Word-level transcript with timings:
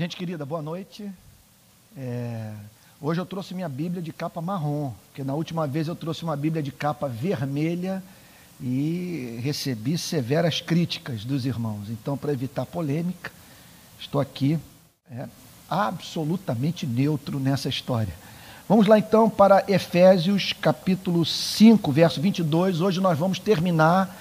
Gente 0.00 0.16
querida, 0.16 0.46
boa 0.46 0.62
noite. 0.62 1.10
É, 1.94 2.54
hoje 3.02 3.20
eu 3.20 3.26
trouxe 3.26 3.52
minha 3.52 3.68
Bíblia 3.68 4.00
de 4.00 4.14
capa 4.14 4.40
marrom, 4.40 4.92
porque 5.06 5.22
na 5.22 5.34
última 5.34 5.66
vez 5.66 5.88
eu 5.88 5.94
trouxe 5.94 6.22
uma 6.24 6.34
Bíblia 6.34 6.62
de 6.62 6.72
capa 6.72 7.06
vermelha 7.06 8.02
e 8.62 9.38
recebi 9.42 9.98
severas 9.98 10.58
críticas 10.58 11.22
dos 11.22 11.44
irmãos. 11.44 11.90
Então, 11.90 12.16
para 12.16 12.32
evitar 12.32 12.64
polêmica, 12.64 13.30
estou 14.00 14.22
aqui 14.22 14.58
é, 15.12 15.28
absolutamente 15.68 16.86
neutro 16.86 17.38
nessa 17.38 17.68
história. 17.68 18.14
Vamos 18.66 18.86
lá 18.86 18.98
então 18.98 19.28
para 19.28 19.64
Efésios 19.68 20.54
capítulo 20.54 21.26
5, 21.26 21.92
verso 21.92 22.22
22. 22.22 22.80
Hoje 22.80 23.02
nós 23.02 23.18
vamos 23.18 23.38
terminar 23.38 24.16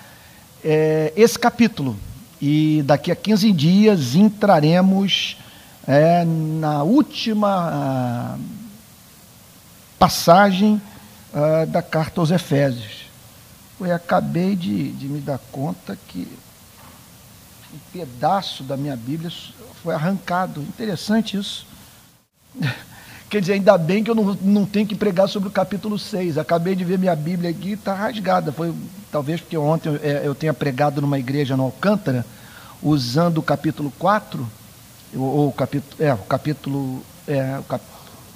é, 0.62 1.14
esse 1.16 1.40
capítulo 1.40 1.98
e 2.42 2.84
daqui 2.86 3.14
a 3.14 3.16
15 3.16 3.54
dias 3.54 4.14
entraremos 4.14 5.38
é, 5.90 6.24
na 6.24 6.84
última 6.84 7.48
ah, 7.50 8.38
passagem 9.98 10.80
ah, 11.34 11.66
da 11.66 11.82
carta 11.82 12.22
aos 12.22 12.30
Efésios. 12.30 13.08
Eu 13.82 13.96
acabei 13.96 14.56
de, 14.56 14.92
de 14.92 15.08
me 15.08 15.20
dar 15.20 15.40
conta 15.52 15.98
que 16.08 16.28
um 17.74 17.80
pedaço 17.92 18.62
da 18.62 18.78
minha 18.78 18.96
Bíblia 18.96 19.32
foi 19.82 19.96
arrancado. 19.96 20.62
Interessante 20.62 21.38
isso. 21.38 21.66
Quer 23.28 23.42
dizer, 23.42 23.54
ainda 23.54 23.76
bem 23.76 24.04
que 24.04 24.12
eu 24.12 24.16
não, 24.16 24.38
não 24.44 24.66
tenho 24.68 24.86
que 24.86 24.96
pregar 24.96 25.28
sobre 25.28 25.50
o 25.50 25.52
capítulo 25.52 25.98
6. 25.98 26.38
Acabei 26.38 26.76
de 26.76 26.84
ver 26.84 27.00
minha 27.00 27.16
Bíblia 27.16 27.50
aqui 27.50 27.72
está 27.72 27.96
rasgada. 27.96 28.52
Foi 28.52 28.76
talvez 29.12 29.42
porque 29.42 29.58
ontem 29.58 29.90
eu, 29.90 29.96
é, 30.04 30.22
eu 30.24 30.36
tenha 30.36 30.54
pregado 30.54 31.02
numa 31.02 31.18
igreja 31.18 31.58
no 31.58 31.64
Alcântara, 31.64 32.24
usando 32.80 33.40
o 33.40 33.44
capítulo 33.44 33.92
4 33.98 34.59
ou 35.16 35.48
o 35.48 35.52
capítulo, 35.52 36.04
é, 36.04 36.14
o 36.14 36.18
capítulo, 36.18 37.04
é, 37.28 37.58
o 37.60 37.64
cap, 37.64 37.84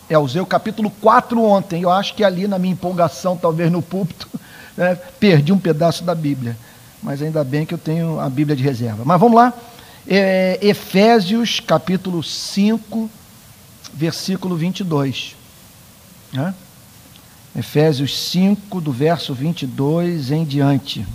é, 0.09 0.17
usei 0.17 0.41
o 0.41 0.45
capítulo 0.45 0.91
4 1.01 1.41
ontem, 1.43 1.81
eu 1.81 1.89
acho 1.89 2.13
que 2.15 2.23
ali 2.23 2.47
na 2.47 2.57
minha 2.59 2.73
empolgação, 2.73 3.37
talvez 3.37 3.71
no 3.71 3.81
púlpito, 3.81 4.27
né, 4.75 4.95
perdi 5.19 5.51
um 5.51 5.59
pedaço 5.59 6.03
da 6.03 6.15
Bíblia, 6.15 6.57
mas 7.01 7.21
ainda 7.21 7.43
bem 7.43 7.65
que 7.65 7.73
eu 7.73 7.77
tenho 7.77 8.19
a 8.19 8.29
Bíblia 8.29 8.55
de 8.55 8.63
reserva. 8.63 9.03
Mas 9.05 9.19
vamos 9.19 9.35
lá, 9.35 9.53
é, 10.07 10.59
Efésios 10.61 11.59
capítulo 11.59 12.23
5, 12.23 13.09
versículo 13.93 14.55
22. 14.55 15.35
Né? 16.31 16.53
Efésios 17.55 18.17
5, 18.31 18.81
do 18.81 18.91
verso 18.91 19.33
22 19.33 20.31
em 20.31 20.43
diante. 20.43 21.05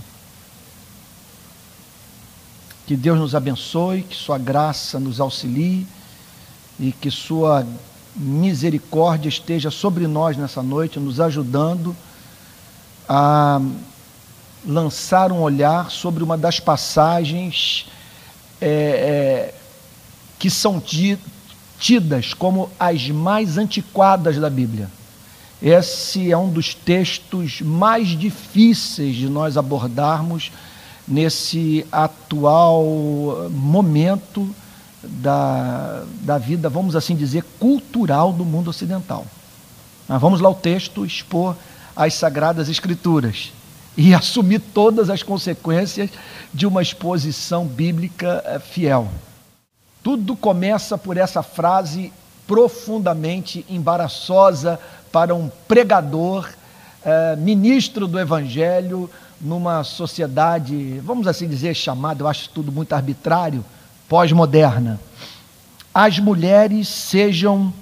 Que 2.89 2.97
Deus 2.97 3.19
nos 3.19 3.35
abençoe, 3.35 4.01
que 4.01 4.17
Sua 4.17 4.39
graça 4.39 4.99
nos 4.99 5.21
auxilie 5.21 5.87
e 6.81 6.91
que 6.91 7.11
Sua 7.11 7.67
misericórdia 8.17 9.29
esteja 9.29 9.71
sobre 9.71 10.07
nós 10.07 10.39
nessa 10.39 10.63
noite, 10.63 10.99
nos 10.99 11.21
ajudando 11.21 11.95
a 13.07 13.61
lançar 14.67 15.31
um 15.33 15.43
olhar 15.43 15.91
sobre 15.91 16.25
uma 16.25 16.39
das 16.39 16.61
passagens 16.61 17.85
é, 18.59 18.69
é, 18.69 19.55
que 20.39 20.49
são 20.49 20.83
tidas 21.79 22.33
como 22.33 22.71
as 22.81 23.11
mais 23.11 23.59
antiquadas 23.59 24.39
da 24.39 24.49
Bíblia. 24.49 24.89
Esse 25.61 26.33
é 26.33 26.39
um 26.39 26.49
dos 26.49 26.73
textos 26.73 27.61
mais 27.61 28.19
difíceis 28.19 29.15
de 29.15 29.29
nós 29.29 29.59
abordarmos 29.59 30.51
nesse 31.09 31.87
atual 31.91 33.49
momento 33.51 34.55
da, 35.03 36.05
da 36.23 36.39
vida, 36.39 36.69
vamos 36.69 36.95
assim 36.95 37.17
dizer, 37.17 37.45
cultural 37.59 38.33
do 38.33 38.45
mundo 38.45 38.69
ocidental. 38.69 39.27
Mas 40.07 40.21
vamos 40.21 40.41
lá 40.41 40.49
o 40.49 40.55
texto 40.55 41.05
expor 41.05 41.57
as 41.95 42.15
Sagradas 42.15 42.69
Escrituras 42.69 43.53
e 43.97 44.13
assumir 44.15 44.61
todas 44.61 45.11
as 45.11 45.23
consequências 45.23 46.11
de 46.53 46.67
uma 46.67 46.83
exposição 46.83 47.67
bíblica 47.67 48.43
eh, 48.47 48.59
fiel. 48.59 49.09
Tudo 50.03 50.37
começa 50.37 50.97
por 50.97 51.17
essa 51.17 51.43
frase 51.43 52.13
profundamente 52.47 53.67
embaraçosa 53.69 54.81
para 55.13 55.35
um 55.35 55.51
pregador, 55.67 56.49
eh, 57.05 57.37
ministro 57.37 58.07
do 58.07 58.19
Evangelho, 58.19 59.11
numa 59.41 59.85
sociedade, 59.85 61.01
vamos 61.01 61.27
assim 61.27 61.49
dizer, 61.49 61.75
chamada, 61.75 62.23
eu 62.23 62.29
acho 62.29 62.51
tudo 62.51 62.73
muito 62.73 62.93
arbitrário, 62.93 63.65
pós-moderna. 64.09 65.01
As 65.95 66.19
mulheres 66.19 66.89
sejam 66.89 67.73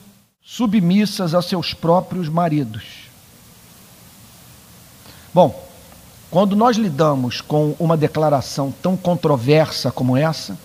submissas 0.42 1.34
a 1.34 1.42
seus 1.42 1.74
próprios 1.74 2.28
maridos. 2.28 3.06
Bom, 5.32 5.66
quando 6.30 6.56
nós 6.56 6.76
lidamos 6.76 7.40
com 7.40 7.74
uma 7.78 7.96
declaração 7.96 8.72
tão 8.82 8.96
controversa 8.96 9.90
como 9.90 10.16
essa, 10.16 10.58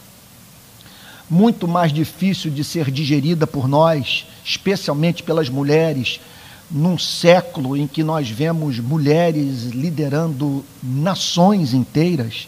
muito 1.29 1.67
mais 1.67 1.93
difícil 1.93 2.51
de 2.51 2.63
ser 2.63 2.91
digerida 2.91 3.47
por 3.47 3.67
nós, 3.67 4.27
especialmente 4.43 5.23
pelas 5.23 5.49
mulheres 5.49 6.19
num 6.71 6.97
século 6.97 7.75
em 7.75 7.85
que 7.85 8.03
nós 8.03 8.29
vemos 8.29 8.79
mulheres 8.79 9.65
liderando 9.65 10.63
nações 10.81 11.73
inteiras, 11.73 12.47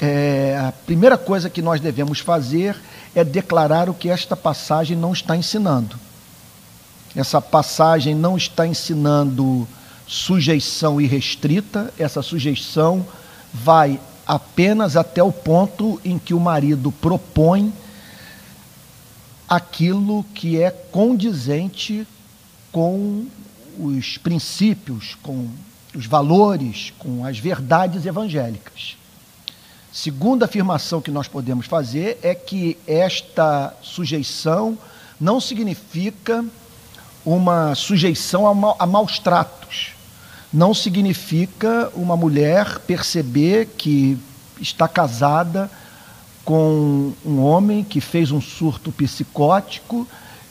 é, 0.00 0.58
a 0.60 0.72
primeira 0.72 1.16
coisa 1.16 1.48
que 1.48 1.62
nós 1.62 1.80
devemos 1.80 2.18
fazer 2.18 2.76
é 3.14 3.22
declarar 3.22 3.88
o 3.88 3.94
que 3.94 4.10
esta 4.10 4.36
passagem 4.36 4.96
não 4.96 5.12
está 5.12 5.36
ensinando. 5.36 5.96
Essa 7.14 7.40
passagem 7.40 8.14
não 8.14 8.36
está 8.36 8.66
ensinando 8.66 9.68
sujeição 10.06 11.00
irrestrita, 11.00 11.94
essa 11.96 12.22
sujeição 12.22 13.06
vai 13.52 14.00
apenas 14.26 14.96
até 14.96 15.22
o 15.22 15.30
ponto 15.30 16.00
em 16.04 16.18
que 16.18 16.34
o 16.34 16.40
marido 16.40 16.90
propõe 16.90 17.72
aquilo 19.48 20.24
que 20.34 20.60
é 20.60 20.70
condizente 20.70 22.06
com 22.74 23.24
os 23.78 24.18
princípios, 24.18 25.16
com 25.22 25.48
os 25.94 26.06
valores, 26.06 26.92
com 26.98 27.24
as 27.24 27.38
verdades 27.38 28.04
evangélicas. 28.04 28.96
Segunda 29.92 30.46
afirmação 30.46 31.00
que 31.00 31.12
nós 31.12 31.28
podemos 31.28 31.66
fazer 31.66 32.18
é 32.20 32.34
que 32.34 32.76
esta 32.84 33.72
sujeição 33.80 34.76
não 35.20 35.40
significa 35.40 36.44
uma 37.24 37.76
sujeição 37.76 38.44
a, 38.44 38.52
ma 38.52 38.74
a 38.76 38.86
maus 38.88 39.20
tratos. 39.20 39.92
Não 40.52 40.74
significa 40.74 41.92
uma 41.94 42.16
mulher 42.16 42.80
perceber 42.80 43.66
que 43.78 44.18
está 44.60 44.88
casada 44.88 45.70
com 46.44 47.12
um 47.24 47.40
homem 47.40 47.84
que 47.84 48.00
fez 48.00 48.32
um 48.32 48.40
surto 48.40 48.90
psicótico 48.90 50.08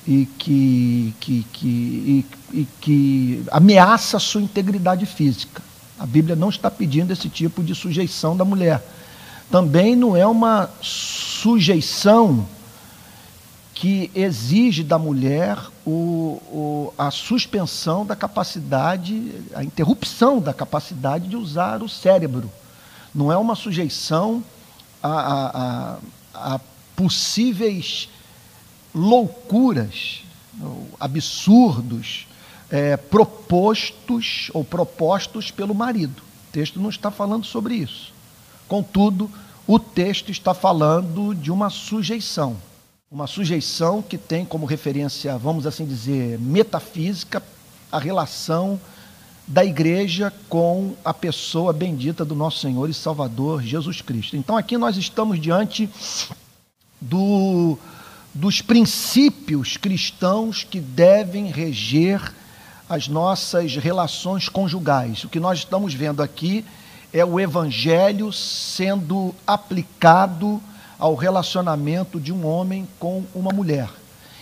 e 0.07 0.25
que, 0.37 1.13
que, 1.19 1.45
que, 1.53 1.67
e, 1.67 2.25
e 2.51 2.67
que 2.81 3.43
ameaça 3.51 4.17
a 4.17 4.19
sua 4.19 4.41
integridade 4.41 5.05
física. 5.05 5.61
A 5.99 6.05
Bíblia 6.05 6.35
não 6.35 6.49
está 6.49 6.69
pedindo 6.69 7.11
esse 7.11 7.29
tipo 7.29 7.63
de 7.63 7.73
sujeição 7.73 8.35
da 8.35 8.43
mulher. 8.43 8.83
Também 9.49 9.95
não 9.95 10.17
é 10.17 10.25
uma 10.25 10.69
sujeição 10.81 12.45
que 13.73 14.11
exige 14.13 14.83
da 14.83 14.97
mulher 14.97 15.57
o, 15.85 16.41
o, 16.47 16.93
a 16.97 17.11
suspensão 17.11 18.05
da 18.05 18.15
capacidade, 18.15 19.31
a 19.53 19.63
interrupção 19.63 20.39
da 20.39 20.53
capacidade 20.53 21.27
de 21.27 21.35
usar 21.35 21.81
o 21.81 21.89
cérebro. 21.89 22.51
Não 23.13 23.31
é 23.31 23.37
uma 23.37 23.55
sujeição 23.55 24.43
a, 25.01 25.09
a, 25.09 25.97
a, 26.33 26.55
a 26.55 26.59
possíveis 26.95 28.09
loucuras, 28.93 30.23
absurdos, 30.99 32.27
é, 32.69 32.97
propostos 32.97 34.49
ou 34.53 34.63
propostos 34.63 35.51
pelo 35.51 35.73
marido. 35.73 36.21
O 36.49 36.51
texto 36.51 36.79
não 36.79 36.89
está 36.89 37.11
falando 37.11 37.45
sobre 37.45 37.75
isso. 37.75 38.13
Contudo, 38.67 39.29
o 39.67 39.79
texto 39.79 40.31
está 40.31 40.53
falando 40.53 41.33
de 41.33 41.51
uma 41.51 41.69
sujeição. 41.69 42.57
Uma 43.09 43.27
sujeição 43.27 44.01
que 44.01 44.17
tem 44.17 44.43
como 44.43 44.65
referência, 44.65 45.37
vamos 45.37 45.67
assim 45.67 45.85
dizer, 45.85 46.39
metafísica, 46.39 47.43
a 47.91 47.99
relação 47.99 48.79
da 49.47 49.63
igreja 49.63 50.33
com 50.49 50.95
a 51.03 51.13
pessoa 51.13 51.73
bendita 51.73 52.23
do 52.23 52.33
nosso 52.33 52.59
Senhor 52.59 52.89
e 52.89 52.93
Salvador 52.93 53.61
Jesus 53.61 54.01
Cristo. 54.01 54.35
Então 54.35 54.57
aqui 54.57 54.77
nós 54.77 54.97
estamos 54.97 55.39
diante 55.39 55.89
do 56.99 57.77
dos 58.33 58.61
princípios 58.61 59.77
cristãos 59.77 60.63
que 60.63 60.79
devem 60.79 61.51
reger 61.51 62.33
as 62.89 63.07
nossas 63.07 63.75
relações 63.75 64.49
conjugais. 64.49 65.23
O 65.23 65.29
que 65.29 65.39
nós 65.39 65.59
estamos 65.59 65.93
vendo 65.93 66.23
aqui 66.23 66.65
é 67.13 67.23
o 67.23 67.39
evangelho 67.39 68.33
sendo 68.33 69.35
aplicado 69.45 70.61
ao 70.97 71.15
relacionamento 71.15 72.19
de 72.19 72.31
um 72.33 72.45
homem 72.45 72.87
com 72.99 73.23
uma 73.35 73.51
mulher. 73.51 73.89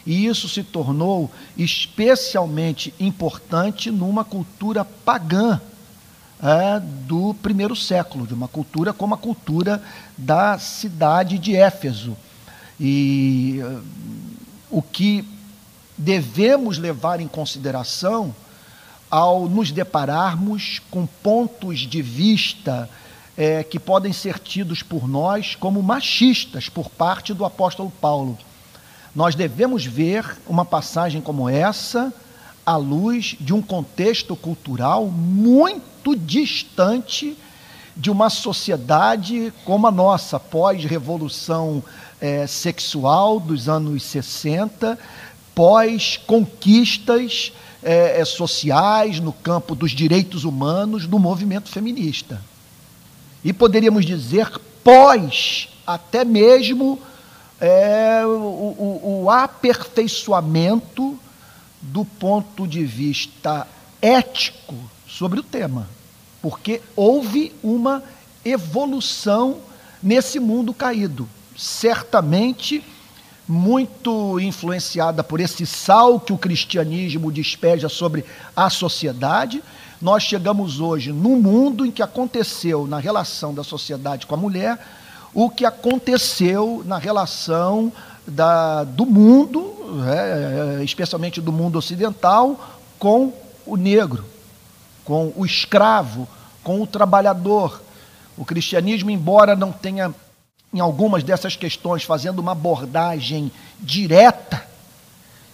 E 0.06 0.26
isso 0.26 0.48
se 0.48 0.64
tornou 0.64 1.30
especialmente 1.58 2.94
importante 3.00 3.92
numa 3.92 4.24
cultura 4.24 4.86
pagã 4.86 5.60
é, 6.42 6.80
do 6.80 7.36
primeiro 7.36 7.76
século, 7.76 8.26
de 8.26 8.34
uma 8.34 8.48
cultura 8.48 8.94
como 8.94 9.14
a 9.14 9.18
cultura 9.18 9.84
da 10.18 10.58
cidade 10.58 11.38
de 11.38 11.56
Éfeso. 11.56 12.18
E 12.83 13.62
uh, 13.63 13.83
o 14.72 14.81
que 14.81 15.24
devemos 15.95 16.80
levar 16.80 17.19
em 17.19 17.28
consideração 17.28 18.33
ao 19.10 19.48
nos 19.48 19.72
depararmos 19.72 20.81
com 20.89 21.06
pontos 21.06 21.80
de 21.80 22.01
vista 22.01 22.89
é, 23.38 23.63
que 23.63 23.80
podem 23.80 24.12
ser 24.12 24.39
tidos 24.39 24.81
por 24.81 25.07
nós 25.07 25.54
como 25.54 25.83
machistas 25.83 26.69
por 26.69 26.89
parte 26.89 27.33
do 27.36 27.45
apóstolo 27.45 27.92
Paulo. 28.01 28.38
Nós 29.16 29.36
devemos 29.36 29.86
ver 29.86 30.25
uma 30.48 30.66
passagem 30.66 31.22
como 31.22 31.48
essa 31.48 32.12
à 32.66 32.78
luz 32.78 33.36
de 33.39 33.54
um 33.54 33.62
contexto 33.62 34.36
cultural 34.36 35.06
muito 35.07 36.16
distante 36.16 37.38
de 37.95 38.10
uma 38.10 38.30
sociedade 38.30 39.54
como 39.66 39.86
a 39.86 39.92
nossa, 39.92 40.39
pós-revolução 40.39 41.83
é, 42.21 42.45
sexual 42.45 43.39
dos 43.39 43.68
anos 43.68 44.03
60, 44.03 44.97
pós-conquistas 45.56 47.51
é, 47.83 48.21
é, 48.21 48.25
sociais 48.25 49.19
no 49.19 49.33
campo 49.33 49.73
dos 49.73 49.91
direitos 49.91 50.44
humanos 50.44 51.07
do 51.07 51.18
movimento 51.18 51.68
feminista. 51.69 52.39
E 53.44 53.51
poderíamos 53.51 54.06
dizer 54.06 54.47
pós 54.83 55.68
até 55.85 56.23
mesmo 56.23 57.00
é, 57.59 58.23
o, 58.23 58.29
o, 58.29 59.23
o 59.23 59.29
aperfeiçoamento 59.31 61.18
do 61.81 62.06
ponto 62.06 62.68
de 62.68 62.85
vista 62.85 63.68
ético 64.00 64.75
sobre 65.07 65.39
o 65.39 65.44
tema, 65.44 65.89
porque 66.41 66.81
houve 66.95 67.51
uma 67.63 68.03
evolução 68.45 69.57
nesse 70.01 70.39
mundo 70.39 70.73
caído. 70.73 71.27
Certamente 71.62 72.84
muito 73.48 74.40
influenciada 74.40 75.24
por 75.24 75.40
esse 75.40 75.63
sal 75.63 76.19
que 76.19 76.34
o 76.34 76.38
cristianismo 76.38 77.31
despeja 77.31 77.88
sobre 77.88 78.25
a 78.56 78.68
sociedade, 78.68 79.62
nós 80.02 80.24
chegamos 80.24 80.80
hoje 80.80 81.12
num 81.12 81.36
mundo 81.40 81.86
em 81.86 81.92
que 81.92 82.02
aconteceu 82.02 82.88
na 82.88 82.98
relação 82.98 83.54
da 83.54 83.63
sociedade 83.63 84.25
com 84.25 84.34
a 84.34 84.38
mulher 84.40 84.80
o 85.36 85.52
que 85.52 85.63
aconteceu 85.63 86.81
na 86.84 86.98
relação 86.98 87.94
da, 88.25 88.84
do 88.84 89.06
mundo, 89.06 89.72
é, 90.07 90.84
especialmente 90.84 91.40
do 91.40 91.52
mundo 91.52 91.78
ocidental, 91.78 92.60
com 92.98 93.31
o 93.68 93.78
negro, 93.78 94.25
com 95.06 95.31
o 95.36 95.46
escravo, 95.46 96.28
com 96.64 96.81
o 96.81 96.88
trabalhador. 96.88 97.84
O 98.36 98.44
cristianismo, 98.44 99.12
embora 99.12 99.56
não 99.56 99.72
tenha 99.72 100.12
em 100.73 100.79
algumas 100.79 101.23
dessas 101.23 101.56
questões, 101.56 102.03
fazendo 102.03 102.39
uma 102.39 102.53
abordagem 102.53 103.51
direta, 103.79 104.65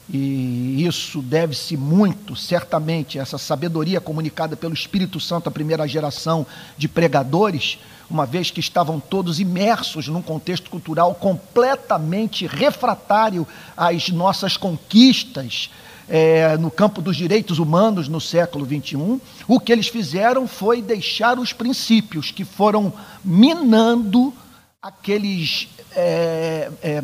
e 0.09 0.85
isso 0.85 1.21
deve-se 1.21 1.75
muito, 1.75 2.35
certamente, 2.35 3.19
a 3.19 3.23
essa 3.23 3.37
sabedoria 3.37 3.99
comunicada 3.99 4.55
pelo 4.55 4.73
Espírito 4.73 5.19
Santo 5.19 5.49
à 5.49 5.51
primeira 5.51 5.85
geração 5.87 6.45
de 6.77 6.87
pregadores, 6.87 7.77
uma 8.09 8.25
vez 8.25 8.49
que 8.49 8.61
estavam 8.61 9.01
todos 9.01 9.39
imersos 9.39 10.07
num 10.07 10.21
contexto 10.21 10.69
cultural 10.69 11.13
completamente 11.15 12.47
refratário 12.47 13.45
às 13.75 14.07
nossas 14.09 14.55
conquistas 14.55 15.69
é, 16.07 16.55
no 16.57 16.71
campo 16.71 17.01
dos 17.01 17.17
direitos 17.17 17.59
humanos 17.59 18.07
no 18.07 18.21
século 18.21 18.65
XXI, 18.65 19.19
o 19.45 19.59
que 19.59 19.73
eles 19.73 19.87
fizeram 19.89 20.47
foi 20.47 20.81
deixar 20.81 21.37
os 21.37 21.51
princípios 21.51 22.31
que 22.31 22.45
foram 22.45 22.93
minando 23.25 24.33
aqueles 24.81 25.69
é, 25.95 26.71
é, 26.81 27.03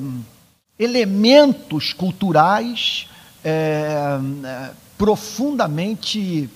elementos 0.78 1.92
culturais 1.92 3.10
é, 3.44 4.20
é, 4.44 4.72
profundamente 4.98 6.50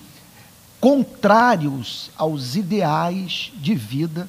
contrários 0.80 2.10
aos 2.16 2.54
ideais 2.54 3.52
de 3.56 3.74
vida 3.74 4.28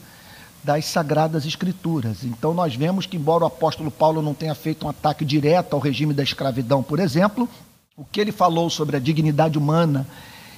das 0.64 0.86
Sagradas 0.86 1.46
Escrituras. 1.46 2.24
Então, 2.24 2.54
nós 2.54 2.76
vemos 2.76 3.06
que, 3.06 3.18
embora 3.18 3.44
o 3.44 3.48
apóstolo 3.48 3.92
Paulo 3.92 4.22
não 4.22 4.34
tenha 4.34 4.56
feito 4.56 4.86
um 4.86 4.90
ataque 4.90 5.24
direto 5.24 5.74
ao 5.74 5.80
regime 5.80 6.14
da 6.14 6.24
escravidão, 6.24 6.82
por 6.84 7.00
exemplo, 7.00 7.48
o 7.96 8.04
que 8.04 8.20
ele 8.20 8.32
falou 8.32 8.70
sobre 8.70 8.98
a 8.98 9.00
dignidade 9.00 9.58
humana 9.58 10.08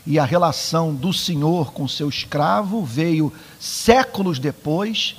e 0.08 0.18
a 0.18 0.26
relação 0.26 0.96
do 0.96 1.14
Senhor 1.14 1.74
com 1.74 1.88
seu 1.88 2.10
escravo 2.10 2.84
veio 2.84 3.32
séculos 3.60 4.40
depois 4.40 5.16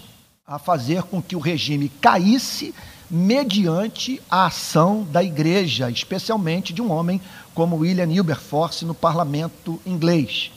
a 0.52 0.58
fazer 0.58 1.04
com 1.04 1.22
que 1.22 1.34
o 1.34 1.38
regime 1.38 1.88
caísse 1.88 2.75
mediante 3.10 4.20
a 4.31 4.44
ação 4.44 5.02
da 5.10 5.25
igreja, 5.25 5.90
especialmente 5.90 6.75
de 6.75 6.82
um 6.82 6.93
homem 6.93 7.19
como 7.54 7.76
William 7.76 8.08
Wilberforce 8.08 8.84
no 8.84 8.93
parlamento 8.93 9.81
inglês. 9.87 10.50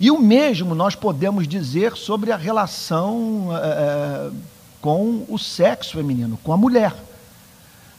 E 0.00 0.10
o 0.10 0.18
mesmo 0.18 0.74
nós 0.74 0.94
podemos 0.94 1.46
dizer 1.46 1.96
sobre 1.96 2.32
a 2.32 2.36
relação 2.38 3.48
é, 3.52 4.30
com 4.80 5.26
o 5.28 5.38
sexo 5.38 5.98
feminino, 5.98 6.38
com 6.42 6.54
a 6.54 6.56
mulher. 6.56 6.94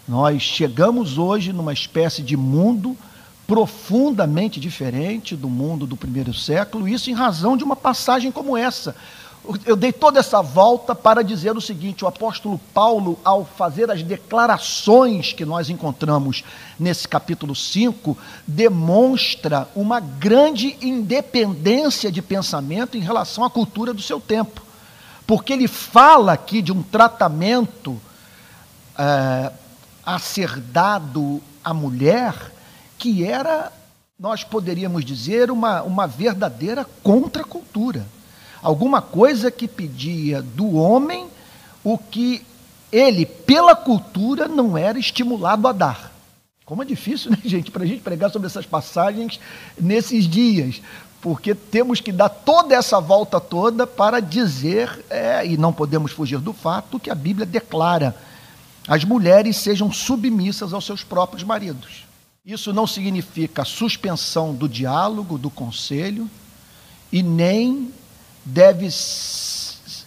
Nós 0.07 0.41
chegamos 0.41 1.19
hoje 1.19 1.53
numa 1.53 1.71
espécie 1.71 2.23
de 2.23 2.35
mundo 2.35 2.97
profundamente 3.45 4.59
diferente 4.59 5.35
do 5.35 5.47
mundo 5.47 5.85
do 5.85 5.95
primeiro 5.95 6.33
século, 6.33 6.87
isso 6.87 7.11
em 7.11 7.13
razão 7.13 7.55
de 7.55 7.63
uma 7.63 7.75
passagem 7.75 8.31
como 8.31 8.57
essa, 8.57 8.95
eu 9.65 9.75
dei 9.75 9.91
toda 9.91 10.19
essa 10.19 10.41
volta 10.41 10.93
para 10.93 11.23
dizer 11.23 11.57
o 11.57 11.61
seguinte: 11.61 12.05
o 12.05 12.07
apóstolo 12.07 12.59
Paulo, 12.73 13.19
ao 13.23 13.43
fazer 13.43 13.89
as 13.89 14.03
declarações 14.03 15.33
que 15.33 15.43
nós 15.43 15.69
encontramos 15.69 16.43
nesse 16.79 17.07
capítulo 17.07 17.55
5, 17.55 18.15
demonstra 18.45 19.67
uma 19.75 19.99
grande 19.99 20.77
independência 20.79 22.11
de 22.11 22.21
pensamento 22.21 22.97
em 22.97 23.01
relação 23.01 23.43
à 23.43 23.49
cultura 23.49 23.93
do 23.93 24.01
seu 24.01 24.19
tempo. 24.19 24.61
Porque 25.25 25.53
ele 25.53 25.67
fala 25.67 26.33
aqui 26.33 26.61
de 26.61 26.71
um 26.71 26.83
tratamento 26.83 27.99
é, 28.97 29.51
a 30.05 30.19
ser 30.19 30.59
dado 30.59 31.41
à 31.63 31.73
mulher 31.73 32.35
que 32.97 33.25
era, 33.25 33.71
nós 34.19 34.43
poderíamos 34.43 35.03
dizer, 35.03 35.49
uma, 35.49 35.81
uma 35.81 36.05
verdadeira 36.05 36.85
contracultura 37.01 38.05
alguma 38.61 39.01
coisa 39.01 39.49
que 39.49 39.67
pedia 39.67 40.41
do 40.41 40.75
homem 40.75 41.27
o 41.83 41.97
que 41.97 42.45
ele, 42.91 43.25
pela 43.25 43.75
cultura, 43.75 44.47
não 44.47 44.77
era 44.77 44.99
estimulado 44.99 45.67
a 45.67 45.71
dar. 45.71 46.11
Como 46.65 46.83
é 46.83 46.85
difícil, 46.85 47.31
né, 47.31 47.37
gente, 47.43 47.71
para 47.71 47.83
a 47.83 47.87
gente 47.87 48.01
pregar 48.01 48.31
sobre 48.31 48.47
essas 48.47 48.65
passagens 48.65 49.39
nesses 49.79 50.27
dias, 50.27 50.81
porque 51.21 51.53
temos 51.53 52.01
que 52.01 52.11
dar 52.11 52.29
toda 52.29 52.75
essa 52.75 52.99
volta 52.99 53.39
toda 53.39 53.85
para 53.85 54.19
dizer, 54.19 55.05
é, 55.09 55.45
e 55.45 55.57
não 55.57 55.71
podemos 55.71 56.11
fugir 56.11 56.39
do 56.39 56.53
fato, 56.53 56.99
que 56.99 57.09
a 57.09 57.15
Bíblia 57.15 57.45
declara: 57.45 58.15
as 58.87 59.03
mulheres 59.03 59.57
sejam 59.57 59.91
submissas 59.91 60.73
aos 60.73 60.85
seus 60.85 61.03
próprios 61.03 61.43
maridos. 61.43 62.05
Isso 62.43 62.73
não 62.73 62.87
significa 62.87 63.63
suspensão 63.63 64.53
do 64.53 64.67
diálogo, 64.67 65.37
do 65.37 65.49
conselho, 65.49 66.27
e 67.11 67.21
nem 67.21 67.93
deve 68.43 68.87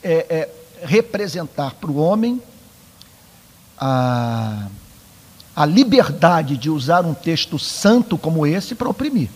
é, 0.03 0.13
é, 0.29 0.51
representar 0.83 1.75
para 1.75 1.91
o 1.91 1.97
homem 1.97 2.43
a, 3.79 4.69
a 5.55 5.67
liberdade 5.67 6.57
de 6.57 6.69
usar 6.71 7.05
um 7.05 7.15
texto 7.15 7.59
santo 7.59 8.19
como 8.19 8.47
esse 8.47 8.75
para 8.75 8.89
oprimir. 8.89 9.31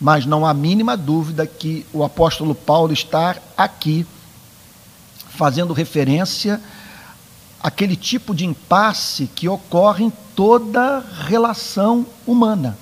Mas 0.00 0.24
não 0.24 0.46
há 0.46 0.54
mínima 0.54 0.96
dúvida 0.96 1.46
que 1.46 1.84
o 1.92 2.04
apóstolo 2.04 2.54
Paulo 2.54 2.92
está 2.92 3.36
aqui 3.56 4.06
fazendo 5.30 5.72
referência 5.72 6.60
àquele 7.60 7.96
tipo 7.96 8.34
de 8.34 8.44
impasse 8.44 9.26
que 9.26 9.48
ocorre 9.48 10.04
em 10.04 10.12
toda 10.34 11.04
relação 11.26 12.06
humana. 12.26 12.76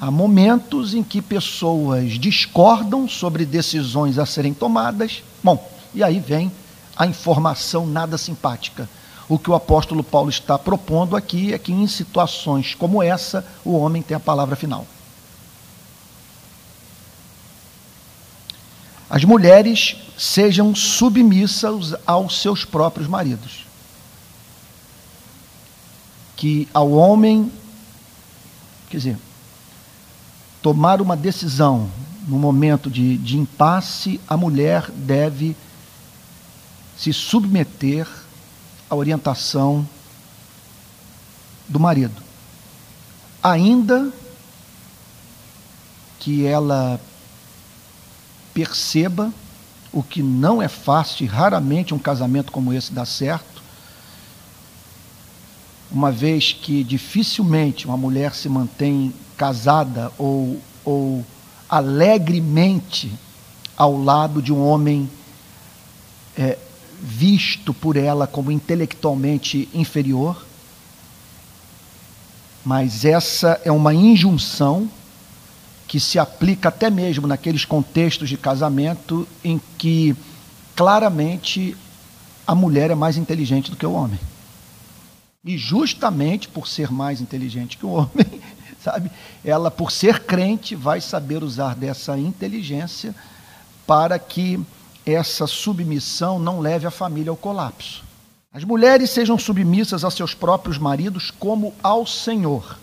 Há 0.00 0.10
momentos 0.10 0.94
em 0.94 1.02
que 1.02 1.20
pessoas 1.20 2.12
discordam 2.12 3.08
sobre 3.08 3.44
decisões 3.44 4.18
a 4.18 4.24
serem 4.24 4.54
tomadas. 4.54 5.22
Bom, 5.42 5.68
e 5.92 6.04
aí 6.04 6.20
vem 6.20 6.52
a 6.96 7.06
informação 7.06 7.86
nada 7.86 8.16
simpática. 8.16 8.88
O 9.28 9.38
que 9.38 9.50
o 9.50 9.54
apóstolo 9.54 10.04
Paulo 10.04 10.30
está 10.30 10.58
propondo 10.58 11.16
aqui 11.16 11.52
é 11.52 11.58
que 11.58 11.72
em 11.72 11.86
situações 11.86 12.74
como 12.74 13.02
essa, 13.02 13.44
o 13.64 13.76
homem 13.76 14.00
tem 14.00 14.16
a 14.16 14.20
palavra 14.20 14.54
final. 14.54 14.86
As 19.10 19.24
mulheres 19.24 19.96
sejam 20.16 20.74
submissas 20.74 21.94
aos 22.06 22.40
seus 22.40 22.64
próprios 22.64 23.08
maridos. 23.08 23.66
que 26.38 26.68
ao 26.72 26.92
homem, 26.92 27.50
quer 28.88 28.98
dizer, 28.98 29.18
tomar 30.62 31.00
uma 31.00 31.16
decisão 31.16 31.90
no 32.26 32.38
momento 32.38 32.90
de, 32.90 33.16
de 33.18 33.38
impasse, 33.38 34.20
a 34.28 34.36
mulher 34.36 34.90
deve 34.90 35.56
se 36.96 37.12
submeter 37.12 38.06
à 38.90 38.94
orientação 38.94 39.88
do 41.68 41.78
marido. 41.78 42.22
Ainda 43.42 44.12
que 46.18 46.44
ela 46.44 47.00
perceba 48.52 49.32
o 49.92 50.02
que 50.02 50.22
não 50.22 50.60
é 50.60 50.68
fácil, 50.68 51.26
raramente 51.28 51.94
um 51.94 51.98
casamento 51.98 52.52
como 52.52 52.72
esse 52.72 52.92
dá 52.92 53.06
certo, 53.06 53.62
uma 55.90 56.12
vez 56.12 56.52
que 56.52 56.84
dificilmente 56.84 57.86
uma 57.86 57.96
mulher 57.96 58.34
se 58.34 58.48
mantém 58.48 59.14
casada 59.38 60.12
ou, 60.18 60.60
ou 60.84 61.24
alegremente 61.70 63.10
ao 63.76 63.96
lado 63.96 64.42
de 64.42 64.52
um 64.52 64.60
homem 64.60 65.08
é, 66.36 66.58
visto 67.00 67.72
por 67.72 67.96
ela 67.96 68.26
como 68.26 68.50
intelectualmente 68.50 69.68
inferior, 69.72 70.44
mas 72.64 73.04
essa 73.04 73.60
é 73.64 73.70
uma 73.70 73.94
injunção 73.94 74.90
que 75.86 76.00
se 76.00 76.18
aplica 76.18 76.68
até 76.68 76.90
mesmo 76.90 77.26
naqueles 77.26 77.64
contextos 77.64 78.28
de 78.28 78.36
casamento 78.36 79.26
em 79.42 79.60
que 79.78 80.14
claramente 80.74 81.76
a 82.46 82.54
mulher 82.54 82.90
é 82.90 82.94
mais 82.94 83.16
inteligente 83.16 83.70
do 83.70 83.76
que 83.76 83.86
o 83.86 83.92
homem. 83.92 84.18
E 85.44 85.56
justamente 85.56 86.48
por 86.48 86.66
ser 86.66 86.90
mais 86.90 87.20
inteligente 87.20 87.78
que 87.78 87.86
o 87.86 87.90
homem, 87.90 88.40
sabe, 88.82 89.10
ela 89.44 89.70
por 89.70 89.90
ser 89.90 90.20
crente 90.20 90.74
vai 90.74 91.00
saber 91.00 91.42
usar 91.42 91.74
dessa 91.74 92.18
inteligência 92.18 93.14
para 93.86 94.18
que 94.18 94.60
essa 95.04 95.46
submissão 95.46 96.38
não 96.38 96.60
leve 96.60 96.86
a 96.86 96.90
família 96.90 97.30
ao 97.30 97.36
colapso. 97.36 98.04
As 98.52 98.64
mulheres 98.64 99.10
sejam 99.10 99.38
submissas 99.38 100.04
a 100.04 100.10
seus 100.10 100.34
próprios 100.34 100.78
maridos 100.78 101.30
como 101.30 101.74
ao 101.82 102.06
Senhor 102.06 102.76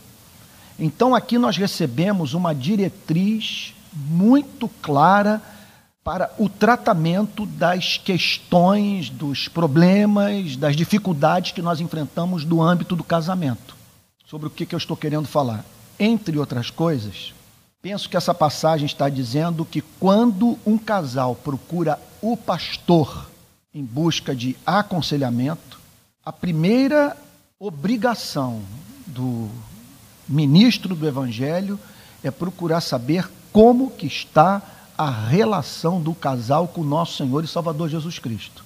então 0.77 1.15
aqui 1.15 1.37
nós 1.37 1.55
recebemos 1.55 2.33
uma 2.33 2.53
diretriz 2.53 3.73
muito 3.93 4.67
clara 4.81 5.41
para 6.03 6.31
o 6.37 6.47
tratamento 6.47 7.45
das 7.45 7.97
questões, 7.97 9.09
dos 9.09 9.47
problemas, 9.47 10.55
das 10.55 10.75
dificuldades 10.75 11.51
que 11.51 11.61
nós 11.61 11.79
enfrentamos 11.79 12.45
no 12.45 12.61
âmbito 12.61 12.95
do 12.95 13.03
casamento. 13.03 13.75
Sobre 14.27 14.47
o 14.47 14.51
que, 14.51 14.65
que 14.65 14.75
eu 14.75 14.77
estou 14.77 14.97
querendo 14.97 15.27
falar? 15.27 15.65
Entre 15.99 16.37
outras 16.37 16.69
coisas, 16.69 17.33
penso 17.81 18.09
que 18.09 18.17
essa 18.17 18.33
passagem 18.33 18.85
está 18.85 19.07
dizendo 19.07 19.63
que 19.63 19.81
quando 19.81 20.57
um 20.65 20.77
casal 20.77 21.35
procura 21.35 21.99
o 22.21 22.35
pastor 22.35 23.29
em 23.73 23.83
busca 23.83 24.35
de 24.35 24.57
aconselhamento, 24.65 25.79
a 26.23 26.33
primeira 26.33 27.15
obrigação 27.59 28.61
do 29.05 29.49
ministro 30.27 30.95
do 30.95 31.07
Evangelho 31.07 31.79
é 32.23 32.31
procurar 32.31 32.81
saber 32.81 33.29
como 33.53 33.91
que 33.91 34.07
está 34.07 34.61
a 34.97 35.09
relação 35.09 36.01
do 36.01 36.15
casal 36.15 36.67
com 36.67 36.81
o 36.81 36.85
nosso 36.85 37.17
Senhor 37.17 37.43
e 37.43 37.47
Salvador 37.47 37.89
Jesus 37.89 38.17
Cristo. 38.17 38.65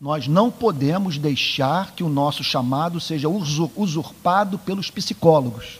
Nós 0.00 0.28
não 0.28 0.50
podemos 0.50 1.18
deixar 1.18 1.92
que 1.92 2.04
o 2.04 2.08
nosso 2.08 2.44
chamado 2.44 3.00
seja 3.00 3.28
usurpado 3.28 4.58
pelos 4.58 4.90
psicólogos, 4.90 5.79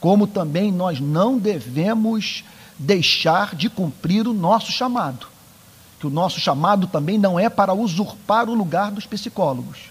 como 0.00 0.26
também 0.26 0.70
nós 0.70 1.00
não 1.00 1.38
devemos 1.38 2.44
deixar 2.78 3.54
de 3.54 3.68
cumprir 3.68 4.28
o 4.28 4.32
nosso 4.32 4.70
chamado, 4.70 5.26
que 5.98 6.06
o 6.06 6.10
nosso 6.10 6.38
chamado 6.38 6.86
também 6.86 7.18
não 7.18 7.38
é 7.38 7.48
para 7.48 7.74
usurpar 7.74 8.48
o 8.48 8.54
lugar 8.54 8.90
dos 8.90 9.06
psicólogos. 9.06 9.90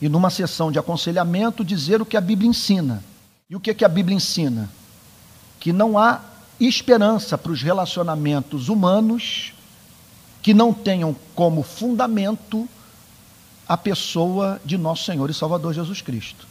E 0.00 0.08
numa 0.08 0.28
sessão 0.28 0.72
de 0.72 0.78
aconselhamento 0.78 1.64
dizer 1.64 2.02
o 2.02 2.06
que 2.06 2.16
a 2.16 2.20
Bíblia 2.20 2.50
ensina 2.50 3.02
e 3.48 3.54
o 3.54 3.60
que, 3.60 3.70
é 3.70 3.74
que 3.74 3.84
a 3.84 3.88
Bíblia 3.88 4.16
ensina? 4.16 4.68
Que 5.60 5.72
não 5.72 5.96
há 5.98 6.20
esperança 6.58 7.36
para 7.36 7.52
os 7.52 7.62
relacionamentos 7.62 8.68
humanos 8.68 9.52
que 10.42 10.52
não 10.52 10.72
tenham 10.72 11.14
como 11.34 11.62
fundamento 11.62 12.68
a 13.68 13.76
pessoa 13.76 14.60
de 14.64 14.76
nosso 14.76 15.04
Senhor 15.04 15.30
e 15.30 15.34
Salvador 15.34 15.72
Jesus 15.72 16.02
Cristo. 16.02 16.46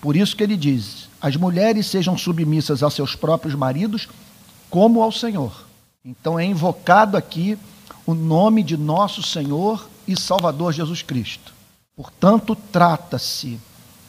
Por 0.00 0.16
isso 0.16 0.36
que 0.36 0.42
ele 0.42 0.56
diz: 0.56 1.08
as 1.20 1.36
mulheres 1.36 1.86
sejam 1.86 2.16
submissas 2.16 2.82
a 2.82 2.90
seus 2.90 3.14
próprios 3.14 3.54
maridos 3.54 4.08
como 4.70 5.02
ao 5.02 5.10
Senhor. 5.10 5.66
Então 6.04 6.38
é 6.38 6.44
invocado 6.44 7.16
aqui 7.16 7.58
o 8.06 8.14
nome 8.14 8.62
de 8.62 8.76
nosso 8.76 9.22
Senhor 9.22 9.88
e 10.06 10.18
Salvador 10.18 10.72
Jesus 10.72 11.02
Cristo. 11.02 11.52
Portanto, 11.96 12.56
trata-se 12.72 13.58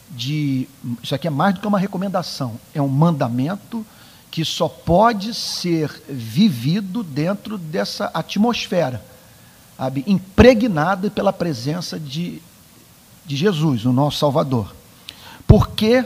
de. 0.10 0.67
Isso 1.01 1.13
aqui 1.13 1.27
é 1.27 1.31
mais 1.31 1.55
do 1.55 1.62
que 1.62 1.67
uma 1.67 1.79
recomendação, 1.79 2.60
é 2.74 2.81
um 2.81 2.88
mandamento 2.88 3.86
que 4.31 4.46
só 4.46 4.69
pode 4.69 5.34
ser 5.34 6.03
vivido 6.08 7.03
dentro 7.03 7.58
dessa 7.58 8.12
atmosfera, 8.13 9.03
sabe? 9.75 10.03
impregnada 10.05 11.10
pela 11.10 11.34
presença 11.34 12.00
de, 12.00 12.41
de 13.25 13.36
Jesus, 13.36 13.86
o 13.86 13.91
nosso 13.91 14.19
Salvador. 14.19 14.75
Porque, 15.50 16.06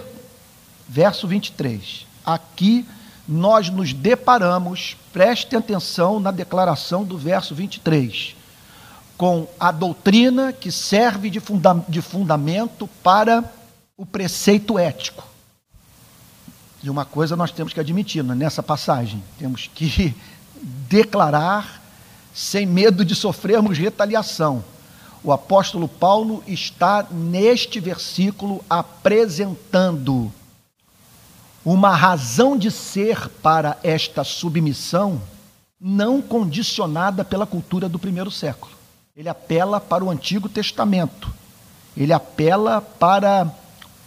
verso 0.87 1.27
23, 1.27 2.07
aqui 2.25 2.87
nós 3.27 3.69
nos 3.69 3.91
deparamos, 3.91 4.95
preste 5.11 5.53
atenção 5.53 6.17
na 6.17 6.31
declaração 6.31 7.03
do 7.03 7.17
verso 7.17 7.53
23, 7.53 8.37
com 9.17 9.45
a 9.59 9.69
doutrina 9.69 10.53
que 10.53 10.71
serve 10.71 11.29
de, 11.29 11.41
funda 11.41 11.75
de 11.89 12.01
fundamento 12.01 12.87
para 13.03 13.43
o 13.97 14.05
preceito 14.05 14.79
ético. 14.79 15.27
E 16.81 16.89
uma 16.89 17.03
coisa 17.03 17.35
nós 17.35 17.51
temos 17.51 17.73
que 17.73 17.81
admitir 17.81 18.23
né, 18.23 18.33
nessa 18.33 18.63
passagem: 18.63 19.21
temos 19.37 19.69
que 19.75 20.15
declarar, 20.87 21.81
sem 22.33 22.65
medo 22.65 23.03
de 23.03 23.13
sofrermos 23.13 23.77
retaliação. 23.77 24.63
O 25.23 25.31
apóstolo 25.31 25.87
Paulo 25.87 26.43
está 26.45 27.07
neste 27.09 27.79
versículo 27.79 28.63
apresentando 28.69 30.31
uma 31.63 31.95
razão 31.95 32.57
de 32.57 32.69
ser 32.69 33.29
para 33.41 33.77
esta 33.83 34.25
submissão 34.25 35.21
não 35.79 36.21
condicionada 36.21 37.23
pela 37.23 37.45
cultura 37.45 37.87
do 37.87 37.97
primeiro 37.97 38.29
século. 38.29 38.73
Ele 39.15 39.29
apela 39.29 39.79
para 39.79 40.03
o 40.03 40.09
Antigo 40.09 40.49
Testamento. 40.49 41.33
Ele 41.95 42.11
apela 42.11 42.81
para 42.81 43.49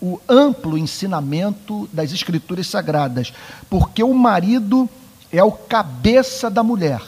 o 0.03 0.21
amplo 0.29 0.77
ensinamento 0.77 1.89
das 1.93 2.13
Escrituras 2.13 2.67
Sagradas, 2.67 3.33
porque 3.71 4.03
o 4.03 4.13
marido 4.13 4.89
é 5.33 5.43
o 5.43 5.53
cabeça 5.53 6.51
da 6.51 6.63
mulher. 6.63 7.01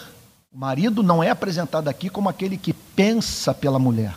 O 0.51 0.59
marido 0.59 1.03
não 1.03 1.23
é 1.23 1.29
apresentado 1.29 1.89
aqui 1.89 2.09
como 2.09 2.27
aquele 2.27 2.57
que 2.57 2.73
pensa 2.73 3.53
pela 3.53 3.79
mulher. 3.79 4.15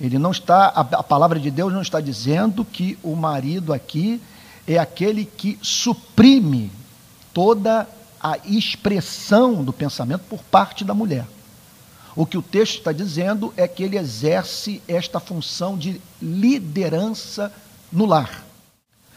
Ele 0.00 0.18
não 0.18 0.32
está, 0.32 0.66
a, 0.66 0.84
palavra 1.02 1.38
de 1.38 1.48
Deus 1.48 1.72
não 1.72 1.80
está 1.80 2.00
dizendo 2.00 2.64
que 2.64 2.98
o 3.04 3.14
marido 3.14 3.72
aqui 3.72 4.20
é 4.66 4.78
aquele 4.78 5.24
que 5.24 5.56
suprime 5.62 6.72
toda 7.32 7.88
a 8.20 8.36
expressão 8.44 9.62
do 9.62 9.72
pensamento 9.72 10.22
por 10.28 10.42
parte 10.42 10.84
da 10.84 10.92
mulher. 10.92 11.24
O 12.16 12.26
que 12.26 12.36
o 12.36 12.42
texto 12.42 12.78
está 12.78 12.90
dizendo 12.90 13.54
é 13.56 13.68
que 13.68 13.84
ele 13.84 13.96
exerce 13.96 14.82
esta 14.88 15.20
função 15.20 15.78
de 15.78 16.00
liderança 16.20 17.52
no 17.92 18.06
lar. 18.06 18.44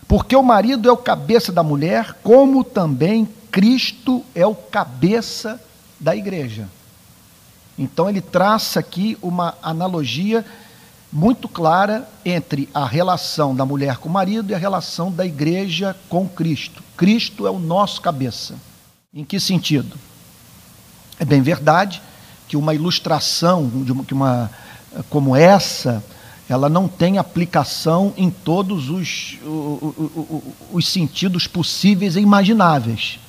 Porque 0.07 0.35
o 0.35 0.43
marido 0.43 0.87
é 0.87 0.91
o 0.91 0.97
cabeça 0.97 1.51
da 1.51 1.63
mulher, 1.63 2.15
como 2.21 2.63
também 2.63 3.27
Cristo 3.49 4.23
é 4.35 4.45
o 4.45 4.53
cabeça 4.53 5.59
da 5.99 6.15
igreja. 6.15 6.67
Então 7.77 8.09
ele 8.09 8.21
traça 8.21 8.79
aqui 8.79 9.17
uma 9.21 9.55
analogia 9.61 10.45
muito 11.11 11.47
clara 11.47 12.07
entre 12.25 12.67
a 12.73 12.85
relação 12.85 13.55
da 13.55 13.65
mulher 13.65 13.97
com 13.97 14.09
o 14.09 14.11
marido 14.11 14.51
e 14.51 14.55
a 14.55 14.57
relação 14.57 15.11
da 15.11 15.25
igreja 15.25 15.95
com 16.09 16.27
Cristo. 16.27 16.83
Cristo 16.95 17.47
é 17.47 17.51
o 17.51 17.59
nosso 17.59 18.01
cabeça. 18.01 18.55
Em 19.13 19.23
que 19.23 19.39
sentido? 19.39 19.95
É 21.19 21.25
bem 21.25 21.41
verdade 21.41 22.01
que 22.47 22.57
uma 22.57 22.73
ilustração 22.73 23.67
de 23.67 23.91
uma, 23.91 24.03
que 24.03 24.13
uma 24.13 24.51
como 25.09 25.35
essa 25.35 26.03
ela 26.49 26.69
não 26.69 26.87
tem 26.87 27.17
aplicação 27.17 28.13
em 28.15 28.29
todos 28.29 28.89
os, 28.89 29.37
os 30.71 30.87
sentidos 30.87 31.45
possíveis 31.45 32.15
e 32.15 32.21
imagináveis. 32.21 33.19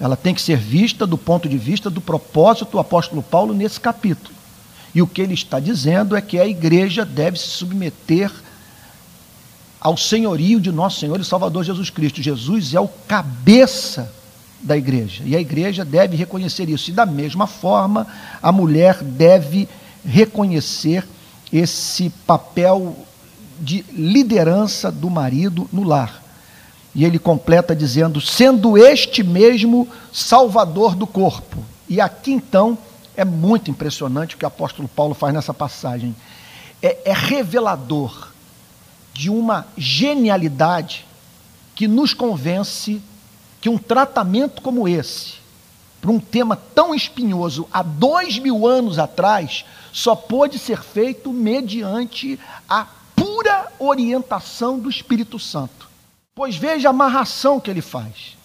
Ela 0.00 0.16
tem 0.16 0.34
que 0.34 0.40
ser 0.40 0.58
vista 0.58 1.06
do 1.06 1.18
ponto 1.18 1.48
de 1.48 1.58
vista 1.58 1.90
do 1.90 2.00
propósito 2.00 2.72
do 2.72 2.78
apóstolo 2.78 3.22
Paulo 3.22 3.52
nesse 3.52 3.80
capítulo. 3.80 4.34
E 4.94 5.02
o 5.02 5.06
que 5.06 5.20
ele 5.20 5.34
está 5.34 5.58
dizendo 5.60 6.16
é 6.16 6.20
que 6.20 6.38
a 6.38 6.46
igreja 6.46 7.04
deve 7.04 7.38
se 7.38 7.48
submeter 7.48 8.30
ao 9.80 9.96
senhorio 9.96 10.60
de 10.60 10.72
nosso 10.72 10.98
Senhor 11.00 11.20
e 11.20 11.24
Salvador 11.24 11.64
Jesus 11.64 11.90
Cristo. 11.90 12.22
Jesus 12.22 12.74
é 12.74 12.80
o 12.80 12.88
cabeça 12.88 14.12
da 14.60 14.76
igreja 14.76 15.22
e 15.24 15.36
a 15.36 15.40
igreja 15.40 15.84
deve 15.84 16.16
reconhecer 16.16 16.68
isso. 16.68 16.90
E 16.90 16.92
da 16.92 17.06
mesma 17.06 17.46
forma, 17.46 18.06
a 18.42 18.50
mulher 18.50 19.02
deve 19.02 19.68
reconhecer 20.04 21.06
esse 21.52 22.10
papel 22.26 22.96
de 23.60 23.84
liderança 23.92 24.90
do 24.90 25.10
marido 25.10 25.68
no 25.72 25.82
lar. 25.82 26.22
E 26.98 27.04
ele 27.04 27.16
completa 27.16 27.76
dizendo: 27.76 28.20
sendo 28.20 28.76
este 28.76 29.22
mesmo 29.22 29.86
salvador 30.12 30.96
do 30.96 31.06
corpo. 31.06 31.64
E 31.88 32.00
aqui 32.00 32.32
então 32.32 32.76
é 33.16 33.24
muito 33.24 33.70
impressionante 33.70 34.34
o 34.34 34.38
que 34.38 34.44
o 34.44 34.48
apóstolo 34.48 34.88
Paulo 34.88 35.14
faz 35.14 35.32
nessa 35.32 35.54
passagem. 35.54 36.12
É, 36.82 37.10
é 37.10 37.12
revelador 37.12 38.30
de 39.14 39.30
uma 39.30 39.68
genialidade 39.76 41.06
que 41.76 41.86
nos 41.86 42.12
convence 42.14 43.00
que 43.60 43.68
um 43.68 43.78
tratamento 43.78 44.60
como 44.60 44.88
esse, 44.88 45.34
para 46.00 46.10
um 46.10 46.18
tema 46.18 46.56
tão 46.56 46.92
espinhoso, 46.92 47.68
há 47.72 47.80
dois 47.80 48.40
mil 48.40 48.66
anos 48.66 48.98
atrás, 48.98 49.64
só 49.92 50.16
pôde 50.16 50.58
ser 50.58 50.82
feito 50.82 51.32
mediante 51.32 52.40
a 52.68 52.88
pura 53.14 53.70
orientação 53.78 54.80
do 54.80 54.90
Espírito 54.90 55.38
Santo. 55.38 55.87
Pois 56.38 56.54
veja 56.54 56.88
a 56.88 56.90
amarração 56.90 57.58
que 57.58 57.68
ele 57.68 57.82
faz. 57.82 58.36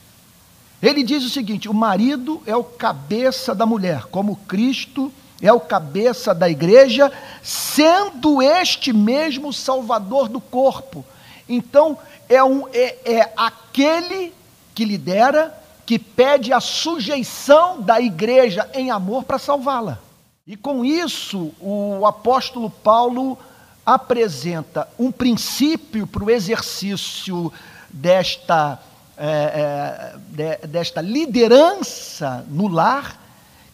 Ele 0.81 1.03
diz 1.03 1.23
o 1.23 1.29
seguinte: 1.29 1.69
o 1.69 1.73
marido 1.75 2.41
é 2.43 2.55
o 2.55 2.63
cabeça 2.63 3.53
da 3.53 3.67
mulher, 3.67 4.05
como 4.05 4.35
Cristo 4.47 5.13
é 5.39 5.53
o 5.53 5.59
cabeça 5.59 6.33
da 6.33 6.49
igreja, 6.49 7.11
sendo 7.43 8.41
este 8.41 8.91
mesmo 8.91 9.53
salvador 9.53 10.27
do 10.27 10.41
corpo. 10.41 11.05
Então, 11.47 11.95
é, 12.27 12.43
um, 12.43 12.67
é, 12.69 12.97
é 13.05 13.33
aquele 13.37 14.33
que 14.73 14.85
lidera, 14.85 15.55
que 15.85 15.99
pede 15.99 16.51
a 16.51 16.59
sujeição 16.59 17.79
da 17.79 18.01
igreja 18.01 18.67
em 18.73 18.89
amor 18.89 19.23
para 19.23 19.37
salvá-la. 19.37 19.99
E 20.47 20.57
com 20.57 20.83
isso, 20.83 21.51
o 21.59 22.07
apóstolo 22.07 22.71
Paulo 22.71 23.37
apresenta 23.85 24.87
um 24.97 25.11
princípio 25.11 26.07
para 26.07 26.23
o 26.23 26.31
exercício 26.31 27.53
desta, 27.93 28.79
é, 29.15 29.27
é, 29.27 30.17
de, 30.17 30.67
desta 30.67 30.99
liderança 30.99 32.43
no 32.49 32.67
lar 32.67 33.21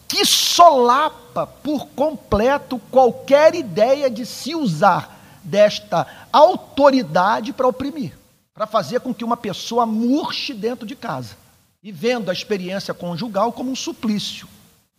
que 0.06 0.24
solapa 0.24 1.46
por 1.46 1.86
completo 1.88 2.80
qualquer 2.90 3.54
ideia 3.54 4.10
de 4.10 4.26
se 4.26 4.54
usar 4.54 5.18
desta 5.42 6.06
autoridade 6.32 7.52
para 7.52 7.66
oprimir, 7.66 8.12
para 8.52 8.66
fazer 8.66 9.00
com 9.00 9.14
que 9.14 9.24
uma 9.24 9.36
pessoa 9.36 9.86
murche 9.86 10.52
dentro 10.52 10.86
de 10.86 10.94
casa 10.94 11.36
e 11.82 11.90
vendo 11.90 12.28
a 12.28 12.32
experiência 12.32 12.92
conjugal 12.92 13.52
como 13.52 13.70
um 13.70 13.76
suplício. 13.76 14.46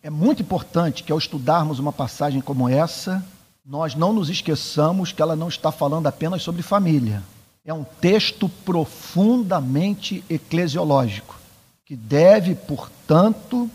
É 0.02 0.10
muito 0.10 0.42
importante 0.42 1.04
que 1.04 1.12
ao 1.12 1.18
estudarmos 1.18 1.78
uma 1.78 1.92
passagem 1.92 2.40
como 2.40 2.68
essa, 2.68 3.24
nós 3.64 3.94
não 3.94 4.12
nos 4.12 4.28
esqueçamos 4.28 5.12
que 5.12 5.22
ela 5.22 5.36
não 5.36 5.48
está 5.48 5.70
falando 5.70 6.08
apenas 6.08 6.42
sobre 6.42 6.62
família. 6.62 7.22
É 7.64 7.72
um 7.72 7.84
texto 7.84 8.48
profundamente 8.48 10.24
eclesiológico, 10.28 11.38
que 11.86 11.94
deve, 11.94 12.56
portanto, 12.56 13.70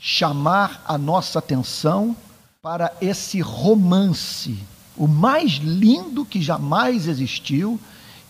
chamar 0.00 0.82
a 0.84 0.98
nossa 0.98 1.38
atenção 1.38 2.16
para 2.60 2.92
esse 3.00 3.40
romance, 3.40 4.58
o 4.96 5.06
mais 5.06 5.52
lindo 5.52 6.24
que 6.24 6.42
jamais 6.42 7.06
existiu, 7.06 7.78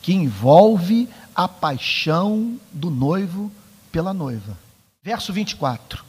que 0.03 0.13
envolve 0.13 1.09
a 1.35 1.49
paixão 1.49 2.59
do 2.71 2.91
noivo 2.91 3.51
pela 3.91 4.13
noiva. 4.13 4.59
Verso 5.03 5.33
24. 5.33 6.05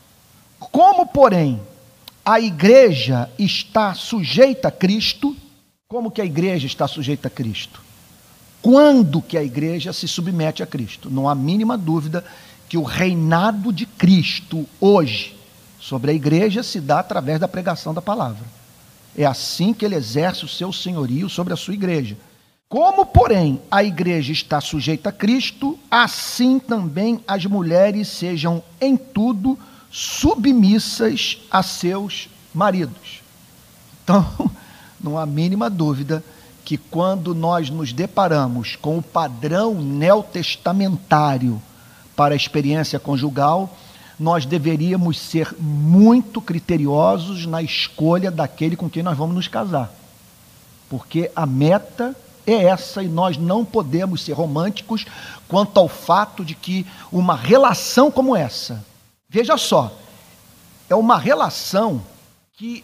Como, 0.59 1.07
porém, 1.07 1.61
a 2.25 2.41
igreja 2.41 3.31
está 3.39 3.93
sujeita 3.93 4.67
a 4.67 4.71
Cristo, 4.71 5.35
como 5.87 6.11
que 6.11 6.21
a 6.21 6.25
igreja 6.25 6.67
está 6.67 6.87
sujeita 6.89 7.29
a 7.29 7.31
Cristo? 7.31 7.81
Quando 8.61 9.21
que 9.21 9.37
a 9.37 9.43
igreja 9.43 9.91
se 9.91 10.07
submete 10.07 10.61
a 10.61 10.67
Cristo? 10.67 11.09
Não 11.09 11.27
há 11.27 11.33
mínima 11.33 11.77
dúvida 11.77 12.23
que 12.69 12.77
o 12.77 12.83
reinado 12.83 13.73
de 13.73 13.85
Cristo 13.85 14.67
hoje 14.79 15.35
sobre 15.79 16.11
a 16.11 16.13
igreja 16.13 16.61
se 16.61 16.79
dá 16.79 16.99
através 16.99 17.39
da 17.39 17.47
pregação 17.47 17.93
da 17.93 18.01
palavra. 18.01 18.45
É 19.17 19.25
assim 19.25 19.73
que 19.73 19.83
ele 19.83 19.95
exerce 19.95 20.45
o 20.45 20.47
seu 20.47 20.71
senhorio 20.71 21.27
sobre 21.27 21.53
a 21.53 21.57
sua 21.57 21.73
igreja. 21.73 22.15
Como, 22.69 23.05
porém, 23.05 23.61
a 23.69 23.83
igreja 23.83 24.31
está 24.31 24.61
sujeita 24.61 25.09
a 25.09 25.11
Cristo, 25.11 25.77
assim 25.89 26.59
também 26.59 27.19
as 27.27 27.45
mulheres 27.45 28.07
sejam 28.07 28.63
em 28.79 28.95
tudo 28.95 29.59
submissas 29.91 31.39
a 31.51 31.61
seus 31.61 32.29
maridos. 32.53 33.21
Então, 34.03 34.25
não 35.03 35.17
há 35.17 35.25
mínima 35.25 35.69
dúvida 35.69 36.23
que 36.63 36.77
quando 36.77 37.33
nós 37.33 37.69
nos 37.69 37.91
deparamos 37.91 38.75
com 38.75 38.97
o 38.97 39.01
padrão 39.01 39.73
neotestamentário 39.75 41.61
para 42.15 42.33
a 42.33 42.37
experiência 42.37 42.99
conjugal, 42.99 43.75
nós 44.19 44.45
deveríamos 44.45 45.17
ser 45.17 45.55
muito 45.59 46.39
criteriosos 46.39 47.45
na 47.45 47.61
escolha 47.61 48.29
daquele 48.29 48.75
com 48.75 48.89
quem 48.89 49.01
nós 49.01 49.17
vamos 49.17 49.35
nos 49.35 49.47
casar. 49.47 49.91
Porque 50.89 51.31
a 51.35 51.45
meta 51.45 52.15
é 52.45 52.65
essa 52.65 53.01
e 53.01 53.07
nós 53.07 53.37
não 53.37 53.65
podemos 53.65 54.21
ser 54.21 54.33
românticos 54.33 55.05
quanto 55.47 55.79
ao 55.79 55.87
fato 55.87 56.45
de 56.45 56.53
que 56.53 56.85
uma 57.11 57.35
relação 57.35 58.11
como 58.11 58.35
essa, 58.35 58.83
veja 59.27 59.57
só, 59.57 59.91
é 60.89 60.95
uma 60.95 61.17
relação 61.17 62.01
que 62.53 62.83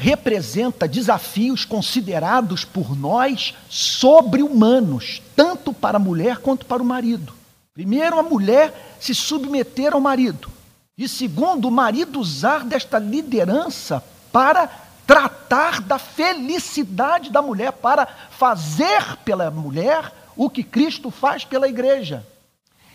representa 0.00 0.88
desafios 0.88 1.66
considerados 1.66 2.64
por 2.64 2.96
nós 2.96 3.54
sobre-humanos, 3.68 5.20
tanto 5.36 5.74
para 5.74 5.98
a 5.98 6.00
mulher 6.00 6.38
quanto 6.38 6.64
para 6.64 6.82
o 6.82 6.86
marido. 6.86 7.34
Primeiro, 7.74 8.18
a 8.18 8.22
mulher 8.22 8.96
se 8.98 9.14
submeter 9.14 9.92
ao 9.92 10.00
marido. 10.00 10.50
E 10.96 11.06
segundo, 11.06 11.68
o 11.68 11.70
marido 11.70 12.18
usar 12.18 12.64
desta 12.64 12.98
liderança 12.98 14.02
para 14.32 14.68
tratar 15.06 15.82
da 15.82 15.98
felicidade 15.98 17.30
da 17.30 17.42
mulher, 17.42 17.72
para 17.72 18.06
fazer 18.30 19.18
pela 19.22 19.50
mulher 19.50 20.12
o 20.34 20.48
que 20.48 20.64
Cristo 20.64 21.10
faz 21.10 21.44
pela 21.44 21.68
igreja. 21.68 22.24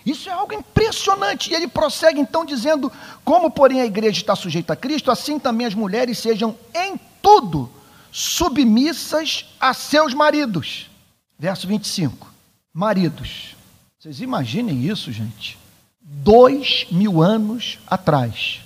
Isso 0.05 0.29
é 0.29 0.31
algo 0.31 0.53
impressionante. 0.53 1.51
E 1.51 1.55
ele 1.55 1.67
prossegue 1.67 2.19
então 2.19 2.45
dizendo: 2.45 2.91
Como, 3.23 3.49
porém, 3.49 3.81
a 3.81 3.85
igreja 3.85 4.21
está 4.21 4.35
sujeita 4.35 4.73
a 4.73 4.75
Cristo, 4.75 5.09
assim 5.09 5.39
também 5.39 5.65
as 5.65 5.73
mulheres 5.73 6.19
sejam 6.19 6.57
em 6.73 6.99
tudo 7.21 7.69
submissas 8.11 9.45
a 9.59 9.73
seus 9.73 10.13
maridos. 10.13 10.89
Verso 11.37 11.67
25: 11.67 12.31
Maridos. 12.73 13.55
Vocês 13.99 14.21
imaginem 14.21 14.83
isso, 14.85 15.11
gente? 15.11 15.57
dois 16.05 16.85
mil 16.91 17.21
anos 17.21 17.79
atrás, 17.87 18.61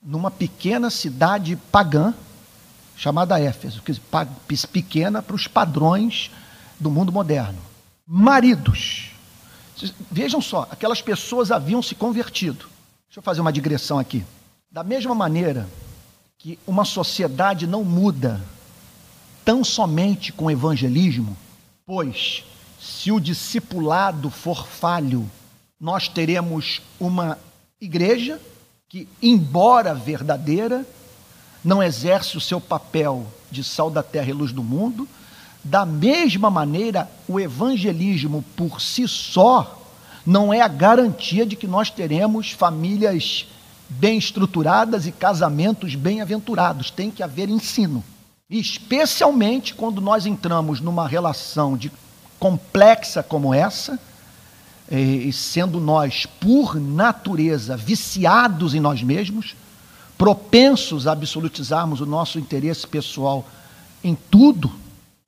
numa 0.00 0.30
pequena 0.30 0.90
cidade 0.90 1.56
pagã 1.72 2.14
chamada 2.96 3.40
Éfeso, 3.40 3.82
pequena 4.70 5.20
para 5.20 5.34
os 5.34 5.48
padrões 5.48 6.30
do 6.78 6.90
mundo 6.90 7.10
moderno. 7.10 7.58
Maridos. 8.06 9.10
Vejam 10.10 10.40
só, 10.40 10.68
aquelas 10.70 11.02
pessoas 11.02 11.50
haviam 11.50 11.82
se 11.82 11.94
convertido. 11.94 12.66
Deixa 13.06 13.18
eu 13.18 13.22
fazer 13.22 13.40
uma 13.40 13.52
digressão 13.52 13.98
aqui. 13.98 14.24
Da 14.70 14.82
mesma 14.82 15.14
maneira 15.14 15.68
que 16.38 16.58
uma 16.66 16.84
sociedade 16.84 17.66
não 17.66 17.84
muda 17.84 18.40
tão 19.44 19.62
somente 19.62 20.32
com 20.32 20.50
evangelismo, 20.50 21.36
pois 21.86 22.44
se 22.80 23.12
o 23.12 23.20
discipulado 23.20 24.30
for 24.30 24.66
falho, 24.66 25.30
nós 25.80 26.08
teremos 26.08 26.82
uma 26.98 27.38
igreja 27.80 28.40
que, 28.88 29.08
embora 29.22 29.94
verdadeira, 29.94 30.86
não 31.64 31.82
exerce 31.82 32.36
o 32.36 32.40
seu 32.40 32.60
papel 32.60 33.26
de 33.50 33.64
sal 33.64 33.90
da 33.90 34.02
terra 34.02 34.28
e 34.28 34.32
luz 34.32 34.52
do 34.52 34.62
mundo. 34.62 35.08
Da 35.64 35.86
mesma 35.86 36.50
maneira, 36.50 37.10
o 37.26 37.40
evangelismo 37.40 38.44
por 38.54 38.82
si 38.82 39.08
só 39.08 39.80
não 40.26 40.52
é 40.52 40.60
a 40.60 40.68
garantia 40.68 41.46
de 41.46 41.56
que 41.56 41.66
nós 41.66 41.88
teremos 41.88 42.50
famílias 42.50 43.46
bem 43.88 44.18
estruturadas 44.18 45.06
e 45.06 45.12
casamentos 45.12 45.94
bem-aventurados. 45.94 46.90
Tem 46.90 47.10
que 47.10 47.22
haver 47.22 47.48
ensino. 47.48 48.04
Especialmente 48.48 49.74
quando 49.74 50.02
nós 50.02 50.26
entramos 50.26 50.80
numa 50.80 51.08
relação 51.08 51.76
de 51.76 51.90
complexa 52.38 53.22
como 53.22 53.54
essa, 53.54 53.98
e 54.90 55.32
sendo 55.32 55.80
nós, 55.80 56.26
por 56.26 56.78
natureza, 56.78 57.74
viciados 57.74 58.74
em 58.74 58.80
nós 58.80 59.02
mesmos, 59.02 59.56
propensos 60.18 61.06
a 61.06 61.12
absolutizarmos 61.12 62.02
o 62.02 62.06
nosso 62.06 62.38
interesse 62.38 62.86
pessoal 62.86 63.46
em 64.02 64.14
tudo, 64.30 64.70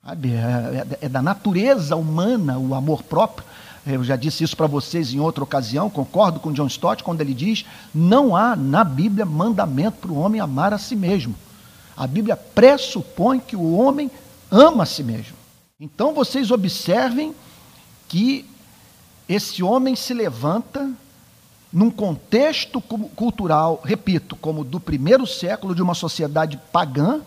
Sabe? 0.06 0.34
É, 0.34 0.86
é, 1.00 1.06
é 1.06 1.08
da 1.08 1.20
natureza 1.20 1.96
humana 1.96 2.56
o 2.58 2.76
amor 2.76 3.02
próprio. 3.02 3.44
Eu 3.84 4.04
já 4.04 4.14
disse 4.14 4.44
isso 4.44 4.56
para 4.56 4.68
vocês 4.68 5.12
em 5.12 5.18
outra 5.18 5.42
ocasião, 5.42 5.90
concordo 5.90 6.38
com 6.38 6.52
John 6.52 6.68
Stott 6.68 7.02
quando 7.02 7.20
ele 7.20 7.34
diz: 7.34 7.64
não 7.92 8.36
há 8.36 8.54
na 8.54 8.84
Bíblia 8.84 9.26
mandamento 9.26 9.98
para 9.98 10.12
o 10.12 10.18
homem 10.18 10.40
amar 10.40 10.72
a 10.72 10.78
si 10.78 10.94
mesmo. 10.94 11.34
A 11.96 12.06
Bíblia 12.06 12.36
pressupõe 12.36 13.40
que 13.40 13.56
o 13.56 13.76
homem 13.76 14.08
ama 14.48 14.84
a 14.84 14.86
si 14.86 15.02
mesmo. 15.02 15.34
Então 15.80 16.14
vocês 16.14 16.52
observem 16.52 17.34
que 18.08 18.48
esse 19.28 19.60
homem 19.60 19.96
se 19.96 20.14
levanta 20.14 20.88
num 21.72 21.90
contexto 21.90 22.80
cultural, 22.80 23.82
repito, 23.84 24.36
como 24.36 24.62
do 24.62 24.78
primeiro 24.78 25.26
século 25.26 25.74
de 25.74 25.82
uma 25.82 25.94
sociedade 25.94 26.60
pagã, 26.72 27.22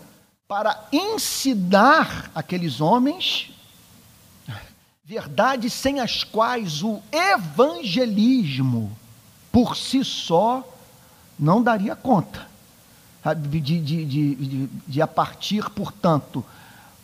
para 0.50 0.88
ensinar 0.90 2.28
aqueles 2.34 2.80
homens 2.80 3.52
verdades 5.04 5.72
sem 5.72 6.00
as 6.00 6.24
quais 6.24 6.82
o 6.82 7.00
evangelismo 7.12 8.90
por 9.52 9.76
si 9.76 10.04
só 10.04 10.68
não 11.38 11.62
daria 11.62 11.94
conta. 11.94 12.48
De, 13.48 13.60
de, 13.60 14.04
de, 14.04 14.68
de, 14.88 15.00
a 15.00 15.06
partir, 15.06 15.70
portanto, 15.70 16.44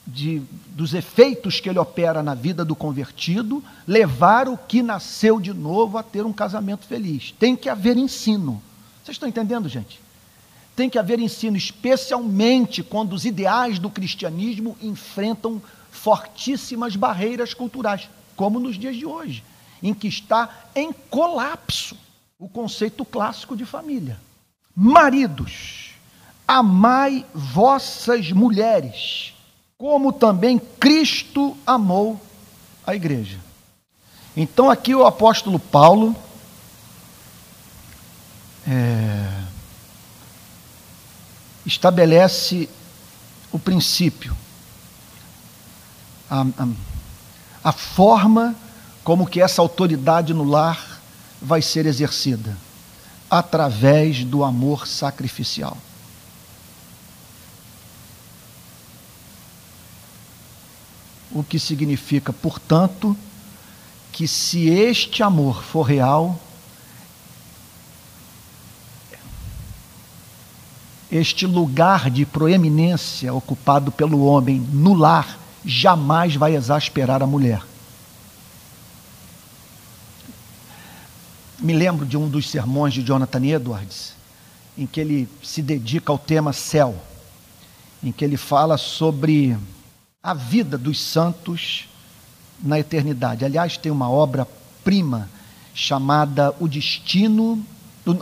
de, 0.05 0.43
dos 0.71 0.93
efeitos 0.93 1.61
que 1.61 1.69
ele 1.69 1.79
opera 1.79 2.25
na 2.25 2.35
vida 2.35 2.65
do 2.65 2.75
convertido, 2.75 3.63
levar 3.87 4.49
o 4.49 4.59
que 4.59 4.83
nasceu 4.83 5.39
de 5.39 5.55
novo 5.55 5.99
a 5.99 6.03
ter 6.03 6.27
um 6.27 6.33
casamento 6.33 6.85
feliz. 6.85 7.33
Tem 7.39 7.55
que 7.55 7.69
haver 7.69 7.97
ensino. 7.97 8.61
Vocês 9.05 9.15
estão 9.15 9.29
entendendo, 9.29 9.69
gente? 9.69 10.05
Tem 10.77 10.91
que 10.91 10.99
haver 10.99 11.19
ensino, 11.19 11.57
especialmente 11.57 12.83
quando 12.83 13.15
os 13.15 13.25
ideais 13.25 13.79
do 13.79 13.91
cristianismo 13.91 14.77
enfrentam 14.83 15.61
fortíssimas 15.91 16.95
barreiras 16.95 17.55
culturais, 17.55 18.09
como 18.37 18.61
nos 18.61 18.79
dias 18.79 18.95
de 18.95 19.07
hoje, 19.07 19.43
em 19.83 19.95
que 19.95 20.07
está 20.07 20.69
em 20.75 20.93
colapso 20.93 21.97
o 22.39 22.47
conceito 22.47 23.05
clássico 23.05 23.57
de 23.57 23.65
família. 23.65 24.21
Maridos, 24.75 25.93
amai 26.47 27.25
vossas 27.35 28.31
mulheres, 28.31 29.33
como 29.79 30.13
também 30.13 30.59
Cristo 30.59 31.57
amou 31.67 32.21
a 32.87 32.95
igreja. 32.95 33.39
Então, 34.37 34.71
aqui 34.71 34.95
o 34.95 35.07
apóstolo 35.07 35.59
Paulo. 35.59 36.15
É, 38.69 39.56
estabelece 41.67 42.69
o 43.51 43.59
princípio, 43.59 44.37
a, 46.31 46.43
a, 46.43 46.69
a 47.65 47.73
forma 47.73 48.55
como 49.03 49.27
que 49.27 49.41
essa 49.41 49.61
autoridade 49.61 50.33
no 50.33 50.45
lar 50.45 51.01
vai 51.43 51.61
ser 51.61 51.87
exercida 51.87 52.57
através 53.29 54.25
do 54.25 54.45
amor 54.45 54.87
sacrificial. 54.87 55.77
O 61.33 61.43
que 61.43 61.59
significa, 61.59 62.33
portanto, 62.33 63.17
que 64.13 64.27
se 64.27 64.69
este 64.69 65.23
amor 65.23 65.63
for 65.63 65.83
real, 65.83 66.41
este 71.11 71.47
lugar 71.47 72.11
de 72.11 72.27
proeminência 72.27 73.33
ocupado 73.33 73.93
pelo 73.93 74.25
homem 74.25 74.61
no 74.73 74.95
lar 74.95 75.39
jamais 75.65 76.35
vai 76.35 76.55
exasperar 76.55 77.23
a 77.23 77.27
mulher. 77.27 77.63
Me 81.59 81.73
lembro 81.73 82.05
de 82.05 82.17
um 82.17 82.29
dos 82.29 82.51
sermões 82.51 82.93
de 82.93 83.03
Jonathan 83.03 83.45
Edwards, 83.45 84.15
em 84.77 84.87
que 84.87 85.01
ele 85.01 85.29
se 85.43 85.63
dedica 85.63 86.13
ao 86.13 86.19
tema 86.19 86.53
céu, 86.53 86.95
em 88.03 88.13
que 88.13 88.25
ele 88.25 88.37
fala 88.37 88.77
sobre 88.77 89.57
a 90.23 90.35
vida 90.35 90.77
dos 90.77 91.01
santos 91.01 91.89
na 92.63 92.79
eternidade. 92.79 93.45
Aliás, 93.45 93.77
tem 93.77 93.91
uma 93.91 94.11
obra-prima 94.11 95.31
chamada 95.75 96.55
O 96.61 96.69
Destino 96.69 97.65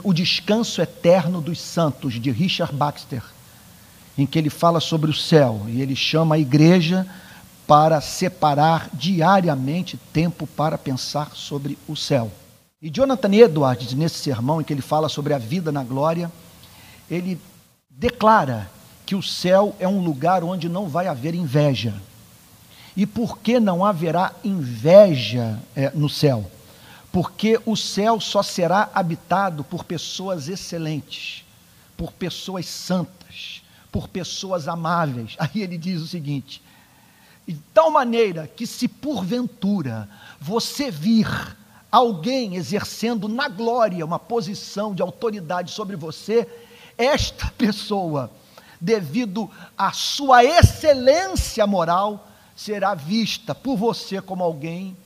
o 0.03 0.13
Descanso 0.13 0.81
Eterno 0.81 1.41
dos 1.41 1.59
Santos, 1.59 2.19
de 2.19 2.31
Richard 2.31 2.75
Baxter, 2.75 3.21
em 4.17 4.25
que 4.25 4.39
ele 4.39 4.49
fala 4.49 4.79
sobre 4.79 5.11
o 5.11 5.13
céu 5.13 5.61
e 5.67 5.81
ele 5.81 5.95
chama 5.95 6.35
a 6.35 6.39
igreja 6.39 7.05
para 7.67 8.01
separar 8.01 8.89
diariamente 8.93 9.97
tempo 10.11 10.47
para 10.47 10.77
pensar 10.77 11.31
sobre 11.35 11.77
o 11.87 11.95
céu. 11.95 12.31
E 12.81 12.89
Jonathan 12.89 13.33
Edwards, 13.33 13.93
nesse 13.93 14.19
sermão 14.19 14.61
em 14.61 14.63
que 14.63 14.73
ele 14.73 14.81
fala 14.81 15.09
sobre 15.09 15.33
a 15.33 15.37
vida 15.37 15.71
na 15.71 15.83
glória, 15.83 16.31
ele 17.09 17.39
declara 17.89 18.69
que 19.05 19.15
o 19.15 19.21
céu 19.21 19.75
é 19.79 19.87
um 19.87 20.03
lugar 20.03 20.43
onde 20.43 20.67
não 20.67 20.87
vai 20.87 21.07
haver 21.07 21.35
inveja. 21.35 21.93
E 22.95 23.05
por 23.05 23.39
que 23.39 23.59
não 23.59 23.83
haverá 23.83 24.33
inveja 24.43 25.59
é, 25.75 25.91
no 25.93 26.09
céu? 26.09 26.49
Porque 27.15 27.57
o 27.65 27.77
céu 27.77 28.19
só 28.19 28.43
será 28.43 28.89
habitado 28.93 29.63
por 29.63 29.85
pessoas 29.85 30.49
excelentes, 30.49 31.45
por 31.95 32.11
pessoas 32.11 32.65
santas, 32.65 33.61
por 33.89 34.09
pessoas 34.09 34.67
amáveis. 34.67 35.33
Aí 35.39 35.61
ele 35.61 35.77
diz 35.77 36.01
o 36.01 36.07
seguinte: 36.07 36.61
de 37.47 37.55
tal 37.73 37.89
maneira 37.89 38.49
que, 38.53 38.67
se 38.67 38.89
porventura 38.89 40.09
você 40.41 40.91
vir 40.91 41.25
alguém 41.89 42.55
exercendo 42.57 43.29
na 43.29 43.47
glória 43.47 44.05
uma 44.05 44.19
posição 44.19 44.93
de 44.93 45.01
autoridade 45.01 45.71
sobre 45.71 45.95
você, 45.95 46.45
esta 46.97 47.49
pessoa, 47.51 48.29
devido 48.81 49.49
à 49.77 49.93
sua 49.93 50.43
excelência 50.43 51.65
moral, 51.65 52.27
será 52.57 52.93
vista 52.93 53.55
por 53.55 53.77
você 53.77 54.21
como 54.21 54.43
alguém 54.43 54.97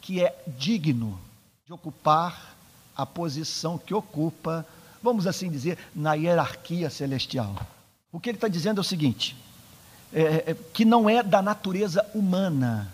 que 0.00 0.22
é 0.22 0.32
digno 0.46 1.23
de 1.66 1.72
ocupar 1.72 2.54
a 2.94 3.06
posição 3.06 3.78
que 3.78 3.94
ocupa, 3.94 4.66
vamos 5.02 5.26
assim 5.26 5.50
dizer, 5.50 5.78
na 5.94 6.12
hierarquia 6.12 6.90
celestial. 6.90 7.56
O 8.12 8.20
que 8.20 8.28
ele 8.28 8.36
está 8.36 8.48
dizendo 8.48 8.78
é 8.78 8.82
o 8.82 8.84
seguinte: 8.84 9.34
é, 10.12 10.20
é, 10.20 10.56
que 10.74 10.84
não 10.84 11.08
é 11.08 11.22
da 11.22 11.40
natureza 11.40 12.04
humana 12.14 12.92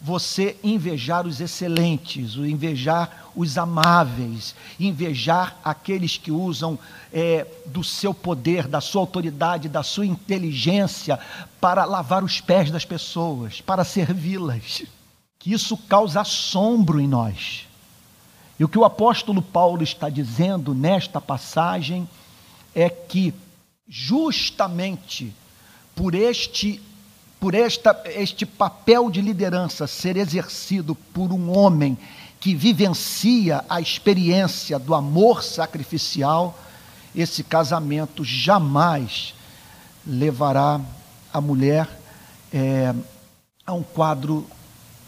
você 0.00 0.56
invejar 0.64 1.26
os 1.26 1.42
excelentes, 1.42 2.36
invejar 2.36 3.30
os 3.36 3.58
amáveis, 3.58 4.54
invejar 4.78 5.58
aqueles 5.62 6.16
que 6.16 6.32
usam 6.32 6.78
é, 7.12 7.46
do 7.66 7.84
seu 7.84 8.14
poder, 8.14 8.66
da 8.66 8.80
sua 8.80 9.02
autoridade, 9.02 9.68
da 9.68 9.82
sua 9.82 10.06
inteligência 10.06 11.20
para 11.60 11.84
lavar 11.84 12.24
os 12.24 12.40
pés 12.40 12.70
das 12.70 12.86
pessoas, 12.86 13.60
para 13.60 13.84
servi-las. 13.84 14.84
Que 15.38 15.52
isso 15.52 15.76
causa 15.76 16.22
assombro 16.22 16.98
em 16.98 17.06
nós. 17.06 17.68
E 18.60 18.64
o 18.64 18.68
que 18.68 18.78
o 18.78 18.84
apóstolo 18.84 19.40
Paulo 19.40 19.82
está 19.82 20.10
dizendo 20.10 20.74
nesta 20.74 21.18
passagem 21.18 22.06
é 22.74 22.90
que, 22.90 23.32
justamente 23.88 25.34
por 25.96 26.14
este, 26.14 26.78
por 27.40 27.54
esta, 27.54 27.98
este 28.04 28.44
papel 28.44 29.10
de 29.10 29.22
liderança 29.22 29.86
ser 29.86 30.18
exercido 30.18 30.94
por 30.94 31.32
um 31.32 31.56
homem 31.56 31.96
que 32.38 32.54
vivencia 32.54 33.64
a 33.66 33.80
experiência 33.80 34.78
do 34.78 34.94
amor 34.94 35.42
sacrificial, 35.42 36.58
esse 37.16 37.42
casamento 37.42 38.22
jamais 38.22 39.32
levará 40.06 40.78
a 41.32 41.40
mulher 41.40 41.88
é, 42.52 42.94
a 43.64 43.72
um 43.72 43.82
quadro 43.82 44.46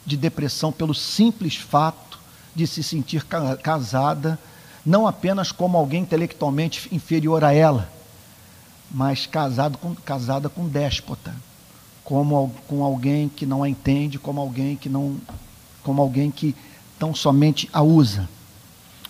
de 0.07 0.17
depressão 0.17 0.73
pelo 0.73 0.95
simples 0.95 1.55
fato 1.55 2.12
de 2.55 2.67
se 2.67 2.83
sentir 2.83 3.25
casada, 3.63 4.39
não 4.85 5.07
apenas 5.07 5.53
como 5.53 5.79
alguém 5.79 6.03
intelectualmente 6.03 6.89
inferior 6.93 7.45
a 7.45 7.53
ela, 7.53 7.91
mas 8.91 9.27
casado 9.27 9.79
com, 9.79 9.95
casada 9.95 10.49
com 10.49 10.69
déspota, 10.69 11.35
como 12.05 12.53
com 12.67 12.85
alguém 12.85 13.29
que 13.29 13.47
não 13.47 13.63
a 13.63 13.69
entende, 13.69 14.19
como 14.19 14.41
alguém 14.41 14.77
que 14.77 14.89
não, 14.89 15.17
como 15.83 16.03
alguém 16.03 16.31
que 16.31 16.55
tão 16.99 17.15
somente 17.15 17.69
a 17.73 17.83
usa. 17.83 18.29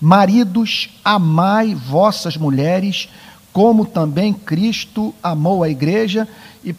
Maridos, 0.00 0.90
amai 1.04 1.74
vossas 1.74 2.36
mulheres, 2.36 3.08
como 3.52 3.84
também 3.86 4.32
Cristo 4.32 5.14
amou 5.22 5.62
a 5.62 5.68
igreja 5.68 6.28
e 6.64 6.74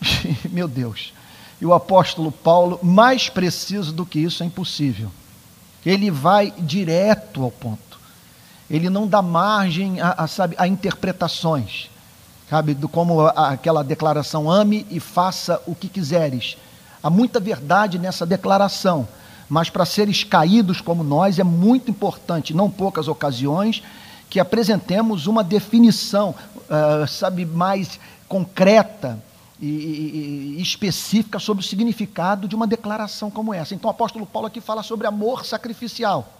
meu 0.50 0.68
Deus. 0.68 1.12
E 1.60 1.66
o 1.66 1.74
apóstolo 1.74 2.30
Paulo, 2.30 2.78
mais 2.82 3.28
preciso 3.28 3.92
do 3.92 4.06
que 4.06 4.18
isso 4.18 4.42
é 4.42 4.46
impossível. 4.46 5.10
Ele 5.88 6.10
vai 6.10 6.52
direto 6.58 7.42
ao 7.42 7.50
ponto. 7.50 7.98
Ele 8.68 8.90
não 8.90 9.06
dá 9.06 9.22
margem 9.22 10.02
a, 10.02 10.24
a, 10.24 10.26
sabe, 10.26 10.54
a 10.58 10.68
interpretações. 10.68 11.88
sabe, 12.50 12.74
do 12.74 12.90
como 12.90 13.26
aquela 13.28 13.82
declaração 13.82 14.50
ame 14.50 14.86
e 14.90 15.00
faça 15.00 15.62
o 15.66 15.74
que 15.74 15.88
quiseres. 15.88 16.58
Há 17.02 17.08
muita 17.08 17.40
verdade 17.40 17.98
nessa 17.98 18.26
declaração, 18.26 19.08
mas 19.48 19.70
para 19.70 19.86
seres 19.86 20.22
caídos 20.22 20.82
como 20.82 21.02
nós 21.02 21.38
é 21.38 21.44
muito 21.44 21.90
importante, 21.90 22.52
não 22.52 22.70
poucas 22.70 23.08
ocasiões, 23.08 23.82
que 24.28 24.38
apresentemos 24.38 25.26
uma 25.26 25.42
definição, 25.42 26.34
uh, 26.68 27.08
sabe, 27.08 27.46
mais 27.46 27.98
concreta 28.28 29.18
e, 29.60 30.56
e, 30.58 30.62
específica 30.62 31.38
sobre 31.38 31.64
o 31.64 31.66
significado 31.66 32.46
de 32.46 32.54
uma 32.54 32.66
declaração 32.66 33.30
como 33.30 33.52
essa. 33.52 33.74
Então 33.74 33.88
o 33.88 33.90
apóstolo 33.90 34.26
Paulo 34.26 34.46
aqui 34.46 34.60
fala 34.60 34.82
sobre 34.82 35.06
amor 35.06 35.44
sacrificial. 35.44 36.34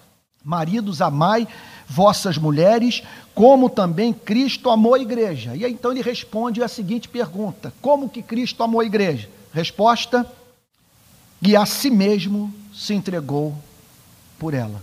Maridos, 0.44 1.02
amai 1.02 1.48
vossas 1.88 2.38
mulheres, 2.38 3.02
como 3.34 3.68
também 3.68 4.12
Cristo 4.12 4.70
amou 4.70 4.94
a 4.94 4.98
igreja. 4.98 5.56
E 5.56 5.64
aí, 5.64 5.72
então 5.72 5.90
ele 5.90 6.02
responde 6.02 6.62
a 6.62 6.68
seguinte 6.68 7.08
pergunta: 7.08 7.72
Como 7.82 8.08
que 8.08 8.22
Cristo 8.22 8.62
amou 8.62 8.80
a 8.80 8.84
igreja? 8.84 9.28
Resposta: 9.52 10.24
E 11.42 11.56
a 11.56 11.66
si 11.66 11.90
mesmo 11.90 12.54
se 12.72 12.94
entregou 12.94 13.54
por 14.38 14.54
ela. 14.54 14.80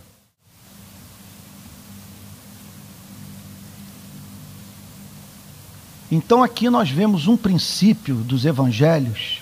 Então 6.11 6.43
aqui 6.43 6.69
nós 6.69 6.89
vemos 6.89 7.27
um 7.27 7.35
princípio 7.35 8.15
dos 8.15 8.45
evangelhos 8.45 9.41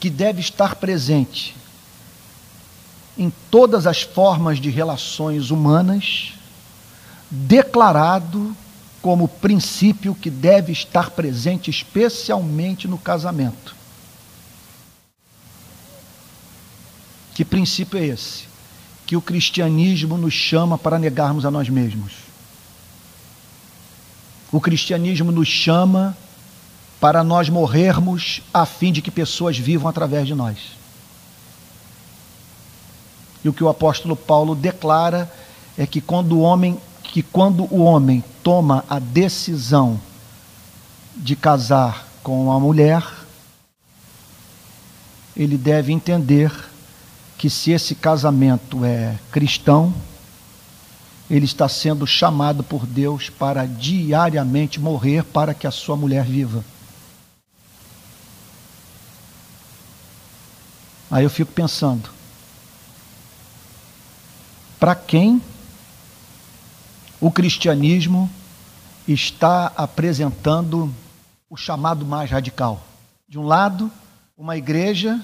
que 0.00 0.10
deve 0.10 0.40
estar 0.40 0.74
presente 0.74 1.56
em 3.16 3.32
todas 3.50 3.86
as 3.86 4.02
formas 4.02 4.58
de 4.58 4.68
relações 4.68 5.50
humanas, 5.50 6.34
declarado 7.30 8.54
como 9.00 9.28
princípio 9.28 10.14
que 10.14 10.28
deve 10.28 10.72
estar 10.72 11.10
presente 11.10 11.70
especialmente 11.70 12.88
no 12.88 12.98
casamento. 12.98 13.74
Que 17.34 17.44
princípio 17.44 17.98
é 17.98 18.06
esse? 18.06 18.53
Que 19.06 19.16
o 19.16 19.22
cristianismo 19.22 20.16
nos 20.16 20.32
chama 20.32 20.78
para 20.78 20.98
negarmos 20.98 21.44
a 21.44 21.50
nós 21.50 21.68
mesmos. 21.68 22.12
O 24.50 24.60
cristianismo 24.60 25.32
nos 25.32 25.48
chama 25.48 26.16
para 27.00 27.24
nós 27.24 27.48
morrermos 27.48 28.40
a 28.52 28.64
fim 28.64 28.92
de 28.92 29.02
que 29.02 29.10
pessoas 29.10 29.58
vivam 29.58 29.88
através 29.88 30.26
de 30.26 30.34
nós. 30.34 30.56
E 33.44 33.48
o 33.48 33.52
que 33.52 33.62
o 33.62 33.68
apóstolo 33.68 34.16
Paulo 34.16 34.54
declara 34.54 35.30
é 35.76 35.86
que 35.86 36.00
quando 36.00 36.36
o 36.36 36.40
homem, 36.40 36.80
que 37.02 37.22
quando 37.22 37.64
o 37.64 37.82
homem 37.82 38.24
toma 38.42 38.84
a 38.88 38.98
decisão 38.98 40.00
de 41.16 41.36
casar 41.36 42.06
com 42.22 42.44
uma 42.44 42.58
mulher, 42.58 43.06
ele 45.36 45.58
deve 45.58 45.92
entender 45.92 46.50
que 47.38 47.50
se 47.50 47.72
esse 47.72 47.94
casamento 47.94 48.84
é 48.84 49.18
cristão, 49.30 49.92
ele 51.28 51.44
está 51.44 51.68
sendo 51.68 52.06
chamado 52.06 52.62
por 52.62 52.86
Deus 52.86 53.30
para 53.30 53.66
diariamente 53.66 54.78
morrer 54.78 55.24
para 55.24 55.54
que 55.54 55.66
a 55.66 55.70
sua 55.70 55.96
mulher 55.96 56.24
viva. 56.24 56.64
Aí 61.10 61.24
eu 61.24 61.30
fico 61.30 61.52
pensando: 61.52 62.10
para 64.78 64.94
quem 64.94 65.40
o 67.20 67.30
cristianismo 67.30 68.30
está 69.06 69.72
apresentando 69.76 70.94
o 71.48 71.56
chamado 71.56 72.04
mais 72.04 72.30
radical? 72.30 72.84
De 73.28 73.38
um 73.38 73.46
lado, 73.46 73.90
uma 74.36 74.56
igreja, 74.56 75.20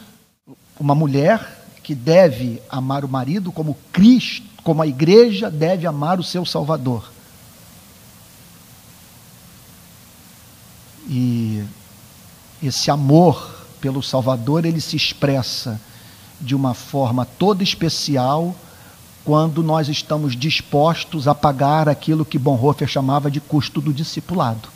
uma 0.78 0.94
mulher 0.94 1.59
que 1.90 1.94
deve 1.96 2.62
amar 2.70 3.04
o 3.04 3.08
marido 3.08 3.50
como 3.50 3.76
Cristo, 3.90 4.46
como 4.62 4.80
a 4.80 4.86
igreja 4.86 5.50
deve 5.50 5.88
amar 5.88 6.20
o 6.20 6.22
seu 6.22 6.46
Salvador. 6.46 7.10
E 11.08 11.64
esse 12.62 12.92
amor 12.92 13.66
pelo 13.80 14.00
Salvador, 14.04 14.64
ele 14.64 14.80
se 14.80 14.94
expressa 14.94 15.80
de 16.40 16.54
uma 16.54 16.74
forma 16.74 17.24
toda 17.26 17.64
especial 17.64 18.54
quando 19.24 19.60
nós 19.60 19.88
estamos 19.88 20.36
dispostos 20.36 21.26
a 21.26 21.34
pagar 21.34 21.88
aquilo 21.88 22.24
que 22.24 22.38
Bonhoeffer 22.38 22.86
chamava 22.86 23.28
de 23.28 23.40
custo 23.40 23.80
do 23.80 23.92
discipulado. 23.92 24.68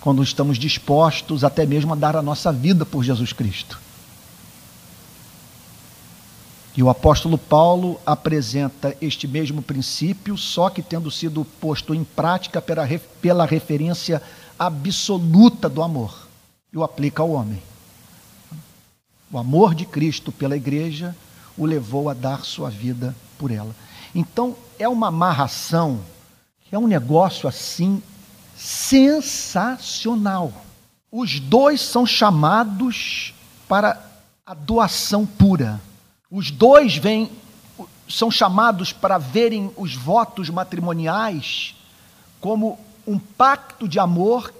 Quando 0.00 0.22
estamos 0.22 0.56
dispostos 0.58 1.42
até 1.42 1.66
mesmo 1.66 1.92
a 1.92 1.96
dar 1.96 2.14
a 2.14 2.22
nossa 2.22 2.52
vida 2.52 2.86
por 2.86 3.02
Jesus 3.02 3.32
Cristo. 3.32 3.81
E 6.74 6.82
o 6.82 6.88
apóstolo 6.88 7.36
Paulo 7.36 8.00
apresenta 8.06 8.96
este 9.00 9.28
mesmo 9.28 9.60
princípio, 9.60 10.38
só 10.38 10.70
que 10.70 10.82
tendo 10.82 11.10
sido 11.10 11.44
posto 11.60 11.94
em 11.94 12.02
prática 12.02 12.62
pela, 12.62 12.88
pela 13.20 13.44
referência 13.44 14.22
absoluta 14.58 15.68
do 15.68 15.82
amor 15.82 16.28
e 16.72 16.78
o 16.78 16.82
aplica 16.82 17.22
ao 17.22 17.32
homem. 17.32 17.62
O 19.30 19.36
amor 19.38 19.74
de 19.74 19.84
Cristo 19.84 20.32
pela 20.32 20.56
igreja 20.56 21.14
o 21.58 21.66
levou 21.66 22.08
a 22.08 22.14
dar 22.14 22.44
sua 22.44 22.70
vida 22.70 23.14
por 23.36 23.50
ela. 23.50 23.74
Então, 24.14 24.56
é 24.78 24.88
uma 24.88 25.08
amarração, 25.08 26.00
é 26.70 26.78
um 26.78 26.86
negócio 26.86 27.48
assim 27.48 28.02
sensacional. 28.56 30.52
Os 31.10 31.38
dois 31.38 31.82
são 31.82 32.06
chamados 32.06 33.34
para 33.68 34.00
a 34.46 34.54
doação 34.54 35.26
pura. 35.26 35.80
Os 36.34 36.50
dois 36.50 36.96
vêm, 36.96 37.30
são 38.08 38.30
chamados 38.30 38.90
para 38.90 39.18
verem 39.18 39.70
os 39.76 39.94
votos 39.94 40.48
matrimoniais 40.48 41.74
como 42.40 42.80
um 43.06 43.18
pacto 43.18 43.86
de 43.86 43.98
amor 43.98 44.50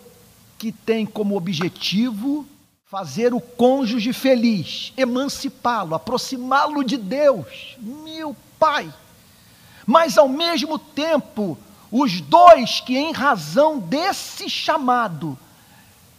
que 0.59 0.71
tem 0.71 1.07
como 1.07 1.35
objetivo 1.35 2.47
fazer 2.85 3.33
o 3.33 3.41
cônjuge 3.41 4.13
feliz, 4.13 4.93
emancipá-lo, 4.99 5.95
aproximá-lo 5.95 6.85
de 6.85 6.99
Deus. 6.99 7.79
Meu 7.81 8.37
Pai! 8.59 8.93
Mas 9.87 10.19
ao 10.19 10.29
mesmo 10.29 10.79
tempo, 10.79 11.57
os 11.91 12.21
dois 12.21 12.81
que, 12.81 12.99
em 12.99 13.13
razão 13.13 13.79
desse 13.79 14.47
chamado, 14.51 15.39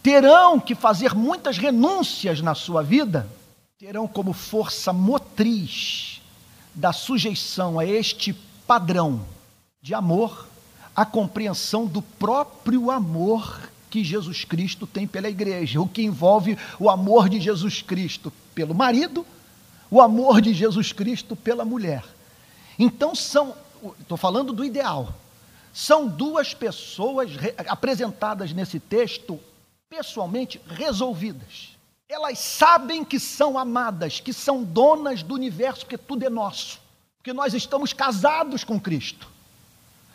terão 0.02 0.58
que 0.58 0.74
fazer 0.74 1.14
muitas 1.14 1.56
renúncias 1.56 2.40
na 2.40 2.56
sua 2.56 2.82
vida, 2.82 3.30
terão 3.84 4.08
como 4.08 4.32
força 4.32 4.94
motriz 4.94 6.22
da 6.74 6.90
sujeição 6.90 7.78
a 7.78 7.84
este 7.84 8.32
padrão 8.66 9.26
de 9.82 9.92
amor 9.92 10.48
a 10.96 11.04
compreensão 11.04 11.84
do 11.84 12.00
próprio 12.00 12.90
amor 12.90 13.68
que 13.90 14.02
Jesus 14.02 14.42
Cristo 14.42 14.86
tem 14.86 15.06
pela 15.06 15.28
igreja, 15.28 15.82
o 15.82 15.86
que 15.86 16.00
envolve 16.00 16.56
o 16.80 16.88
amor 16.88 17.28
de 17.28 17.38
Jesus 17.38 17.82
Cristo 17.82 18.32
pelo 18.54 18.74
marido, 18.74 19.26
o 19.90 20.00
amor 20.00 20.40
de 20.40 20.54
Jesus 20.54 20.90
Cristo 20.90 21.36
pela 21.36 21.62
mulher. 21.62 22.02
Então 22.78 23.14
são, 23.14 23.54
estou 24.00 24.16
falando 24.16 24.54
do 24.54 24.64
ideal, 24.64 25.12
são 25.74 26.08
duas 26.08 26.54
pessoas 26.54 27.32
apresentadas 27.68 28.50
nesse 28.50 28.80
texto 28.80 29.38
pessoalmente 29.90 30.58
resolvidas. 30.66 31.73
Elas 32.08 32.38
sabem 32.38 33.04
que 33.04 33.18
são 33.18 33.58
amadas, 33.58 34.20
que 34.20 34.32
são 34.32 34.62
donas 34.62 35.22
do 35.22 35.34
universo, 35.34 35.80
porque 35.80 35.98
tudo 35.98 36.24
é 36.24 36.30
nosso, 36.30 36.78
porque 37.16 37.32
nós 37.32 37.54
estamos 37.54 37.92
casados 37.92 38.62
com 38.62 38.78
Cristo. 38.78 39.28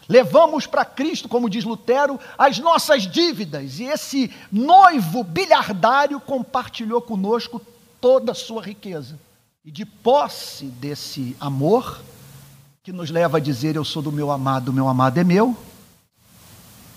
Levamos 0.08 0.66
para 0.66 0.84
Cristo, 0.86 1.30
como 1.30 1.50
diz 1.50 1.64
Lutero, 1.64 2.20
as 2.38 2.58
nossas 2.58 3.04
dívidas, 3.04 3.80
e 3.80 3.84
esse 3.84 4.34
noivo 4.52 5.24
bilhardário 5.24 6.20
compartilhou 6.20 7.02
conosco 7.02 7.62
toda 8.02 8.32
a 8.32 8.36
sua 8.36 8.62
riqueza. 8.64 9.20
E 9.64 9.72
de 9.72 9.86
posse 9.86 10.66
desse 10.66 11.36
amor, 11.40 12.02
que 12.82 12.92
nos 12.92 13.12
leva 13.12 13.38
a 13.38 13.42
dizer: 13.42 13.76
Eu 13.76 13.86
sou 13.86 14.02
do 14.02 14.12
meu 14.12 14.32
amado, 14.32 14.74
meu 14.74 14.88
amado 14.88 15.20
é 15.20 15.24
meu, 15.24 15.56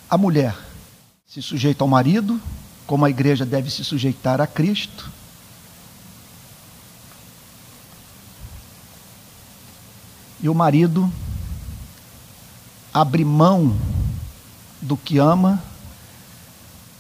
a 0.08 0.16
mulher 0.16 0.56
se 1.26 1.42
sujeita 1.42 1.84
ao 1.84 1.88
marido, 1.88 2.40
como 2.92 3.06
a 3.06 3.08
igreja 3.08 3.46
deve 3.46 3.70
se 3.70 3.82
sujeitar 3.82 4.38
a 4.38 4.46
Cristo. 4.46 5.10
E 10.42 10.46
o 10.46 10.54
marido 10.54 11.10
abre 12.92 13.24
mão 13.24 13.74
do 14.82 14.94
que 14.94 15.16
ama, 15.16 15.64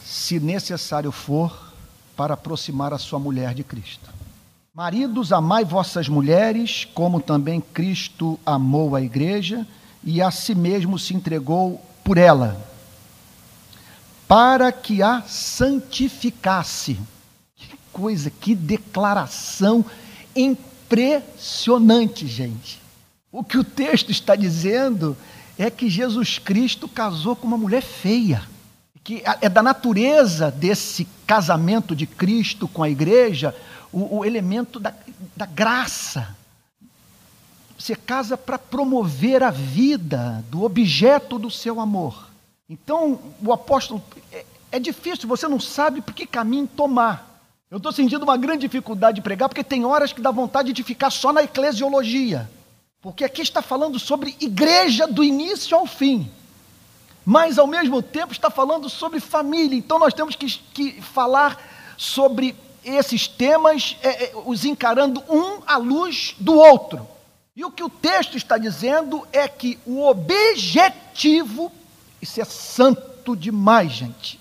se 0.02 0.40
necessário 0.40 1.12
for, 1.12 1.74
para 2.16 2.32
aproximar 2.32 2.94
a 2.94 2.98
sua 2.98 3.18
mulher 3.18 3.52
de 3.52 3.62
Cristo. 3.62 4.08
Maridos, 4.74 5.30
amai 5.30 5.62
vossas 5.62 6.08
mulheres, 6.08 6.88
como 6.94 7.20
também 7.20 7.60
Cristo 7.60 8.40
amou 8.46 8.96
a 8.96 9.02
igreja 9.02 9.66
e 10.02 10.22
a 10.22 10.30
si 10.30 10.54
mesmo 10.54 10.98
se 10.98 11.12
entregou 11.12 11.84
por 12.02 12.16
ela, 12.16 12.71
para 14.32 14.72
que 14.72 15.02
a 15.02 15.20
santificasse. 15.28 16.98
Que 17.54 17.76
coisa, 17.92 18.30
que 18.30 18.54
declaração 18.54 19.84
impressionante, 20.34 22.26
gente. 22.26 22.80
O 23.30 23.44
que 23.44 23.58
o 23.58 23.64
texto 23.64 24.10
está 24.10 24.34
dizendo 24.34 25.14
é 25.58 25.70
que 25.70 25.86
Jesus 25.90 26.38
Cristo 26.38 26.88
casou 26.88 27.36
com 27.36 27.46
uma 27.46 27.58
mulher 27.58 27.82
feia 27.82 28.42
que 29.04 29.22
é 29.42 29.50
da 29.50 29.62
natureza 29.62 30.50
desse 30.50 31.06
casamento 31.26 31.94
de 31.94 32.06
Cristo 32.06 32.66
com 32.66 32.82
a 32.82 32.88
igreja 32.88 33.54
o, 33.92 34.20
o 34.20 34.24
elemento 34.24 34.80
da, 34.80 34.94
da 35.36 35.44
graça. 35.44 36.34
Você 37.78 37.94
casa 37.94 38.38
para 38.38 38.58
promover 38.58 39.42
a 39.42 39.50
vida 39.50 40.42
do 40.50 40.62
objeto 40.62 41.38
do 41.38 41.50
seu 41.50 41.80
amor. 41.82 42.31
Então, 42.68 43.20
o 43.44 43.52
apóstolo, 43.52 44.02
é, 44.32 44.44
é 44.72 44.78
difícil, 44.78 45.28
você 45.28 45.46
não 45.48 45.60
sabe 45.60 46.00
por 46.00 46.14
que 46.14 46.26
caminho 46.26 46.66
tomar. 46.66 47.30
Eu 47.70 47.78
estou 47.78 47.92
sentindo 47.92 48.22
uma 48.22 48.36
grande 48.36 48.60
dificuldade 48.60 49.16
de 49.16 49.22
pregar, 49.22 49.48
porque 49.48 49.64
tem 49.64 49.84
horas 49.84 50.12
que 50.12 50.20
dá 50.20 50.30
vontade 50.30 50.72
de 50.72 50.82
ficar 50.82 51.10
só 51.10 51.32
na 51.32 51.42
eclesiologia. 51.42 52.50
Porque 53.00 53.24
aqui 53.24 53.42
está 53.42 53.60
falando 53.60 53.98
sobre 53.98 54.36
igreja 54.40 55.06
do 55.06 55.24
início 55.24 55.76
ao 55.76 55.86
fim 55.86 56.30
mas 57.24 57.58
ao 57.58 57.66
mesmo 57.66 58.02
tempo 58.02 58.32
está 58.32 58.50
falando 58.50 58.88
sobre 58.88 59.20
família. 59.20 59.78
Então 59.78 59.98
nós 59.98 60.14
temos 60.14 60.34
que, 60.34 60.46
que 60.46 61.00
falar 61.00 61.60
sobre 61.96 62.56
esses 62.84 63.28
temas, 63.28 63.96
é, 64.02 64.24
é, 64.24 64.32
os 64.44 64.64
encarando 64.64 65.22
um 65.28 65.62
à 65.66 65.76
luz 65.76 66.34
do 66.38 66.54
outro. 66.54 67.06
E 67.54 67.64
o 67.64 67.70
que 67.70 67.84
o 67.84 67.88
texto 67.88 68.36
está 68.36 68.58
dizendo 68.58 69.26
é 69.32 69.46
que 69.46 69.78
o 69.86 70.02
objetivo, 70.04 71.70
isso 72.22 72.40
é 72.40 72.44
santo 72.44 73.34
demais, 73.34 73.90
gente. 73.90 74.40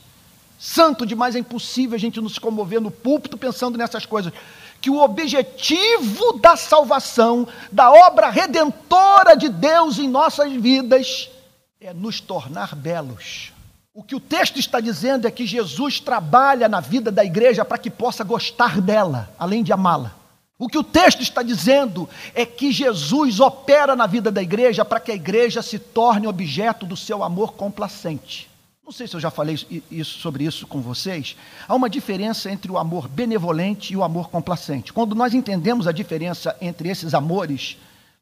Santo 0.59 1.03
demais, 1.07 1.35
é 1.35 1.39
impossível 1.39 1.95
a 1.95 1.99
gente 1.99 2.21
nos 2.21 2.37
comover 2.37 2.79
no 2.79 2.91
púlpito 2.91 3.35
pensando 3.35 3.75
nessas 3.75 4.05
coisas. 4.05 4.31
Que 4.79 4.91
o 4.91 5.01
objetivo 5.01 6.33
da 6.33 6.55
salvação, 6.55 7.47
da 7.71 7.91
obra 7.91 8.29
redentora 8.29 9.35
de 9.35 9.49
Deus 9.49 9.97
em 9.97 10.07
nossas 10.07 10.53
vidas, 10.53 11.31
é 11.79 11.91
nos 11.91 12.21
tornar 12.21 12.75
belos. 12.75 13.51
O 13.91 14.03
que 14.03 14.15
o 14.15 14.19
texto 14.19 14.59
está 14.59 14.79
dizendo 14.79 15.27
é 15.27 15.31
que 15.31 15.47
Jesus 15.47 15.99
trabalha 15.99 16.69
na 16.69 16.79
vida 16.79 17.11
da 17.11 17.25
igreja 17.25 17.65
para 17.65 17.79
que 17.79 17.89
possa 17.89 18.23
gostar 18.23 18.79
dela, 18.79 19.33
além 19.39 19.63
de 19.63 19.73
amá-la. 19.73 20.20
O 20.61 20.69
que 20.69 20.77
o 20.77 20.83
texto 20.83 21.23
está 21.23 21.41
dizendo 21.41 22.07
é 22.35 22.45
que 22.45 22.71
Jesus 22.71 23.39
opera 23.39 23.95
na 23.95 24.05
vida 24.05 24.31
da 24.31 24.43
igreja 24.43 24.85
para 24.85 24.99
que 24.99 25.11
a 25.11 25.15
igreja 25.15 25.59
se 25.63 25.79
torne 25.79 26.27
objeto 26.27 26.85
do 26.85 26.95
seu 26.95 27.23
amor 27.23 27.53
complacente. 27.53 28.47
Não 28.85 28.91
sei 28.91 29.07
se 29.07 29.15
eu 29.15 29.19
já 29.19 29.31
falei 29.31 29.55
isso, 29.89 30.19
sobre 30.19 30.43
isso 30.43 30.67
com 30.67 30.79
vocês. 30.79 31.35
Há 31.67 31.73
uma 31.73 31.89
diferença 31.89 32.51
entre 32.51 32.71
o 32.71 32.77
amor 32.77 33.07
benevolente 33.07 33.91
e 33.91 33.97
o 33.97 34.03
amor 34.03 34.29
complacente. 34.29 34.93
Quando 34.93 35.15
nós 35.15 35.33
entendemos 35.33 35.87
a 35.87 35.91
diferença 35.91 36.55
entre 36.61 36.89
esses 36.89 37.15
amores, 37.15 37.77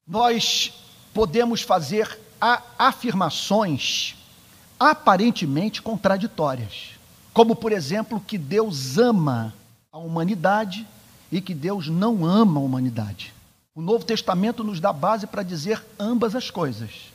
nós 0.07 0.71
podemos 1.13 1.61
fazer 1.61 2.17
afirmações 2.77 4.15
aparentemente 4.79 5.81
contraditórias, 5.81 6.91
como, 7.33 7.53
por 7.53 7.73
exemplo, 7.73 8.17
que 8.25 8.37
Deus 8.37 8.97
ama 8.97 9.53
a 9.91 9.97
humanidade 9.97 10.87
e 11.31 11.41
que 11.41 11.53
Deus 11.53 11.87
não 11.87 12.25
ama 12.25 12.59
a 12.59 12.63
humanidade. 12.63 13.33
O 13.75 13.81
Novo 13.81 14.03
Testamento 14.03 14.63
nos 14.63 14.79
dá 14.79 14.91
base 14.91 15.27
para 15.27 15.43
dizer 15.43 15.83
ambas 15.99 16.35
as 16.35 16.49
coisas. 16.49 17.11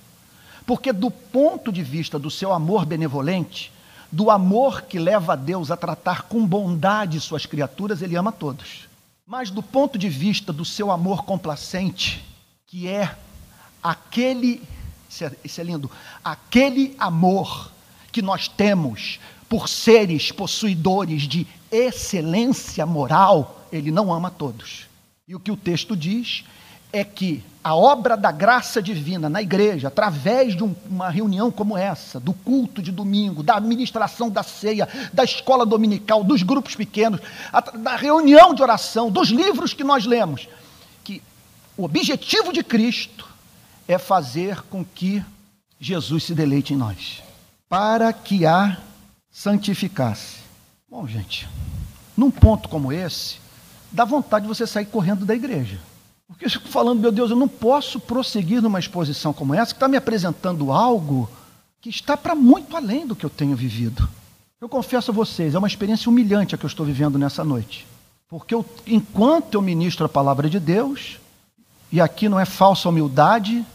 Porque, 0.67 0.93
do 0.93 1.11
ponto 1.11 1.71
de 1.71 1.83
vista 1.83 2.19
do 2.19 2.31
seu 2.31 2.53
amor 2.53 2.87
benevolente, 2.87 3.71
do 4.11 4.31
amor 4.31 4.83
que 4.83 4.99
leva 4.99 5.35
a 5.35 5.37
Deus 5.37 5.71
a 5.71 5.77
tratar 5.77 6.23
com 6.23 6.47
bondade 6.47 7.21
suas 7.21 7.45
criaturas, 7.45 8.01
ele 8.01 8.17
ama 8.17 8.33
todos. 8.33 8.89
Mas, 9.27 9.51
do 9.51 9.63
ponto 9.63 9.99
de 9.99 10.09
vista 10.09 10.53
do 10.53 10.65
seu 10.65 10.91
amor 10.91 11.25
complacente, 11.25 12.25
que 12.67 12.89
é 12.89 13.15
aquele 13.83 14.63
isso 15.15 15.25
é, 15.25 15.33
isso 15.45 15.61
é 15.61 15.65
lindo. 15.65 15.91
Aquele 16.25 16.95
amor 16.99 17.71
que 18.11 18.21
nós 18.21 18.49
temos 18.49 19.21
por 19.49 19.69
seres 19.69 20.33
possuidores 20.33 21.23
de 21.23 21.47
excelência 21.71 22.87
moral, 22.87 23.67
ele 23.73 23.91
não 23.91 24.13
ama 24.13 24.31
todos. 24.31 24.87
E 25.27 25.35
o 25.35 25.41
que 25.41 25.51
o 25.51 25.57
texto 25.57 25.97
diz 25.97 26.45
é 26.93 27.03
que 27.03 27.43
a 27.63 27.75
obra 27.75 28.17
da 28.17 28.31
graça 28.31 28.81
divina 28.81 29.29
na 29.29 29.43
igreja, 29.43 29.89
através 29.89 30.55
de 30.55 30.63
um, 30.63 30.75
uma 30.89 31.09
reunião 31.09 31.51
como 31.51 31.77
essa, 31.77 32.21
do 32.21 32.33
culto 32.33 32.81
de 32.81 32.93
domingo, 32.93 33.43
da 33.43 33.57
administração 33.57 34.31
da 34.31 34.43
ceia, 34.43 34.89
da 35.13 35.25
escola 35.25 35.67
dominical, 35.67 36.23
dos 36.23 36.43
grupos 36.43 36.77
pequenos, 36.77 37.21
a, 37.53 37.61
da 37.61 37.97
reunião 37.97 38.55
de 38.55 38.63
oração, 38.63 39.11
dos 39.11 39.31
livros 39.31 39.75
que 39.75 39.83
nós 39.83 40.05
lemos, 40.05 40.47
que 41.03 41.21
o 41.77 41.85
objetivo 41.85 42.53
de 42.53 42.63
Cristo 42.63 43.27
é 43.89 43.99
fazer 43.99 44.63
com 44.71 44.85
que 44.85 45.25
Jesus 45.81 46.25
se 46.25 46.35
deleite 46.35 46.75
em 46.75 46.77
nós, 46.77 47.23
para 47.69 48.13
que 48.13 48.47
a 48.47 48.77
santificasse. 49.35 50.37
Bom, 50.89 51.09
gente, 51.09 51.49
num 52.17 52.31
ponto 52.31 52.69
como 52.69 52.93
esse, 52.93 53.39
dá 53.91 54.05
vontade 54.05 54.45
de 54.45 54.49
você 54.49 54.65
sair 54.65 54.87
correndo 54.87 55.27
da 55.27 55.35
igreja. 55.35 55.81
Porque 56.29 56.45
eu 56.45 56.51
fico 56.51 56.69
falando, 56.69 57.01
meu 57.01 57.11
Deus, 57.11 57.33
eu 57.33 57.37
não 57.37 57.49
posso 57.49 57.99
prosseguir 57.99 58.63
numa 58.63 58.79
exposição 58.79 59.33
como 59.33 59.53
essa, 59.53 59.73
que 59.73 59.77
está 59.77 59.89
me 59.89 59.97
apresentando 59.97 60.71
algo 60.71 61.29
que 61.81 61.91
está 61.91 62.17
para 62.17 62.37
muito 62.37 62.77
além 62.77 63.09
do 63.09 63.17
que 63.17 63.27
eu 63.27 63.31
tenho 63.31 63.57
vivido. 63.57 64.09
Eu 64.61 64.69
confesso 64.69 65.11
a 65.11 65.15
vocês, 65.15 65.55
é 65.55 65.59
uma 65.59 65.67
experiência 65.67 66.09
humilhante 66.09 66.55
a 66.55 66.59
que 66.59 66.65
eu 66.65 66.69
estou 66.69 66.87
vivendo 66.87 67.19
nessa 67.19 67.43
noite. 67.43 67.87
Porque 68.29 68.55
eu, 68.55 68.65
enquanto 68.87 69.55
eu 69.55 69.61
ministro 69.61 70.07
a 70.07 70.09
palavra 70.09 70.49
de 70.49 70.61
Deus, 70.61 71.19
e 71.91 72.01
aqui 72.01 72.29
não 72.29 72.39
é 72.39 72.45
falsa 72.45 72.89
humildade, 72.89 73.67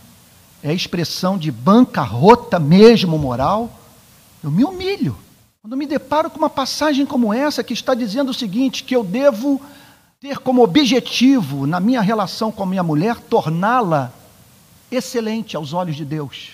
é 0.63 0.73
expressão 0.73 1.37
de 1.37 1.51
bancarrota 1.51 2.59
mesmo 2.59 3.17
moral, 3.17 3.77
eu 4.41 4.49
me 4.49 4.63
humilho. 4.63 5.17
Quando 5.61 5.75
me 5.75 5.85
deparo 5.85 6.29
com 6.29 6.37
uma 6.37 6.49
passagem 6.49 7.05
como 7.05 7.33
essa, 7.33 7.63
que 7.63 7.73
está 7.73 7.93
dizendo 7.93 8.29
o 8.29 8.33
seguinte: 8.33 8.83
que 8.83 8.95
eu 8.95 9.03
devo 9.03 9.61
ter 10.19 10.39
como 10.39 10.63
objetivo, 10.63 11.67
na 11.67 11.79
minha 11.79 12.01
relação 12.01 12.51
com 12.51 12.63
a 12.63 12.65
minha 12.65 12.83
mulher, 12.83 13.17
torná-la 13.17 14.11
excelente 14.89 15.57
aos 15.57 15.73
olhos 15.73 15.97
de 15.97 16.05
Deus. 16.05 16.51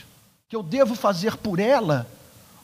Que 0.49 0.55
eu 0.55 0.63
devo 0.63 0.95
fazer 0.95 1.37
por 1.37 1.59
ela 1.59 2.07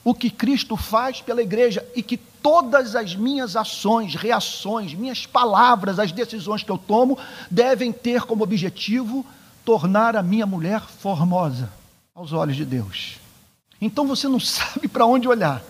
o 0.04 0.12
que 0.12 0.30
Cristo 0.30 0.76
faz 0.76 1.20
pela 1.20 1.42
igreja 1.42 1.86
e 1.94 2.02
que 2.02 2.16
todas 2.16 2.96
as 2.96 3.14
minhas 3.14 3.54
ações, 3.54 4.16
reações, 4.16 4.94
minhas 4.94 5.26
palavras, 5.26 6.00
as 6.00 6.10
decisões 6.10 6.64
que 6.64 6.70
eu 6.70 6.78
tomo 6.78 7.16
devem 7.48 7.92
ter 7.92 8.22
como 8.22 8.42
objetivo 8.42 9.24
tornar 9.64 10.16
a 10.16 10.22
minha 10.22 10.44
mulher 10.44 10.80
formosa 10.80 11.70
aos 12.12 12.32
olhos 12.32 12.56
de 12.56 12.64
Deus. 12.64 13.18
Então 13.80 14.08
você 14.08 14.26
não 14.26 14.38
sabe 14.40 14.88
para 14.88 15.06
onde 15.06 15.28
olhar. 15.28 15.62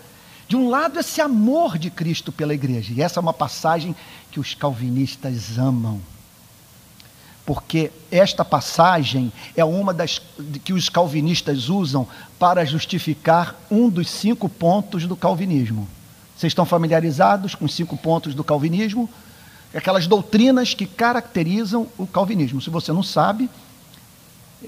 De 0.47 0.55
um 0.55 0.69
lado, 0.69 0.99
esse 0.99 1.21
amor 1.21 1.77
de 1.77 1.89
Cristo 1.89 2.31
pela 2.31 2.53
igreja, 2.53 2.93
e 2.93 3.01
essa 3.01 3.19
é 3.19 3.21
uma 3.21 3.33
passagem 3.33 3.95
que 4.31 4.39
os 4.39 4.53
calvinistas 4.53 5.57
amam. 5.57 6.01
Porque 7.45 7.91
esta 8.09 8.45
passagem 8.45 9.31
é 9.55 9.65
uma 9.65 9.93
das 9.93 10.21
que 10.63 10.71
os 10.71 10.87
calvinistas 10.87 11.69
usam 11.69 12.07
para 12.39 12.63
justificar 12.65 13.55
um 13.69 13.89
dos 13.89 14.09
cinco 14.09 14.47
pontos 14.47 15.05
do 15.05 15.15
calvinismo. 15.15 15.87
Vocês 16.35 16.51
estão 16.51 16.65
familiarizados 16.65 17.53
com 17.53 17.65
os 17.65 17.73
cinco 17.73 17.97
pontos 17.97 18.33
do 18.33 18.43
calvinismo? 18.43 19.09
Aquelas 19.73 20.07
doutrinas 20.07 20.73
que 20.73 20.85
caracterizam 20.85 21.87
o 21.97 22.07
calvinismo. 22.07 22.61
Se 22.61 22.69
você 22.69 22.93
não 22.93 23.03
sabe, 23.03 23.49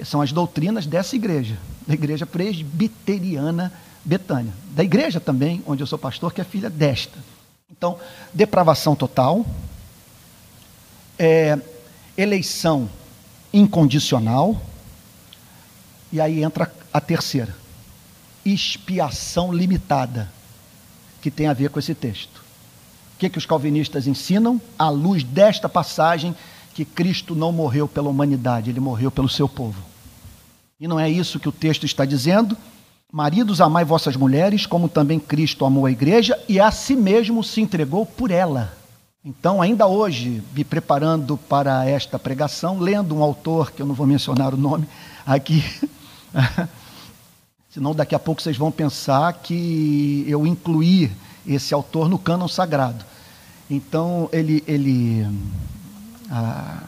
são 0.03 0.21
as 0.21 0.31
doutrinas 0.31 0.85
dessa 0.85 1.15
igreja, 1.15 1.57
da 1.87 1.93
igreja 1.93 2.25
presbiteriana 2.25 3.71
Betânia. 4.05 4.53
Da 4.71 4.83
igreja 4.83 5.19
também, 5.19 5.63
onde 5.65 5.81
eu 5.81 5.87
sou 5.87 5.97
pastor, 5.97 6.31
que 6.31 6.39
é 6.39 6.43
filha 6.43 6.69
desta. 6.69 7.17
Então, 7.71 7.99
depravação 8.31 8.95
total, 8.95 9.43
é, 11.17 11.57
eleição 12.15 12.87
incondicional, 13.51 14.61
e 16.11 16.21
aí 16.21 16.43
entra 16.43 16.71
a 16.93 17.01
terceira, 17.01 17.55
expiação 18.45 19.51
limitada, 19.51 20.31
que 21.21 21.31
tem 21.31 21.47
a 21.47 21.53
ver 21.53 21.69
com 21.69 21.79
esse 21.79 21.95
texto. 21.95 22.37
O 23.15 23.17
que, 23.17 23.29
que 23.29 23.37
os 23.37 23.45
calvinistas 23.45 24.07
ensinam? 24.07 24.61
À 24.77 24.89
luz 24.89 25.23
desta 25.23 25.67
passagem, 25.67 26.35
que 26.73 26.85
Cristo 26.85 27.33
não 27.33 27.51
morreu 27.51 27.87
pela 27.87 28.09
humanidade, 28.09 28.69
ele 28.69 28.79
morreu 28.79 29.09
pelo 29.09 29.29
seu 29.29 29.49
povo. 29.49 29.81
E 30.79 30.87
não 30.87 30.99
é 30.99 31.09
isso 31.09 31.39
que 31.39 31.49
o 31.49 31.53
texto 31.53 31.85
está 31.85 32.05
dizendo? 32.05 32.55
Maridos, 33.15 33.61
amai 33.61 33.85
vossas 33.85 34.17
mulheres, 34.17 34.65
como 34.65 34.89
também 34.89 35.17
Cristo 35.17 35.63
amou 35.63 35.85
a 35.85 35.91
igreja 35.91 36.37
e 36.49 36.59
a 36.59 36.69
si 36.69 36.97
mesmo 36.97 37.41
se 37.45 37.61
entregou 37.61 38.05
por 38.05 38.29
ela. 38.29 38.73
Então, 39.23 39.61
ainda 39.61 39.87
hoje, 39.87 40.43
me 40.53 40.65
preparando 40.65 41.37
para 41.37 41.85
esta 41.85 42.19
pregação, 42.19 42.77
lendo 42.77 43.15
um 43.15 43.23
autor, 43.23 43.71
que 43.71 43.81
eu 43.81 43.85
não 43.85 43.95
vou 43.95 44.05
mencionar 44.05 44.53
o 44.53 44.57
nome 44.57 44.85
aqui, 45.25 45.63
senão 47.71 47.95
daqui 47.95 48.13
a 48.13 48.19
pouco 48.19 48.41
vocês 48.41 48.57
vão 48.57 48.69
pensar 48.69 49.31
que 49.31 50.25
eu 50.27 50.45
incluí 50.45 51.09
esse 51.47 51.73
autor 51.73 52.09
no 52.09 52.19
cânon 52.19 52.49
sagrado. 52.49 53.05
Então, 53.69 54.27
ele, 54.33 54.61
ele, 54.67 55.25
ah, 56.29 56.83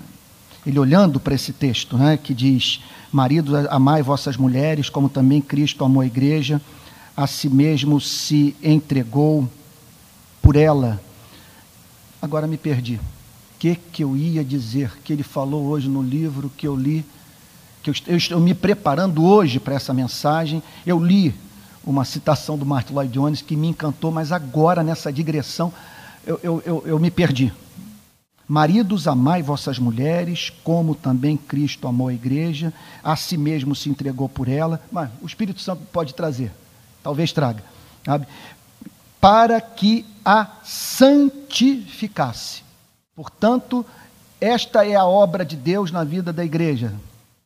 ele 0.68 0.78
olhando 0.78 1.20
para 1.20 1.34
esse 1.34 1.53
texto, 1.53 1.97
né, 1.97 2.18
que 2.18 2.34
diz: 2.34 2.82
Maridos, 3.11 3.53
amai 3.70 4.03
vossas 4.03 4.38
mulheres, 4.38 4.89
como 4.89 5.09
também 5.09 5.41
Cristo 5.41 5.84
amou 5.84 6.01
a 6.01 6.05
igreja, 6.05 6.61
a 7.15 7.26
si 7.26 7.49
mesmo 7.49 7.99
se 7.99 8.55
entregou 8.61 9.49
por 10.41 10.55
ela 10.55 10.99
Agora 12.22 12.47
me 12.47 12.57
perdi. 12.57 12.95
O 12.95 13.59
que, 13.59 13.76
que 13.76 14.03
eu 14.03 14.18
ia 14.18 14.43
dizer 14.43 14.91
que 15.03 15.13
ele 15.13 15.24
falou 15.24 15.65
hoje 15.65 15.88
no 15.88 16.01
livro 16.01 16.51
que 16.55 16.68
eu 16.68 16.76
li? 16.76 17.05
Que 17.84 17.89
eu, 17.89 17.93
eu 18.07 18.18
estou 18.18 18.39
me 18.39 18.53
preparando 18.53 19.24
hoje 19.24 19.59
para 19.59 19.76
essa 19.76 19.93
mensagem. 19.93 20.61
Eu 20.86 20.99
li 20.99 21.34
uma 21.86 22.03
citação 22.03 22.57
do 22.57 22.65
Martin 22.65 22.93
Lloyd 22.93 23.13
Jones 23.13 23.41
que 23.41 23.55
me 23.55 23.68
encantou, 23.68 24.11
mas 24.11 24.32
agora 24.32 24.84
nessa 24.84 25.13
digressão 25.13 25.72
eu, 26.26 26.39
eu, 26.43 26.63
eu, 26.65 26.84
eu 26.86 26.99
me 26.99 27.09
perdi. 27.09 27.53
Maridos, 28.48 29.08
amai 29.08 29.43
vossas 29.43 29.78
mulheres, 29.78 30.52
como 30.64 30.95
também 30.95 31.36
Cristo 31.36 31.88
amou 31.88 32.08
a 32.08 32.14
igreja, 32.14 32.74
a 33.04 33.16
si 33.16 33.38
mesmo 33.38 33.76
se 33.76 33.89
entregou 33.89 34.30
por 34.30 34.48
ela. 34.48 34.82
Mas 34.91 35.10
o 35.22 35.26
Espírito 35.26 35.62
Santo 35.62 35.84
pode 35.91 36.14
trazer, 36.14 36.52
talvez 37.04 37.34
traga. 37.34 37.64
Sabe? 38.06 38.26
para 39.20 39.60
que 39.60 40.06
a 40.24 40.48
santificasse. 40.64 42.64
Portanto, 43.16 43.86
esta 44.39 44.88
é 44.88 44.95
a 44.95 45.06
obra 45.06 45.43
de 45.43 45.56
Deus 45.56 45.91
na 45.91 46.04
vida 46.04 46.32
da 46.32 46.45
igreja. 46.45 46.93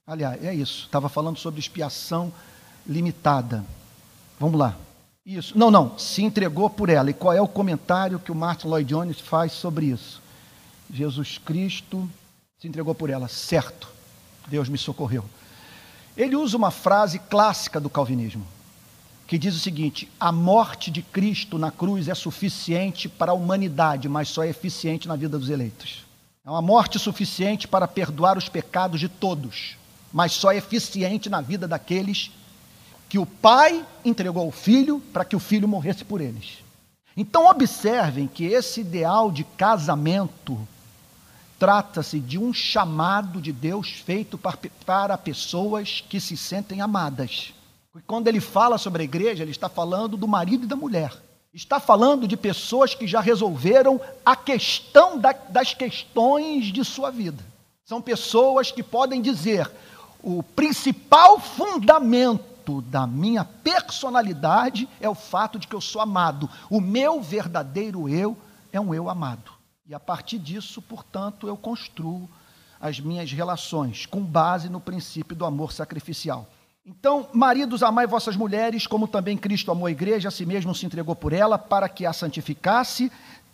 Aliás, 0.05 0.43
é 0.43 0.53
isso. 0.53 0.85
Estava 0.85 1.07
falando 1.07 1.37
sobre 1.37 1.59
expiação 1.59 2.31
limitada. 2.85 3.63
Vamos 4.39 4.59
lá. 4.59 4.75
Isso. 5.25 5.57
Não, 5.57 5.71
não. 5.71 5.97
Se 5.97 6.23
entregou 6.23 6.69
por 6.69 6.89
ela. 6.89 7.09
E 7.09 7.13
qual 7.13 7.33
é 7.33 7.41
o 7.41 7.47
comentário 7.47 8.19
que 8.19 8.31
o 8.31 8.35
Martin 8.35 8.67
Lloyd 8.67 8.89
Jones 8.89 9.19
faz 9.19 9.53
sobre 9.53 9.85
isso? 9.85 10.21
Jesus 10.91 11.37
Cristo 11.37 12.09
se 12.59 12.67
entregou 12.67 12.93
por 12.93 13.09
ela. 13.09 13.27
Certo. 13.27 13.87
Deus 14.47 14.67
me 14.69 14.77
socorreu. 14.77 15.25
Ele 16.17 16.35
usa 16.35 16.57
uma 16.57 16.71
frase 16.71 17.19
clássica 17.19 17.79
do 17.79 17.89
calvinismo 17.89 18.45
que 19.31 19.37
diz 19.37 19.55
o 19.55 19.59
seguinte: 19.59 20.09
a 20.19 20.29
morte 20.29 20.91
de 20.91 21.01
Cristo 21.01 21.57
na 21.57 21.71
cruz 21.71 22.09
é 22.09 22.13
suficiente 22.13 23.07
para 23.07 23.31
a 23.31 23.33
humanidade, 23.33 24.09
mas 24.09 24.27
só 24.27 24.43
é 24.43 24.49
eficiente 24.49 25.07
na 25.07 25.15
vida 25.15 25.39
dos 25.39 25.49
eleitos. 25.49 26.05
É 26.45 26.49
uma 26.49 26.61
morte 26.61 26.99
suficiente 26.99 27.65
para 27.65 27.87
perdoar 27.87 28.37
os 28.37 28.49
pecados 28.49 28.99
de 28.99 29.07
todos, 29.07 29.77
mas 30.11 30.33
só 30.33 30.51
é 30.51 30.57
eficiente 30.57 31.29
na 31.29 31.39
vida 31.39 31.65
daqueles 31.65 32.29
que 33.07 33.17
o 33.17 33.25
Pai 33.25 33.85
entregou 34.03 34.43
ao 34.43 34.51
Filho 34.51 34.99
para 35.13 35.23
que 35.23 35.35
o 35.35 35.39
Filho 35.39 35.65
morresse 35.65 36.03
por 36.03 36.19
eles. 36.19 36.57
Então, 37.15 37.49
observem 37.49 38.27
que 38.27 38.43
esse 38.43 38.81
ideal 38.81 39.31
de 39.31 39.45
casamento 39.45 40.59
trata-se 41.61 42.19
de 42.19 42.39
um 42.39 42.51
chamado 42.51 43.39
de 43.39 43.51
Deus 43.51 43.91
feito 43.91 44.35
para 44.83 45.15
pessoas 45.15 46.03
que 46.09 46.19
se 46.19 46.35
sentem 46.35 46.81
amadas. 46.81 47.53
Porque 47.91 48.07
quando 48.07 48.27
ele 48.27 48.39
fala 48.39 48.79
sobre 48.79 49.03
a 49.03 49.05
igreja, 49.05 49.43
ele 49.43 49.51
está 49.51 49.69
falando 49.69 50.17
do 50.17 50.27
marido 50.27 50.63
e 50.63 50.67
da 50.67 50.75
mulher. 50.75 51.13
Está 51.53 51.79
falando 51.79 52.27
de 52.27 52.35
pessoas 52.35 52.95
que 52.95 53.05
já 53.05 53.21
resolveram 53.21 54.01
a 54.25 54.35
questão 54.35 55.19
da, 55.19 55.33
das 55.33 55.71
questões 55.71 56.73
de 56.73 56.83
sua 56.83 57.11
vida. 57.11 57.45
São 57.85 58.01
pessoas 58.01 58.71
que 58.71 58.81
podem 58.81 59.21
dizer: 59.21 59.69
o 60.23 60.41
principal 60.41 61.39
fundamento 61.39 62.81
da 62.81 63.05
minha 63.05 63.45
personalidade 63.45 64.89
é 64.99 65.07
o 65.07 65.13
fato 65.13 65.59
de 65.59 65.67
que 65.67 65.75
eu 65.75 65.81
sou 65.81 66.01
amado. 66.01 66.49
O 66.71 66.81
meu 66.81 67.21
verdadeiro 67.21 68.09
eu 68.09 68.35
é 68.73 68.81
um 68.81 68.95
eu 68.95 69.07
amado. 69.07 69.60
E 69.85 69.93
a 69.93 69.99
partir 69.99 70.37
disso, 70.37 70.81
portanto, 70.81 71.47
eu 71.47 71.57
construo 71.57 72.29
as 72.79 72.99
minhas 72.99 73.31
relações 73.31 74.05
com 74.05 74.21
base 74.21 74.69
no 74.69 74.79
princípio 74.79 75.35
do 75.35 75.45
amor 75.45 75.71
sacrificial. 75.71 76.47
Então, 76.85 77.29
maridos, 77.33 77.83
amai 77.83 78.07
vossas 78.07 78.35
mulheres, 78.35 78.87
como 78.87 79.07
também 79.07 79.37
Cristo 79.37 79.71
amou 79.71 79.85
a 79.85 79.91
igreja, 79.91 80.29
a 80.29 80.31
si 80.31 80.45
mesmo 80.45 80.73
se 80.73 80.85
entregou 80.85 81.15
por 81.15 81.31
ela, 81.31 81.57
para 81.57 81.87
que 81.87 82.05
a 82.05 82.13
santificasse, 82.13 83.11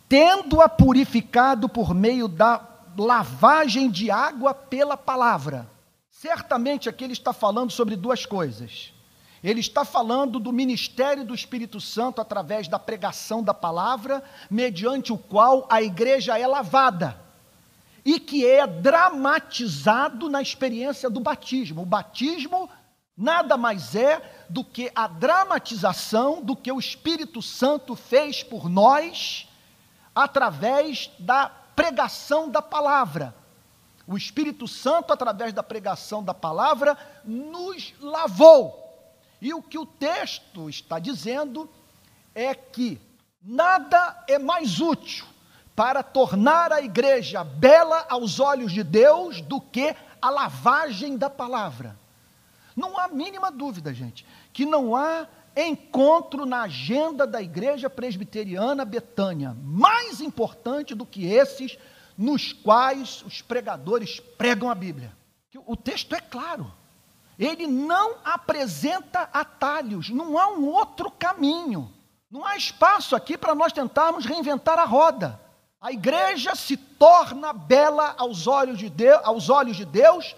tendo-a 0.08 0.68
purificado 0.68 1.68
por 1.68 1.94
meio 1.94 2.26
da 2.26 2.66
lavagem 2.96 3.90
de 3.90 4.10
água 4.10 4.54
pela 4.54 4.96
palavra. 4.96 5.68
Certamente 6.10 6.88
aqui 6.88 7.04
ele 7.04 7.12
está 7.12 7.32
falando 7.32 7.70
sobre 7.70 7.96
duas 7.96 8.24
coisas. 8.24 8.92
Ele 9.42 9.60
está 9.60 9.84
falando 9.84 10.40
do 10.40 10.52
ministério 10.52 11.24
do 11.24 11.34
Espírito 11.34 11.80
Santo 11.80 12.20
através 12.20 12.66
da 12.66 12.78
pregação 12.78 13.42
da 13.42 13.54
palavra, 13.54 14.22
mediante 14.50 15.12
o 15.12 15.18
qual 15.18 15.66
a 15.70 15.80
igreja 15.82 16.38
é 16.38 16.46
lavada 16.46 17.28
e 18.04 18.18
que 18.18 18.46
é 18.46 18.66
dramatizado 18.66 20.28
na 20.28 20.40
experiência 20.40 21.10
do 21.10 21.20
batismo. 21.20 21.82
O 21.82 21.86
batismo 21.86 22.68
nada 23.16 23.56
mais 23.56 23.94
é 23.94 24.46
do 24.48 24.64
que 24.64 24.90
a 24.94 25.06
dramatização 25.06 26.40
do 26.42 26.56
que 26.56 26.70
o 26.70 26.78
Espírito 26.78 27.42
Santo 27.42 27.94
fez 27.94 28.42
por 28.42 28.68
nós 28.68 29.48
através 30.14 31.10
da 31.18 31.48
pregação 31.48 32.48
da 32.48 32.62
palavra. 32.62 33.34
O 34.06 34.16
Espírito 34.16 34.66
Santo, 34.66 35.12
através 35.12 35.52
da 35.52 35.62
pregação 35.62 36.24
da 36.24 36.32
palavra, 36.32 36.96
nos 37.24 37.92
lavou. 38.00 38.87
E 39.40 39.54
o 39.54 39.62
que 39.62 39.78
o 39.78 39.86
texto 39.86 40.68
está 40.68 40.98
dizendo 40.98 41.68
é 42.34 42.54
que 42.54 43.00
nada 43.42 44.24
é 44.28 44.38
mais 44.38 44.80
útil 44.80 45.24
para 45.74 46.02
tornar 46.02 46.72
a 46.72 46.82
igreja 46.82 47.44
bela 47.44 48.04
aos 48.08 48.40
olhos 48.40 48.72
de 48.72 48.82
Deus 48.82 49.40
do 49.40 49.60
que 49.60 49.94
a 50.20 50.30
lavagem 50.30 51.16
da 51.16 51.30
palavra. 51.30 51.96
Não 52.74 52.98
há 52.98 53.08
mínima 53.08 53.50
dúvida, 53.50 53.94
gente, 53.94 54.26
que 54.52 54.64
não 54.64 54.94
há 54.96 55.26
encontro 55.56 56.46
na 56.46 56.62
agenda 56.62 57.26
da 57.26 57.42
Igreja 57.42 57.90
Presbiteriana 57.90 58.84
Betânia 58.84 59.56
mais 59.62 60.20
importante 60.20 60.94
do 60.94 61.06
que 61.06 61.26
esses 61.26 61.78
nos 62.16 62.52
quais 62.52 63.22
os 63.22 63.42
pregadores 63.42 64.20
pregam 64.20 64.70
a 64.70 64.74
Bíblia. 64.74 65.12
O 65.66 65.76
texto 65.76 66.14
é 66.14 66.20
claro. 66.20 66.72
Ele 67.38 67.66
não 67.66 68.16
apresenta 68.24 69.28
atalhos, 69.32 70.10
não 70.10 70.36
há 70.36 70.48
um 70.48 70.66
outro 70.66 71.10
caminho. 71.10 71.92
Não 72.30 72.44
há 72.44 72.56
espaço 72.56 73.14
aqui 73.14 73.38
para 73.38 73.54
nós 73.54 73.72
tentarmos 73.72 74.26
reinventar 74.26 74.78
a 74.78 74.84
roda. 74.84 75.40
A 75.80 75.92
igreja 75.92 76.54
se 76.56 76.76
torna 76.76 77.52
bela 77.52 78.14
aos 78.18 78.46
olhos 78.46 78.78
de 78.78 78.90
Deus, 78.90 79.20
aos 79.22 79.48
olhos 79.48 79.76
de 79.76 79.84
Deus, 79.84 80.34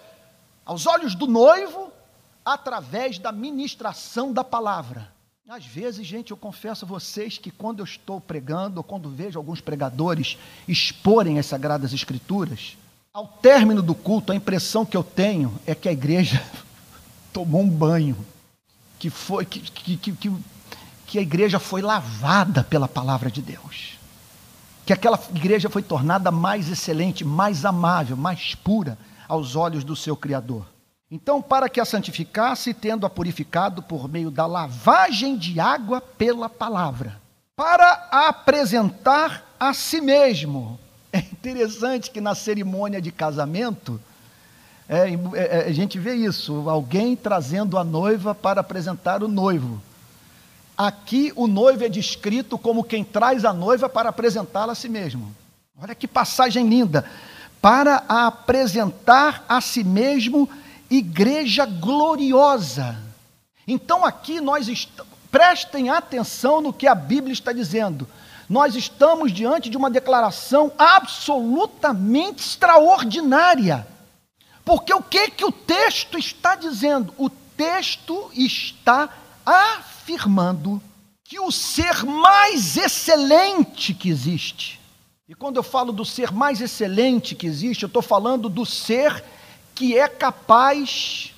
aos 0.63 0.85
olhos 0.85 1.15
do 1.15 1.25
noivo, 1.25 1.91
através 2.45 3.17
da 3.17 3.31
ministração 3.31 4.31
da 4.31 4.43
palavra. 4.43 5.11
Às 5.49 5.65
vezes, 5.65 6.07
gente, 6.07 6.31
eu 6.31 6.37
confesso 6.37 6.85
a 6.85 6.87
vocês 6.87 7.37
que 7.37 7.51
quando 7.51 7.79
eu 7.79 7.83
estou 7.83 8.21
pregando, 8.21 8.77
ou 8.77 8.83
quando 8.83 9.09
vejo 9.09 9.37
alguns 9.37 9.59
pregadores 9.59 10.37
exporem 10.65 11.39
as 11.39 11.45
Sagradas 11.45 11.91
Escrituras, 11.91 12.77
ao 13.11 13.27
término 13.27 13.81
do 13.81 13.93
culto, 13.93 14.31
a 14.31 14.35
impressão 14.35 14.85
que 14.85 14.95
eu 14.95 15.03
tenho 15.03 15.59
é 15.65 15.75
que 15.75 15.89
a 15.89 15.91
igreja 15.91 16.41
tomou 17.31 17.61
um 17.61 17.69
banho, 17.69 18.17
que, 18.99 19.09
foi, 19.09 19.45
que, 19.45 19.59
que, 19.59 20.13
que, 20.13 20.31
que 21.07 21.19
a 21.19 21.21
igreja 21.21 21.59
foi 21.59 21.81
lavada 21.81 22.63
pela 22.63 22.87
palavra 22.87 23.31
de 23.31 23.41
Deus, 23.41 23.99
que 24.85 24.93
aquela 24.93 25.19
igreja 25.35 25.69
foi 25.69 25.81
tornada 25.81 26.31
mais 26.31 26.69
excelente, 26.69 27.25
mais 27.25 27.65
amável, 27.65 28.15
mais 28.15 28.55
pura 28.55 28.97
aos 29.27 29.55
olhos 29.55 29.83
do 29.83 29.95
seu 29.95 30.15
Criador. 30.15 30.65
Então, 31.09 31.41
para 31.41 31.67
que 31.67 31.81
a 31.81 31.85
santificasse, 31.85 32.73
tendo-a 32.73 33.09
purificado 33.09 33.83
por 33.83 34.07
meio 34.07 34.31
da 34.31 34.45
lavagem 34.45 35.37
de 35.37 35.59
água 35.59 35.99
pela 35.99 36.47
palavra, 36.47 37.19
para 37.55 38.07
a 38.11 38.29
apresentar 38.29 39.45
a 39.59 39.73
si 39.73 39.99
mesmo. 40.01 40.79
É 41.13 41.19
interessante 41.19 42.09
que 42.09 42.21
na 42.21 42.33
cerimônia 42.33 43.01
de 43.01 43.11
casamento, 43.11 43.99
é, 44.95 45.09
é, 45.09 45.57
é, 45.59 45.67
a 45.67 45.71
gente 45.71 45.97
vê 45.97 46.13
isso, 46.13 46.69
alguém 46.69 47.15
trazendo 47.15 47.77
a 47.77 47.83
noiva 47.83 48.35
para 48.35 48.61
apresentar 48.61 49.23
o 49.23 49.27
noivo. 49.27 49.81
Aqui 50.77 51.31
o 51.35 51.47
noivo 51.47 51.83
é 51.83 51.89
descrito 51.89 52.57
como 52.57 52.83
quem 52.83 53.03
traz 53.03 53.45
a 53.45 53.53
noiva 53.53 53.87
para 53.87 54.09
apresentá-la 54.09 54.73
a 54.73 54.75
si 54.75 54.89
mesmo. 54.89 55.33
Olha 55.81 55.95
que 55.95 56.07
passagem 56.07 56.67
linda! 56.67 57.05
Para 57.61 58.03
apresentar 58.07 59.45
a 59.47 59.61
si 59.61 59.83
mesmo 59.83 60.49
igreja 60.89 61.65
gloriosa. 61.65 62.97
Então 63.67 64.03
aqui 64.03 64.41
nós 64.41 64.67
Prestem 65.31 65.89
atenção 65.89 66.59
no 66.59 66.73
que 66.73 66.85
a 66.85 66.93
Bíblia 66.93 67.31
está 67.31 67.53
dizendo. 67.53 68.05
Nós 68.49 68.75
estamos 68.75 69.31
diante 69.31 69.69
de 69.69 69.77
uma 69.77 69.89
declaração 69.89 70.73
absolutamente 70.77 72.43
extraordinária. 72.43 73.87
Porque 74.63 74.93
o 74.93 75.01
que 75.01 75.31
que 75.31 75.45
o 75.45 75.51
texto 75.51 76.17
está 76.17 76.55
dizendo? 76.55 77.13
O 77.17 77.29
texto 77.29 78.29
está 78.33 79.09
afirmando 79.45 80.81
que 81.23 81.39
o 81.39 81.51
ser 81.51 82.03
mais 82.03 82.77
excelente 82.77 83.93
que 83.93 84.09
existe, 84.09 84.79
e 85.27 85.33
quando 85.33 85.55
eu 85.55 85.63
falo 85.63 85.93
do 85.93 86.03
ser 86.03 86.31
mais 86.31 86.59
excelente 86.59 87.35
que 87.35 87.47
existe, 87.47 87.83
eu 87.83 87.87
estou 87.87 88.01
falando 88.01 88.49
do 88.49 88.65
ser 88.65 89.23
que 89.73 89.97
é 89.97 90.07
capaz 90.09 91.33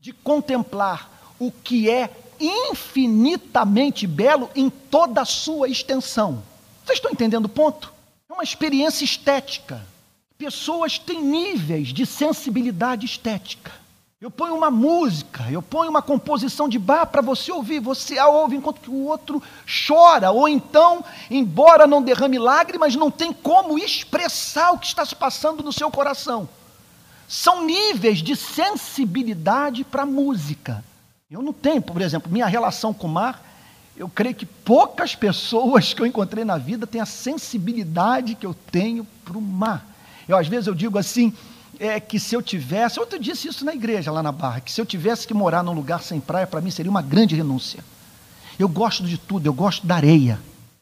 de 0.00 0.12
contemplar 0.14 1.34
o 1.38 1.52
que 1.52 1.90
é 1.90 2.10
infinitamente 2.40 4.06
belo 4.06 4.48
em 4.54 4.70
toda 4.70 5.20
a 5.20 5.26
sua 5.26 5.68
extensão. 5.68 6.42
Vocês 6.84 6.98
estão 6.98 7.10
entendendo 7.10 7.44
o 7.44 7.50
ponto? 7.50 7.92
É 8.30 8.32
uma 8.32 8.42
experiência 8.42 9.04
estética. 9.04 9.86
Pessoas 10.38 10.98
têm 10.98 11.22
níveis 11.22 11.88
de 11.88 12.04
sensibilidade 12.04 13.06
estética. 13.06 13.72
Eu 14.20 14.30
ponho 14.30 14.54
uma 14.54 14.70
música, 14.70 15.44
eu 15.50 15.62
ponho 15.62 15.90
uma 15.90 16.02
composição 16.02 16.68
de 16.68 16.78
bar 16.78 17.06
para 17.06 17.22
você 17.22 17.52
ouvir, 17.52 17.80
você 17.80 18.18
a 18.18 18.26
ouve 18.28 18.56
enquanto 18.56 18.80
que 18.80 18.90
o 18.90 19.04
outro 19.04 19.42
chora, 19.86 20.30
ou 20.30 20.48
então, 20.48 21.04
embora 21.30 21.86
não 21.86 22.02
derrame 22.02 22.38
lágrimas, 22.38 22.96
não 22.96 23.10
tem 23.10 23.32
como 23.32 23.78
expressar 23.78 24.72
o 24.72 24.78
que 24.78 24.86
está 24.86 25.04
se 25.04 25.14
passando 25.14 25.62
no 25.62 25.72
seu 25.72 25.90
coração. 25.90 26.48
São 27.28 27.64
níveis 27.64 28.18
de 28.18 28.34
sensibilidade 28.36 29.84
para 29.84 30.02
a 30.02 30.06
música. 30.06 30.82
Eu 31.30 31.42
não 31.42 31.52
tenho, 31.52 31.82
por 31.82 32.00
exemplo, 32.00 32.32
minha 32.32 32.46
relação 32.46 32.94
com 32.94 33.06
o 33.06 33.10
mar, 33.10 33.42
eu 33.96 34.08
creio 34.08 34.34
que 34.34 34.46
poucas 34.46 35.14
pessoas 35.14 35.94
que 35.94 36.00
eu 36.00 36.06
encontrei 36.06 36.44
na 36.44 36.58
vida 36.58 36.86
têm 36.86 37.00
a 37.00 37.06
sensibilidade 37.06 38.34
que 38.34 38.46
eu 38.46 38.54
tenho 38.70 39.06
para 39.24 39.36
o 39.36 39.42
mar. 39.42 39.95
Eu, 40.28 40.36
às 40.36 40.48
vezes, 40.48 40.66
eu 40.66 40.74
digo 40.74 40.98
assim, 40.98 41.32
é 41.78 42.00
que 42.00 42.18
se 42.18 42.34
eu 42.34 42.42
tivesse, 42.42 42.98
outro 42.98 43.18
disse 43.18 43.48
isso 43.48 43.64
na 43.64 43.74
igreja 43.74 44.10
lá 44.10 44.22
na 44.22 44.32
Barra, 44.32 44.60
que 44.60 44.72
se 44.72 44.80
eu 44.80 44.86
tivesse 44.86 45.26
que 45.26 45.34
morar 45.34 45.62
num 45.62 45.72
lugar 45.72 46.02
sem 46.02 46.20
praia, 46.20 46.46
para 46.46 46.60
mim 46.60 46.70
seria 46.70 46.90
uma 46.90 47.02
grande 47.02 47.34
renúncia. 47.34 47.84
Eu 48.58 48.68
gosto 48.68 49.04
de 49.04 49.18
tudo, 49.18 49.46
eu 49.46 49.52
gosto 49.52 49.86
da 49.86 49.96
areia, 49.96 50.40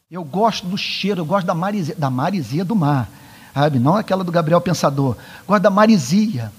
eu 0.09 0.23
gosto 0.23 0.65
do 0.65 0.77
cheiro, 0.77 1.21
eu 1.21 1.25
gosto 1.25 1.45
da 1.45 1.53
marisia, 1.53 1.95
da 1.95 2.09
marisia 2.09 2.63
do 2.63 2.75
mar, 2.75 3.09
sabe? 3.53 3.79
Não 3.79 3.95
aquela 3.95 4.23
do 4.23 4.31
Gabriel 4.31 4.61
Pensador, 4.61 5.17
gosto 5.45 5.61
da 5.61 5.69
marisia. 5.69 6.51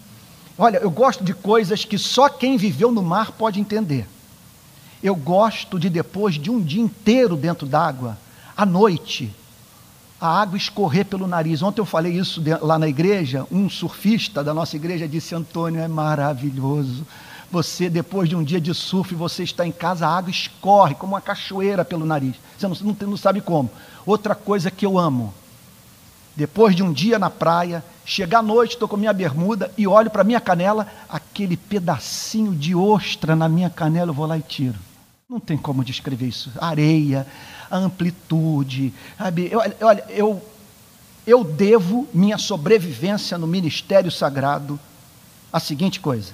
Olha, 0.58 0.78
eu 0.78 0.90
gosto 0.90 1.24
de 1.24 1.34
coisas 1.34 1.84
que 1.84 1.98
só 1.98 2.28
quem 2.28 2.56
viveu 2.56 2.92
no 2.92 3.02
mar 3.02 3.32
pode 3.32 3.60
entender. 3.60 4.06
Eu 5.02 5.14
gosto 5.14 5.78
de 5.78 5.88
depois 5.88 6.34
de 6.34 6.50
um 6.50 6.60
dia 6.62 6.82
inteiro 6.82 7.36
dentro 7.36 7.66
d'água, 7.66 8.18
à 8.56 8.64
noite, 8.64 9.34
a 10.20 10.40
água 10.40 10.56
escorrer 10.56 11.04
pelo 11.04 11.26
nariz. 11.26 11.62
Ontem 11.62 11.80
eu 11.80 11.86
falei 11.86 12.12
isso 12.12 12.42
lá 12.62 12.78
na 12.78 12.88
igreja. 12.88 13.46
Um 13.50 13.68
surfista 13.68 14.42
da 14.42 14.54
nossa 14.54 14.76
igreja 14.76 15.06
disse: 15.06 15.34
Antônio, 15.34 15.80
é 15.80 15.88
maravilhoso. 15.88 17.06
Você, 17.50 17.88
depois 17.88 18.28
de 18.28 18.34
um 18.34 18.42
dia 18.42 18.60
de 18.60 18.74
surf, 18.74 19.14
você 19.14 19.44
está 19.44 19.66
em 19.66 19.70
casa, 19.70 20.06
a 20.06 20.16
água 20.16 20.30
escorre 20.30 20.94
como 20.94 21.12
uma 21.12 21.20
cachoeira 21.20 21.84
pelo 21.84 22.04
nariz. 22.04 22.34
Você 22.58 22.66
não, 22.66 22.76
não, 22.80 23.08
não 23.08 23.16
sabe 23.16 23.40
como. 23.40 23.70
Outra 24.04 24.34
coisa 24.34 24.70
que 24.70 24.84
eu 24.84 24.98
amo, 24.98 25.32
depois 26.34 26.74
de 26.74 26.82
um 26.82 26.92
dia 26.92 27.18
na 27.18 27.30
praia, 27.30 27.84
chegar 28.04 28.40
à 28.40 28.42
noite, 28.42 28.72
estou 28.72 28.88
com 28.88 28.96
minha 28.96 29.12
bermuda 29.12 29.70
e 29.78 29.86
olho 29.86 30.10
para 30.10 30.24
minha 30.24 30.40
canela, 30.40 30.86
aquele 31.08 31.56
pedacinho 31.56 32.52
de 32.52 32.74
ostra 32.74 33.36
na 33.36 33.48
minha 33.48 33.70
canela, 33.70 34.10
eu 34.10 34.14
vou 34.14 34.26
lá 34.26 34.36
e 34.36 34.42
tiro. 34.42 34.78
Não 35.28 35.40
tem 35.40 35.58
como 35.58 35.84
descrever 35.84 36.26
isso. 36.26 36.52
Areia, 36.60 37.26
amplitude. 37.70 38.94
Sabe? 39.18 39.48
Eu, 39.50 39.60
olha, 39.80 40.04
eu, 40.08 40.42
eu 41.26 41.42
devo 41.42 42.08
minha 42.14 42.38
sobrevivência 42.38 43.36
no 43.36 43.46
ministério 43.46 44.10
sagrado 44.10 44.78
à 45.52 45.58
seguinte 45.58 45.98
coisa. 45.98 46.32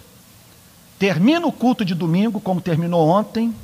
Termino 0.98 1.48
o 1.48 1.52
culto 1.52 1.84
de 1.84 1.94
domingo, 1.94 2.38
como 2.38 2.60
terminou 2.60 3.08
ontem, 3.08 3.54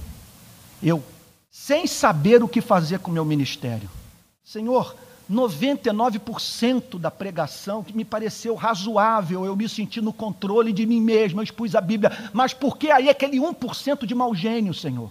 eu, 0.82 1.04
sem 1.50 1.86
saber 1.86 2.42
o 2.42 2.48
que 2.48 2.60
fazer 2.60 2.98
com 2.98 3.10
o 3.10 3.14
meu 3.14 3.24
ministério. 3.24 3.88
Senhor, 4.42 4.96
99% 5.30 6.98
da 6.98 7.10
pregação 7.10 7.82
que 7.84 7.96
me 7.96 8.04
pareceu 8.04 8.54
razoável, 8.54 9.44
eu 9.44 9.54
me 9.54 9.68
senti 9.68 10.00
no 10.00 10.12
controle 10.12 10.72
de 10.72 10.86
mim 10.86 11.00
mesmo, 11.00 11.40
eu 11.40 11.44
expus 11.44 11.74
a 11.74 11.80
Bíblia, 11.80 12.10
mas 12.32 12.54
por 12.54 12.78
que 12.78 12.90
aí 12.90 13.08
aquele 13.08 13.38
1% 13.38 14.06
de 14.06 14.14
mau 14.14 14.34
gênio, 14.34 14.72
Senhor? 14.72 15.10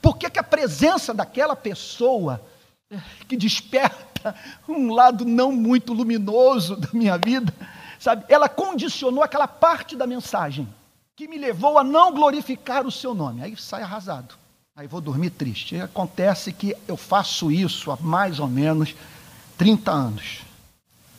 Por 0.00 0.16
que, 0.16 0.28
que 0.30 0.38
a 0.38 0.42
presença 0.42 1.12
daquela 1.12 1.54
pessoa 1.54 2.42
eh, 2.90 2.98
que 3.28 3.36
desperta 3.36 4.34
um 4.68 4.92
lado 4.92 5.24
não 5.24 5.52
muito 5.52 5.92
luminoso 5.92 6.76
da 6.76 6.88
minha 6.92 7.16
vida, 7.16 7.52
sabe, 7.98 8.24
ela 8.28 8.48
condicionou 8.48 9.22
aquela 9.22 9.46
parte 9.46 9.96
da 9.96 10.06
mensagem 10.06 10.66
que 11.14 11.28
me 11.28 11.38
levou 11.38 11.78
a 11.78 11.84
não 11.84 12.12
glorificar 12.12 12.86
o 12.86 12.90
seu 12.90 13.14
nome. 13.14 13.42
Aí 13.42 13.56
sai 13.56 13.82
arrasado. 13.82 14.34
Aí 14.74 14.86
vou 14.86 15.00
dormir 15.00 15.30
triste. 15.30 15.74
E 15.74 15.80
acontece 15.80 16.52
que 16.52 16.74
eu 16.88 16.96
faço 16.96 17.52
isso 17.52 17.90
há 17.90 17.96
mais 18.00 18.40
ou 18.40 18.48
menos 18.48 18.94
30 19.62 19.92
anos. 19.92 20.40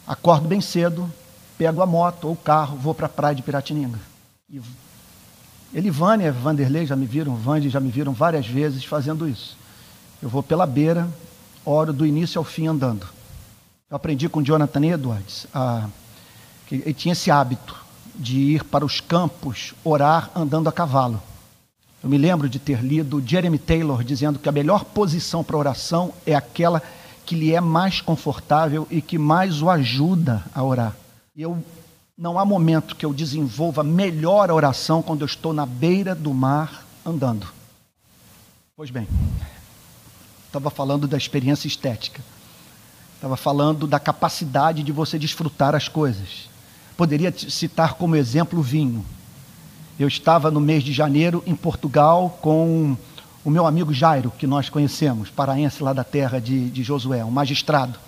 Acordo 0.05 0.49
bem 0.49 0.59
cedo, 0.59 1.09
pego 1.57 1.81
a 1.81 1.85
moto 1.85 2.25
ou 2.25 2.33
o 2.33 2.35
carro, 2.35 2.75
vou 2.75 2.93
para 2.93 3.05
a 3.05 3.09
praia 3.09 3.33
de 3.33 3.41
Piratininga. 3.41 3.97
E 4.49 4.59
Elivânia, 5.73 6.29
Vanderlei 6.29 6.85
já 6.85 6.93
me 6.93 7.05
viram, 7.05 7.37
Vande 7.37 7.69
já 7.69 7.79
me 7.79 7.89
viram 7.89 8.11
várias 8.11 8.45
vezes 8.45 8.83
fazendo 8.83 9.29
isso. 9.29 9.55
Eu 10.21 10.27
vou 10.27 10.43
pela 10.43 10.65
beira, 10.65 11.07
oro 11.63 11.93
do 11.93 12.05
início 12.05 12.37
ao 12.37 12.43
fim 12.43 12.67
andando. 12.67 13.07
Eu 13.89 13.95
aprendi 13.95 14.27
com 14.27 14.43
Jonathan 14.43 14.87
Edwards, 14.87 15.47
a, 15.53 15.87
que 16.67 16.75
ele 16.75 16.93
tinha 16.93 17.13
esse 17.13 17.31
hábito 17.31 17.77
de 18.13 18.37
ir 18.55 18.65
para 18.65 18.83
os 18.83 18.99
campos 18.99 19.73
orar 19.85 20.29
andando 20.35 20.67
a 20.67 20.71
cavalo. 20.73 21.23
Eu 22.03 22.09
me 22.09 22.17
lembro 22.17 22.49
de 22.49 22.59
ter 22.59 22.83
lido 22.83 23.23
Jeremy 23.25 23.57
Taylor 23.57 24.03
dizendo 24.03 24.37
que 24.37 24.49
a 24.49 24.51
melhor 24.51 24.83
posição 24.83 25.45
para 25.45 25.55
oração 25.55 26.13
é 26.25 26.35
aquela 26.35 26.81
que 27.25 27.35
lhe 27.35 27.53
é 27.53 27.61
mais 27.61 28.01
confortável 28.01 28.87
e 28.89 29.01
que 29.01 29.17
mais 29.17 29.61
o 29.61 29.69
ajuda 29.69 30.43
a 30.53 30.63
orar. 30.63 30.95
Eu 31.35 31.63
não 32.17 32.37
há 32.37 32.45
momento 32.45 32.95
que 32.95 33.05
eu 33.05 33.13
desenvolva 33.13 33.83
melhor 33.83 34.49
a 34.49 34.53
oração 34.53 35.01
quando 35.01 35.21
eu 35.21 35.25
estou 35.25 35.53
na 35.53 35.65
beira 35.65 36.13
do 36.13 36.33
mar 36.33 36.85
andando. 37.05 37.47
Pois 38.75 38.89
bem, 38.89 39.07
estava 40.47 40.69
falando 40.69 41.07
da 41.07 41.17
experiência 41.17 41.67
estética. 41.67 42.21
Estava 43.15 43.37
falando 43.37 43.87
da 43.87 43.99
capacidade 43.99 44.83
de 44.83 44.91
você 44.91 45.17
desfrutar 45.17 45.73
as 45.73 45.87
coisas. 45.87 46.49
Poderia 46.97 47.31
citar 47.31 47.93
como 47.93 48.15
exemplo 48.15 48.59
o 48.59 48.63
vinho. 48.63 49.03
Eu 49.97 50.07
estava 50.07 50.51
no 50.51 50.59
mês 50.59 50.83
de 50.83 50.91
janeiro 50.91 51.41
em 51.45 51.55
Portugal 51.55 52.37
com 52.41 52.97
o 53.43 53.49
meu 53.49 53.65
amigo 53.65 53.93
Jairo, 53.93 54.31
que 54.37 54.47
nós 54.47 54.69
conhecemos, 54.69 55.29
paraense 55.29 55.83
lá 55.83 55.91
da 55.91 56.03
terra 56.03 56.39
de, 56.39 56.69
de 56.69 56.83
Josué, 56.83 57.23
um 57.25 57.31
magistrado. 57.31 57.99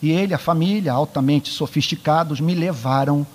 E 0.00 0.10
ele, 0.10 0.32
a 0.32 0.38
família, 0.38 0.92
altamente 0.92 1.50
sofisticados, 1.50 2.40
me 2.40 2.54
levaram 2.54 3.26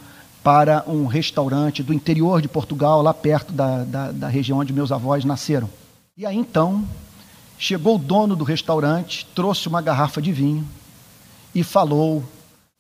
para 0.44 0.84
um 0.88 1.06
restaurante 1.06 1.84
do 1.84 1.94
interior 1.94 2.42
de 2.42 2.48
Portugal, 2.48 3.02
lá 3.02 3.14
perto 3.14 3.54
da, 3.54 3.84
da, 3.84 4.12
da 4.12 4.28
região 4.28 4.60
onde 4.60 4.74
meus 4.74 4.92
avós 4.92 5.24
nasceram. 5.24 5.70
E 6.18 6.26
aí 6.26 6.36
então, 6.36 6.84
chegou 7.58 7.96
o 7.96 8.00
dono 8.00 8.36
do 8.36 8.44
restaurante, 8.44 9.26
trouxe 9.36 9.68
uma 9.68 9.82
garrafa 9.82 10.22
de 10.22 10.32
vinho 10.32 10.68
e 11.54 11.64
falou 11.64 12.24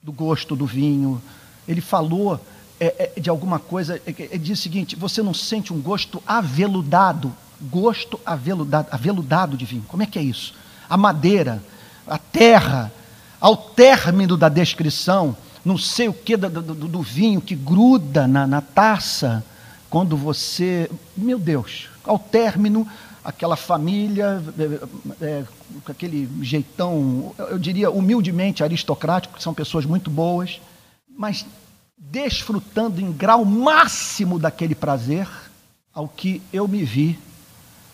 do 0.01 0.11
gosto 0.11 0.55
do 0.55 0.65
vinho. 0.65 1.21
Ele 1.67 1.81
falou 1.81 2.39
é, 2.79 3.11
é, 3.15 3.19
de 3.19 3.29
alguma 3.29 3.59
coisa, 3.59 4.01
é, 4.05 4.37
disse 4.37 4.61
o 4.61 4.63
seguinte: 4.63 4.95
você 4.95 5.21
não 5.21 5.33
sente 5.33 5.71
um 5.71 5.79
gosto 5.79 6.21
aveludado 6.27 7.31
gosto 7.63 8.19
aveludado, 8.25 8.87
aveludado 8.91 9.57
de 9.57 9.65
vinho. 9.65 9.85
Como 9.87 10.03
é 10.03 10.05
que 10.05 10.19
é 10.19 10.21
isso? 10.21 10.53
A 10.89 10.97
madeira, 10.97 11.63
a 12.07 12.17
terra, 12.17 12.91
ao 13.39 13.55
término 13.55 14.37
da 14.37 14.49
descrição, 14.49 15.35
não 15.63 15.77
sei 15.77 16.07
o 16.07 16.13
que 16.13 16.35
do, 16.35 16.49
do, 16.49 16.75
do 16.75 17.01
vinho 17.01 17.41
que 17.41 17.55
gruda 17.55 18.27
na, 18.27 18.45
na, 18.45 18.61
taça, 18.61 19.43
quando 19.89 20.17
você. 20.17 20.89
Meu 21.15 21.39
Deus, 21.39 21.87
ao 22.03 22.19
término, 22.19 22.87
aquela 23.23 23.55
família, 23.55 24.43
é, 25.21 25.25
é, 25.25 25.43
com 25.83 25.91
aquele 25.91 26.29
jeitão, 26.41 27.33
eu 27.37 27.57
diria 27.57 27.89
humildemente 27.89 28.63
aristocrático, 28.63 29.35
que 29.35 29.43
são 29.43 29.53
pessoas 29.53 29.85
muito 29.85 30.09
boas, 30.09 30.59
mas 31.17 31.45
desfrutando 31.97 32.99
em 32.99 33.11
grau 33.11 33.45
máximo 33.45 34.37
daquele 34.37 34.75
prazer, 34.75 35.27
ao 35.93 36.07
que 36.07 36.41
eu 36.51 36.67
me 36.67 36.83
vi 36.83 37.17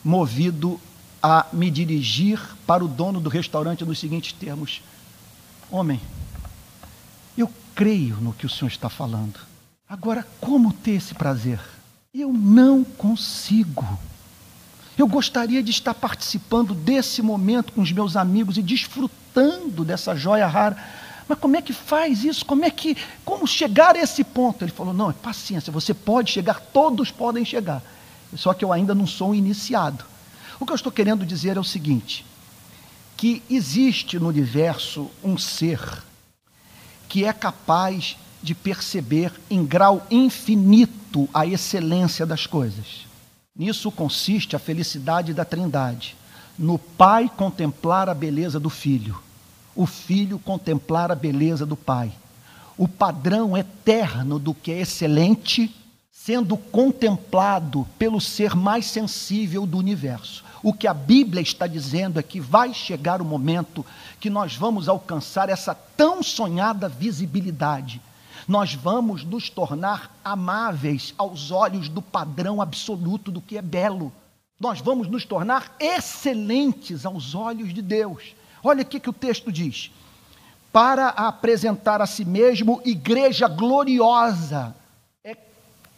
movido 0.10 0.82
a 1.22 1.46
me 1.54 1.70
dirigir 1.70 2.42
para 2.66 2.84
o 2.84 2.88
dono 2.88 3.22
do 3.22 3.30
restaurante 3.30 3.86
nos 3.86 4.00
seguintes 4.00 4.34
termos: 4.34 4.82
Homem, 5.70 6.02
eu 7.38 7.50
creio 7.76 8.16
no 8.16 8.34
que 8.34 8.46
o 8.46 8.50
senhor 8.50 8.70
está 8.70 8.90
falando. 8.90 9.40
Agora, 9.88 10.26
como 10.42 10.74
ter 10.74 10.92
esse 10.92 11.14
prazer? 11.14 11.60
Eu 12.14 12.34
não 12.34 12.84
consigo. 12.84 13.86
Eu 14.98 15.08
gostaria 15.08 15.64
de 15.64 15.72
estar 15.72 15.94
participando 15.94 16.74
desse 16.74 17.22
momento 17.22 17.72
com 17.72 17.82
os 17.82 17.92
meus 17.92 18.18
amigos 18.18 18.58
e 18.58 18.62
desfrutando 18.62 19.86
dessa 19.86 20.16
joia 20.16 20.48
rara. 20.48 20.76
Mas 21.28 21.38
como 21.38 21.56
é 21.56 21.62
que 21.62 21.72
faz 21.72 22.24
isso? 22.24 22.44
Como 22.46 22.66
é 22.66 22.72
que, 22.72 22.98
como 23.24 23.48
chegar 23.48 23.96
a 23.96 24.00
esse 24.00 24.24
ponto? 24.24 24.64
Ele 24.64 24.72
falou: 24.72 24.94
"Não, 24.94 25.12
é 25.12 25.14
paciência, 25.14 25.72
você 25.72 25.94
pode 25.94 26.32
chegar, 26.32 26.60
todos 26.60 27.12
podem 27.12 27.46
chegar. 27.46 27.82
Só 28.36 28.54
que 28.54 28.64
eu 28.64 28.72
ainda 28.72 28.94
não 28.94 29.08
sou 29.08 29.32
um 29.32 29.36
iniciado. 29.36 30.06
O 30.60 30.66
que 30.66 30.72
eu 30.72 30.76
estou 30.76 30.92
querendo 30.92 31.26
dizer 31.26 31.58
é 31.58 31.60
o 31.60 31.64
seguinte: 31.64 32.26
que 33.18 33.42
existe 33.50 34.20
no 34.20 34.28
universo 34.28 35.10
um 35.24 35.38
ser 35.38 35.80
que 37.08 37.26
é 37.26 37.34
capaz 37.34 38.16
de 38.42 38.54
perceber 38.54 39.34
em 39.50 39.66
grau 39.66 40.06
infinito 40.10 41.28
a 41.34 41.46
excelência 41.46 42.26
das 42.26 42.46
coisas. 42.46 43.08
Nisso 43.56 43.92
consiste 43.92 44.56
a 44.56 44.60
felicidade 44.60 45.34
da 45.34 45.44
Trindade. 45.44 46.16
No 46.58 46.78
Pai 46.78 47.30
contemplar 47.36 48.08
a 48.08 48.14
beleza 48.14 48.60
do 48.60 48.70
Filho, 48.70 49.22
o 49.76 49.86
Filho 49.86 50.40
contemplar 50.40 51.12
a 51.12 51.16
beleza 51.16 51.66
do 51.66 51.76
Pai. 51.76 52.12
O 52.78 52.88
padrão 52.88 53.58
eterno 53.58 54.40
do 54.40 54.54
que 54.54 54.72
é 54.72 54.82
excelente 54.82 55.76
sendo 56.26 56.58
contemplado 56.58 57.88
pelo 57.98 58.20
ser 58.20 58.54
mais 58.54 58.86
sensível 58.88 59.66
do 59.66 59.78
universo. 59.78 60.44
O 60.62 60.74
que 60.74 60.86
a 60.86 60.94
Bíblia 60.94 61.42
está 61.42 61.66
dizendo 61.66 62.20
é 62.20 62.24
que 62.24 62.42
vai 62.42 62.74
chegar 62.74 63.22
o 63.22 63.26
momento 63.26 63.86
que 64.20 64.30
nós 64.30 64.54
vamos 64.54 64.90
alcançar 64.90 65.48
essa 65.48 65.74
tão 65.74 66.22
sonhada 66.22 66.90
visibilidade. 66.90 68.02
Nós 68.46 68.74
vamos 68.74 69.24
nos 69.24 69.50
tornar 69.50 70.14
amáveis 70.24 71.14
aos 71.18 71.52
olhos 71.52 71.88
do 71.88 72.02
padrão 72.02 72.62
absoluto 72.62 73.32
do 73.32 73.40
que 73.40 73.58
é 73.58 73.62
belo. 73.62 74.12
Nós 74.60 74.82
vamos 74.82 75.08
nos 75.08 75.24
tornar 75.24 75.74
excelentes 75.80 77.06
aos 77.06 77.34
olhos 77.34 77.74
de 77.74 77.82
Deus. 77.82 78.36
Olha 78.62 78.82
o 78.82 78.86
que 78.86 79.10
o 79.10 79.14
texto 79.14 79.54
diz: 79.54 79.90
para 80.70 81.08
apresentar 81.08 82.02
a 82.02 82.06
si 82.06 82.26
mesmo 82.26 82.82
igreja 82.84 83.48
gloriosa, 83.48 84.76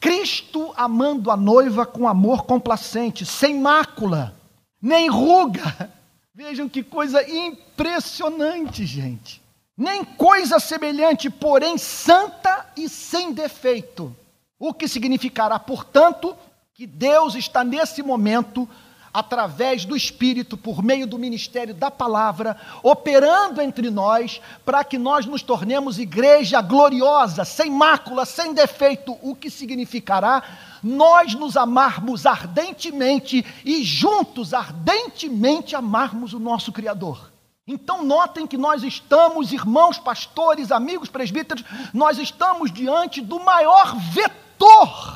Cristo 0.01 0.73
amando 0.75 1.29
a 1.29 1.37
noiva 1.37 1.85
com 1.85 2.07
amor 2.07 2.43
complacente, 2.45 3.23
sem 3.23 3.59
mácula, 3.61 4.35
nem 4.81 5.07
ruga. 5.07 5.91
Vejam 6.33 6.67
que 6.67 6.81
coisa 6.81 7.23
impressionante, 7.29 8.83
gente. 8.83 9.39
Nem 9.77 10.03
coisa 10.03 10.59
semelhante, 10.59 11.29
porém 11.29 11.77
santa 11.77 12.65
e 12.75 12.89
sem 12.89 13.31
defeito. 13.31 14.15
O 14.57 14.73
que 14.73 14.87
significará, 14.87 15.59
portanto, 15.59 16.35
que 16.73 16.87
Deus 16.87 17.35
está 17.35 17.63
nesse 17.63 18.01
momento 18.01 18.67
através 19.13 19.85
do 19.85 19.95
Espírito, 19.95 20.55
por 20.55 20.83
meio 20.83 21.05
do 21.05 21.19
ministério 21.19 21.73
da 21.73 21.91
palavra, 21.91 22.55
operando 22.81 23.61
entre 23.61 23.89
nós, 23.89 24.41
para 24.65 24.83
que 24.83 24.97
nós 24.97 25.25
nos 25.25 25.41
tornemos 25.41 25.99
igreja 25.99 26.61
gloriosa, 26.61 27.43
sem 27.43 27.69
mácula, 27.69 28.25
sem 28.25 28.53
defeito, 28.53 29.17
o 29.21 29.35
que 29.35 29.49
significará 29.49 30.43
nós 30.83 31.35
nos 31.35 31.55
amarmos 31.55 32.25
ardentemente 32.25 33.45
e 33.63 33.83
juntos 33.83 34.53
ardentemente 34.53 35.75
amarmos 35.75 36.33
o 36.33 36.39
nosso 36.39 36.71
Criador. 36.71 37.31
Então, 37.67 38.03
notem 38.03 38.47
que 38.47 38.57
nós 38.57 38.83
estamos, 38.83 39.53
irmãos, 39.53 39.97
pastores, 39.97 40.71
amigos, 40.71 41.09
presbíteros, 41.09 41.63
nós 41.93 42.17
estamos 42.17 42.71
diante 42.71 43.21
do 43.21 43.39
maior 43.39 43.95
vetor 43.95 44.40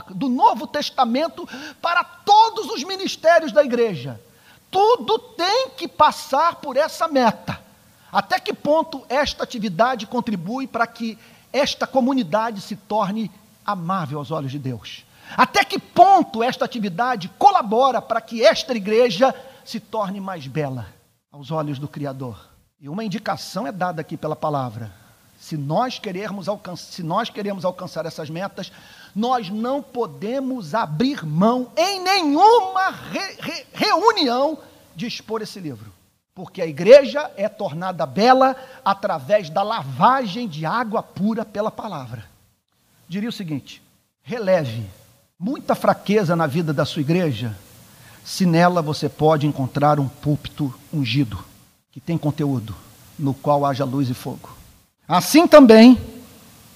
do 0.10 0.30
Novo 0.30 0.68
Testamento 0.68 1.48
para 1.82 2.04
todos 2.04 2.70
os 2.70 2.84
ministérios 2.84 3.52
da 3.52 3.64
igreja. 3.64 4.20
Tudo 4.70 5.18
tem 5.20 5.70
que 5.70 5.88
passar 5.88 6.56
por 6.56 6.78
essa 6.78 7.08
meta. 7.08 7.60
Até 8.12 8.40
que 8.40 8.54
ponto 8.54 9.06
esta 9.10 9.44
atividade 9.44 10.08
contribui 10.08 10.68
para 10.68 10.88
que 10.88 11.18
esta 11.52 11.86
comunidade 11.86 12.62
se 12.62 12.76
torne 12.76 13.32
amável 13.66 14.20
aos 14.20 14.32
olhos 14.32 14.52
de 14.52 14.60
Deus? 14.60 15.06
Até 15.36 15.64
que 15.64 15.80
ponto 15.80 16.44
esta 16.44 16.66
atividade 16.66 17.30
colabora 17.38 18.02
para 18.02 18.22
que 18.22 18.44
esta 18.44 18.74
igreja 18.74 19.34
se 19.64 19.80
torne 19.80 20.20
mais 20.20 20.48
bela 20.48 20.88
aos 21.32 21.52
olhos 21.52 21.80
do 21.80 21.88
Criador? 21.88 22.38
E 22.80 22.88
uma 22.88 23.04
indicação 23.04 23.66
é 23.66 23.72
dada 23.72 24.02
aqui 24.02 24.16
pela 24.16 24.36
palavra. 24.36 24.92
Se 25.40 25.58
nós 25.58 26.00
queremos 26.00 26.48
alcançar, 26.48 26.92
se 26.92 27.04
nós 27.04 27.30
queremos 27.30 27.66
alcançar 27.66 28.06
essas 28.06 28.30
metas, 28.30 28.72
nós 29.16 29.50
não 29.50 29.82
podemos 29.82 30.76
abrir 30.76 31.26
mão 31.26 31.72
em 31.78 32.02
nenhuma 32.02 32.90
re, 32.90 33.36
re, 33.40 33.66
reunião 33.74 34.58
de 34.94 35.08
expor 35.08 35.42
esse 35.42 35.60
livro. 35.60 35.94
Porque 36.34 36.62
a 36.62 36.68
igreja 36.68 37.32
é 37.38 37.48
tornada 37.48 38.06
bela 38.06 38.58
através 38.84 39.50
da 39.50 39.64
lavagem 39.64 40.50
de 40.50 40.66
água 40.66 41.02
pura 41.02 41.46
pela 41.46 41.72
palavra. 41.72 42.26
Diria 43.08 43.30
o 43.30 43.32
seguinte: 43.32 43.82
releve 44.22 44.86
muita 45.40 45.76
fraqueza 45.76 46.36
na 46.36 46.46
vida 46.46 46.74
da 46.74 46.84
sua 46.84 47.02
igreja, 47.02 47.56
se 48.26 48.46
nela 48.46 48.82
você 48.82 49.08
pode 49.08 49.48
encontrar 49.48 49.98
um 49.98 50.10
púlpito 50.10 50.74
ungido, 50.94 51.40
que 51.90 52.02
tem 52.02 52.18
conteúdo, 52.18 52.76
no 53.18 53.34
qual 53.34 53.66
haja 53.66 53.86
luz 53.86 54.10
e 54.10 54.14
fogo. 54.14 54.50
Assim 55.08 55.48
também, 55.48 55.98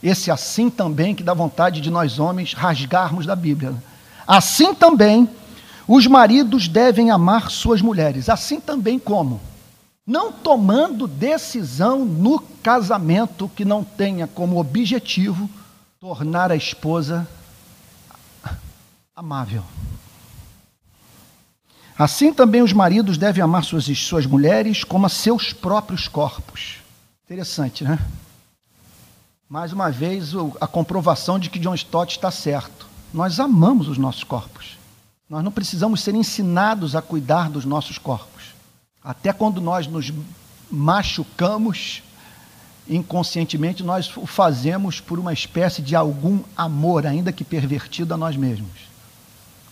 esse 0.02 0.32
assim 0.32 0.70
também 0.70 1.14
que 1.14 1.24
dá 1.24 1.34
vontade 1.34 1.82
de 1.82 1.90
nós 1.90 2.20
homens 2.20 2.54
rasgarmos 2.54 3.26
da 3.26 3.36
Bíblia. 3.36 3.76
Assim 4.26 4.74
também, 4.74 5.30
os 5.88 6.08
maridos 6.08 6.68
devem 6.68 7.12
amar 7.12 7.50
suas 7.50 7.82
mulheres. 7.82 8.30
Assim 8.30 8.60
também 8.60 8.98
como? 8.98 9.42
Não 10.06 10.32
tomando 10.32 11.08
decisão 11.08 12.06
no 12.06 12.40
casamento 12.64 13.50
que 13.56 13.66
não 13.66 13.84
tenha 13.84 14.26
como 14.28 14.60
objetivo 14.60 15.50
tornar 16.00 16.52
a 16.52 16.56
esposa 16.56 17.28
amável. 19.16 19.64
Assim 21.98 22.32
também 22.32 22.62
os 22.62 22.72
maridos 22.72 23.18
devem 23.18 23.44
amar 23.44 23.66
suas, 23.66 23.86
suas 23.98 24.26
mulheres 24.26 24.86
como 24.86 25.06
a 25.06 25.10
seus 25.10 25.52
próprios 25.52 26.08
corpos. 26.08 26.78
Interessante, 27.26 27.84
né? 27.84 28.00
Mais 29.50 29.74
uma 29.74 29.90
vez, 29.90 30.34
a 30.62 30.68
comprovação 30.68 31.40
de 31.40 31.50
que 31.50 31.58
John 31.58 31.74
Stott 31.74 32.16
está 32.16 32.30
certo. 32.30 32.86
Nós 33.12 33.40
amamos 33.40 33.88
os 33.88 33.98
nossos 33.98 34.24
corpos. 34.24 34.78
Nós 35.28 35.44
não 35.44 35.52
precisamos 35.52 36.02
ser 36.02 36.14
ensinados 36.14 36.96
a 36.96 37.02
cuidar 37.02 37.50
dos 37.50 37.66
nossos 37.66 37.98
corpos. 37.98 38.54
Até 39.04 39.34
quando 39.34 39.60
nós 39.60 39.88
nos 39.88 40.14
machucamos, 40.70 42.04
inconscientemente, 42.88 43.82
nós 43.82 44.16
o 44.16 44.28
fazemos 44.28 45.02
por 45.02 45.18
uma 45.18 45.34
espécie 45.34 45.82
de 45.82 45.96
algum 45.96 46.42
amor, 46.56 47.08
ainda 47.08 47.32
que 47.32 47.44
pervertido 47.44 48.14
a 48.14 48.18
nós 48.18 48.38
mesmos, 48.38 48.70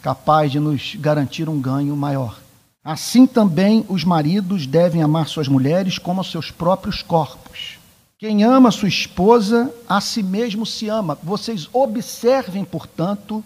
capaz 0.02 0.52
de 0.52 0.60
nos 0.60 0.96
garantir 0.96 1.48
um 1.48 1.62
ganho 1.62 1.96
maior. 1.96 2.40
Assim 2.84 3.28
também 3.28 3.86
os 3.88 4.04
maridos 4.04 4.66
devem 4.66 5.04
amar 5.04 5.28
suas 5.28 5.48
mulheres 5.48 6.00
como 6.00 6.22
os 6.22 6.32
seus 6.32 6.50
próprios 6.50 7.04
corpos. 7.04 7.77
Quem 8.20 8.44
ama 8.44 8.72
sua 8.72 8.88
esposa, 8.88 9.72
a 9.88 10.02
si 10.02 10.24
mesmo 10.24 10.66
se 10.66 10.90
ama. 10.90 11.16
Vocês 11.22 11.70
observem, 11.72 12.66
portanto, 12.66 13.44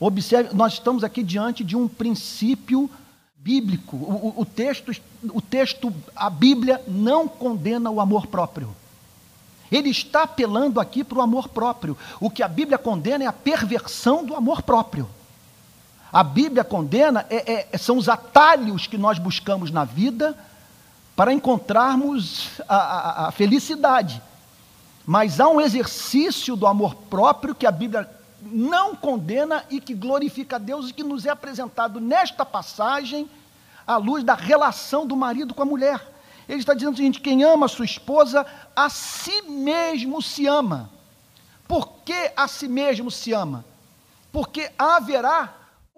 observe, 0.00 0.54
nós 0.54 0.72
estamos 0.72 1.04
aqui 1.04 1.22
diante 1.22 1.62
de 1.62 1.76
um 1.76 1.86
princípio 1.86 2.88
bíblico. 3.36 3.96
O, 3.96 4.28
o, 4.28 4.40
o, 4.40 4.46
texto, 4.46 4.92
o 5.24 5.42
texto, 5.42 5.92
a 6.16 6.30
Bíblia 6.30 6.80
não 6.88 7.28
condena 7.28 7.90
o 7.90 8.00
amor 8.00 8.26
próprio. 8.28 8.74
Ele 9.70 9.90
está 9.90 10.22
apelando 10.22 10.80
aqui 10.80 11.04
para 11.04 11.18
o 11.18 11.22
amor 11.22 11.48
próprio. 11.48 11.94
O 12.18 12.30
que 12.30 12.42
a 12.42 12.48
Bíblia 12.48 12.78
condena 12.78 13.24
é 13.24 13.26
a 13.26 13.32
perversão 13.32 14.24
do 14.24 14.34
amor 14.34 14.62
próprio. 14.62 15.06
A 16.10 16.22
Bíblia 16.22 16.64
condena 16.64 17.26
é, 17.28 17.68
é, 17.70 17.76
são 17.76 17.98
os 17.98 18.08
atalhos 18.08 18.86
que 18.86 18.96
nós 18.96 19.18
buscamos 19.18 19.70
na 19.70 19.84
vida 19.84 20.34
para 21.14 21.32
encontrarmos 21.32 22.60
a, 22.68 22.76
a, 22.76 23.28
a 23.28 23.32
felicidade. 23.32 24.22
Mas 25.04 25.40
há 25.40 25.48
um 25.48 25.60
exercício 25.60 26.56
do 26.56 26.66
amor 26.66 26.94
próprio 26.94 27.54
que 27.54 27.66
a 27.66 27.70
Bíblia 27.70 28.08
não 28.40 28.94
condena 28.94 29.64
e 29.70 29.80
que 29.80 29.94
glorifica 29.94 30.56
a 30.56 30.58
Deus 30.58 30.88
e 30.90 30.92
que 30.92 31.02
nos 31.02 31.26
é 31.26 31.30
apresentado 31.30 32.00
nesta 32.00 32.44
passagem 32.44 33.28
à 33.86 33.96
luz 33.96 34.24
da 34.24 34.34
relação 34.34 35.06
do 35.06 35.16
marido 35.16 35.54
com 35.54 35.62
a 35.62 35.66
mulher. 35.66 36.00
Ele 36.48 36.60
está 36.60 36.74
dizendo 36.74 36.94
o 36.94 36.96
seguinte: 36.96 37.20
quem 37.20 37.44
ama 37.44 37.66
a 37.66 37.68
sua 37.68 37.84
esposa, 37.84 38.46
a 38.74 38.88
si 38.88 39.42
mesmo 39.42 40.20
se 40.20 40.46
ama. 40.46 40.90
Por 41.68 41.88
que 42.04 42.32
a 42.36 42.48
si 42.48 42.68
mesmo 42.68 43.10
se 43.10 43.32
ama? 43.32 43.64
Porque 44.32 44.70
haverá 44.78 45.54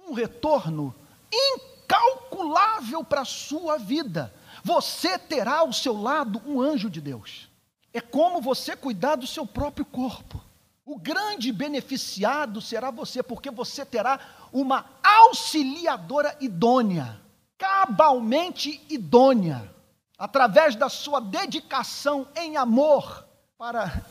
um 0.07 0.13
retorno 0.13 0.95
incalculável 1.33 3.03
para 3.03 3.23
a 3.23 3.27
sua 3.27 3.79
vida. 3.79 4.33
Você 4.65 5.19
terá 5.19 5.59
ao 5.59 5.75
seu 5.75 6.01
lado 6.01 6.41
um 6.47 6.59
anjo 6.59 6.89
de 6.89 6.99
Deus. 6.99 7.51
É 7.93 8.01
como 8.01 8.41
você 8.41 8.75
cuidar 8.75 9.17
do 9.17 9.27
seu 9.27 9.47
próprio 9.47 9.85
corpo. 9.85 10.43
O 10.87 10.99
grande 10.99 11.53
beneficiado 11.53 12.63
será 12.63 12.91
você, 12.91 13.23
porque 13.23 13.51
você 13.51 13.85
terá 13.85 14.19
uma 14.51 14.87
auxiliadora 15.03 16.35
idônea, 16.41 17.21
cabalmente 17.59 18.83
idônea, 18.89 19.71
através 20.19 20.75
da 20.75 20.89
sua 20.89 21.21
dedicação 21.21 22.27
em 22.35 22.57
amor 22.57 23.27
para, 23.59 24.03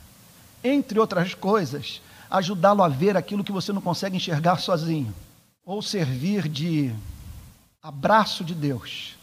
entre 0.64 0.98
outras 0.98 1.34
coisas, 1.34 2.00
ajudá-lo 2.30 2.82
a 2.82 2.88
ver 2.88 3.16
aquilo 3.16 3.44
que 3.44 3.52
você 3.52 3.72
não 3.72 3.80
consegue 3.80 4.16
enxergar 4.16 4.58
sozinho, 4.58 5.14
ou 5.64 5.82
servir 5.82 6.48
de 6.48 6.94
abraço 7.82 8.42
de 8.42 8.54
Deus 8.54 9.17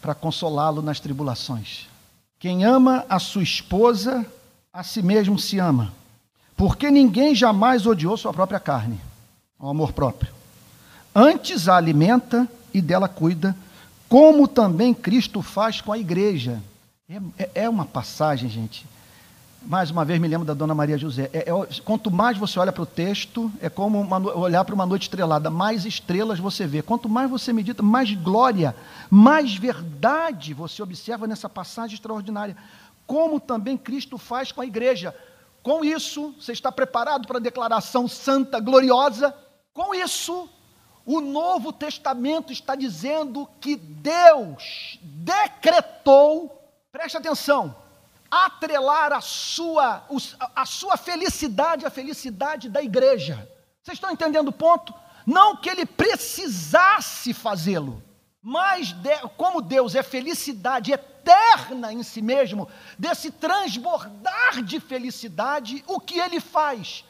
para 0.00 0.14
consolá-lo 0.14 0.82
nas 0.82 1.00
tribulações. 1.00 1.88
Quem 2.38 2.64
ama 2.64 3.04
a 3.08 3.18
sua 3.18 3.42
esposa, 3.42 4.24
a 4.72 4.82
si 4.82 5.02
mesmo 5.02 5.38
se 5.38 5.58
ama, 5.58 5.92
porque 6.56 6.90
ninguém 6.90 7.34
jamais 7.34 7.86
odiou 7.86 8.16
sua 8.16 8.32
própria 8.32 8.60
carne, 8.60 9.00
o 9.58 9.68
amor 9.68 9.92
próprio. 9.92 10.32
Antes 11.14 11.68
a 11.68 11.76
alimenta 11.76 12.48
e 12.72 12.80
dela 12.80 13.08
cuida, 13.08 13.54
como 14.08 14.48
também 14.48 14.94
Cristo 14.94 15.42
faz 15.42 15.80
com 15.80 15.92
a 15.92 15.98
igreja. 15.98 16.60
É, 17.08 17.42
é, 17.42 17.50
é 17.62 17.68
uma 17.68 17.84
passagem, 17.84 18.48
gente, 18.48 18.86
mais 19.62 19.90
uma 19.90 20.04
vez 20.04 20.18
me 20.18 20.26
lembro 20.26 20.46
da 20.46 20.54
Dona 20.54 20.74
Maria 20.74 20.96
José. 20.96 21.28
É, 21.32 21.50
é, 21.50 21.82
quanto 21.84 22.10
mais 22.10 22.38
você 22.38 22.58
olha 22.58 22.72
para 22.72 22.82
o 22.82 22.86
texto, 22.86 23.52
é 23.60 23.68
como 23.68 24.00
uma, 24.00 24.18
olhar 24.34 24.64
para 24.64 24.74
uma 24.74 24.86
noite 24.86 25.02
estrelada. 25.02 25.50
Mais 25.50 25.84
estrelas 25.84 26.38
você 26.38 26.66
vê. 26.66 26.82
Quanto 26.82 27.08
mais 27.08 27.30
você 27.30 27.52
medita, 27.52 27.82
mais 27.82 28.12
glória, 28.14 28.74
mais 29.10 29.54
verdade 29.54 30.54
você 30.54 30.82
observa 30.82 31.26
nessa 31.26 31.48
passagem 31.48 31.94
extraordinária. 31.94 32.56
Como 33.06 33.38
também 33.38 33.76
Cristo 33.76 34.16
faz 34.16 34.50
com 34.50 34.60
a 34.60 34.66
igreja. 34.66 35.14
Com 35.62 35.84
isso, 35.84 36.34
você 36.40 36.52
está 36.52 36.72
preparado 36.72 37.26
para 37.26 37.36
a 37.36 37.42
declaração 37.42 38.08
santa, 38.08 38.58
gloriosa? 38.60 39.34
Com 39.74 39.94
isso, 39.94 40.48
o 41.04 41.20
Novo 41.20 41.72
Testamento 41.72 42.52
está 42.52 42.74
dizendo 42.74 43.46
que 43.60 43.76
Deus 43.76 44.98
decretou, 45.02 46.64
preste 46.90 47.18
atenção, 47.18 47.74
atrelar 48.30 49.12
a 49.12 49.20
sua, 49.20 50.06
a 50.54 50.64
sua 50.64 50.96
felicidade 50.96 51.84
à 51.84 51.90
felicidade 51.90 52.68
da 52.68 52.82
igreja. 52.82 53.48
Vocês 53.82 53.96
estão 53.96 54.10
entendendo 54.10 54.48
o 54.48 54.52
ponto? 54.52 54.94
Não 55.26 55.56
que 55.56 55.68
ele 55.68 55.84
precisasse 55.84 57.34
fazê-lo, 57.34 58.02
mas 58.42 58.92
de, 58.92 59.16
como 59.36 59.60
Deus 59.60 59.94
é 59.94 60.02
felicidade 60.02 60.92
eterna 60.92 61.92
em 61.92 62.02
si 62.02 62.22
mesmo, 62.22 62.68
desse 62.98 63.30
transbordar 63.30 64.62
de 64.62 64.80
felicidade, 64.80 65.84
o 65.86 66.00
que 66.00 66.18
ele 66.18 66.40
faz? 66.40 67.04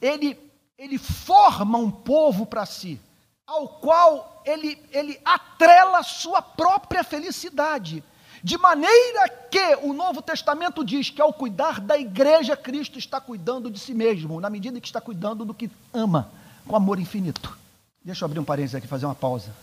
Ele, 0.00 0.38
ele 0.76 0.98
forma 0.98 1.78
um 1.78 1.90
povo 1.90 2.46
para 2.46 2.66
si, 2.66 3.00
ao 3.46 3.68
qual 3.68 4.42
ele, 4.44 4.82
ele 4.90 5.20
atrela 5.24 6.02
sua 6.02 6.42
própria 6.42 7.04
felicidade. 7.04 8.02
De 8.42 8.58
maneira 8.58 9.28
que 9.28 9.76
o 9.82 9.92
Novo 9.92 10.20
Testamento 10.20 10.84
diz 10.84 11.10
que 11.10 11.22
ao 11.22 11.32
cuidar 11.32 11.80
da 11.80 11.96
igreja, 11.96 12.56
Cristo 12.56 12.98
está 12.98 13.20
cuidando 13.20 13.70
de 13.70 13.78
si 13.78 13.94
mesmo, 13.94 14.40
na 14.40 14.50
medida 14.50 14.80
que 14.80 14.86
está 14.86 15.00
cuidando 15.00 15.44
do 15.44 15.54
que 15.54 15.70
ama, 15.92 16.28
com 16.66 16.74
amor 16.74 16.98
infinito. 16.98 17.56
Deixa 18.04 18.24
eu 18.24 18.26
abrir 18.26 18.40
um 18.40 18.44
parênteses 18.44 18.74
aqui, 18.74 18.88
fazer 18.88 19.06
uma 19.06 19.14
pausa. 19.14 19.54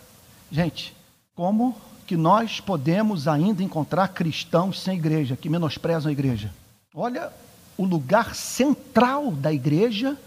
Gente, 0.50 0.96
como 1.36 1.76
que 2.08 2.16
nós 2.16 2.62
podemos 2.62 3.28
ainda 3.28 3.62
encontrar 3.62 4.08
cristãos 4.10 4.82
sem 4.82 4.98
igreja, 4.98 5.36
que 5.36 5.50
menosprezam 5.50 6.10
a 6.10 6.14
igreja? 6.14 6.54
Olha 6.96 7.32
o 7.78 7.84
lugar 7.84 8.34
central 8.34 9.32
da 9.32 9.52
igreja 9.52 10.18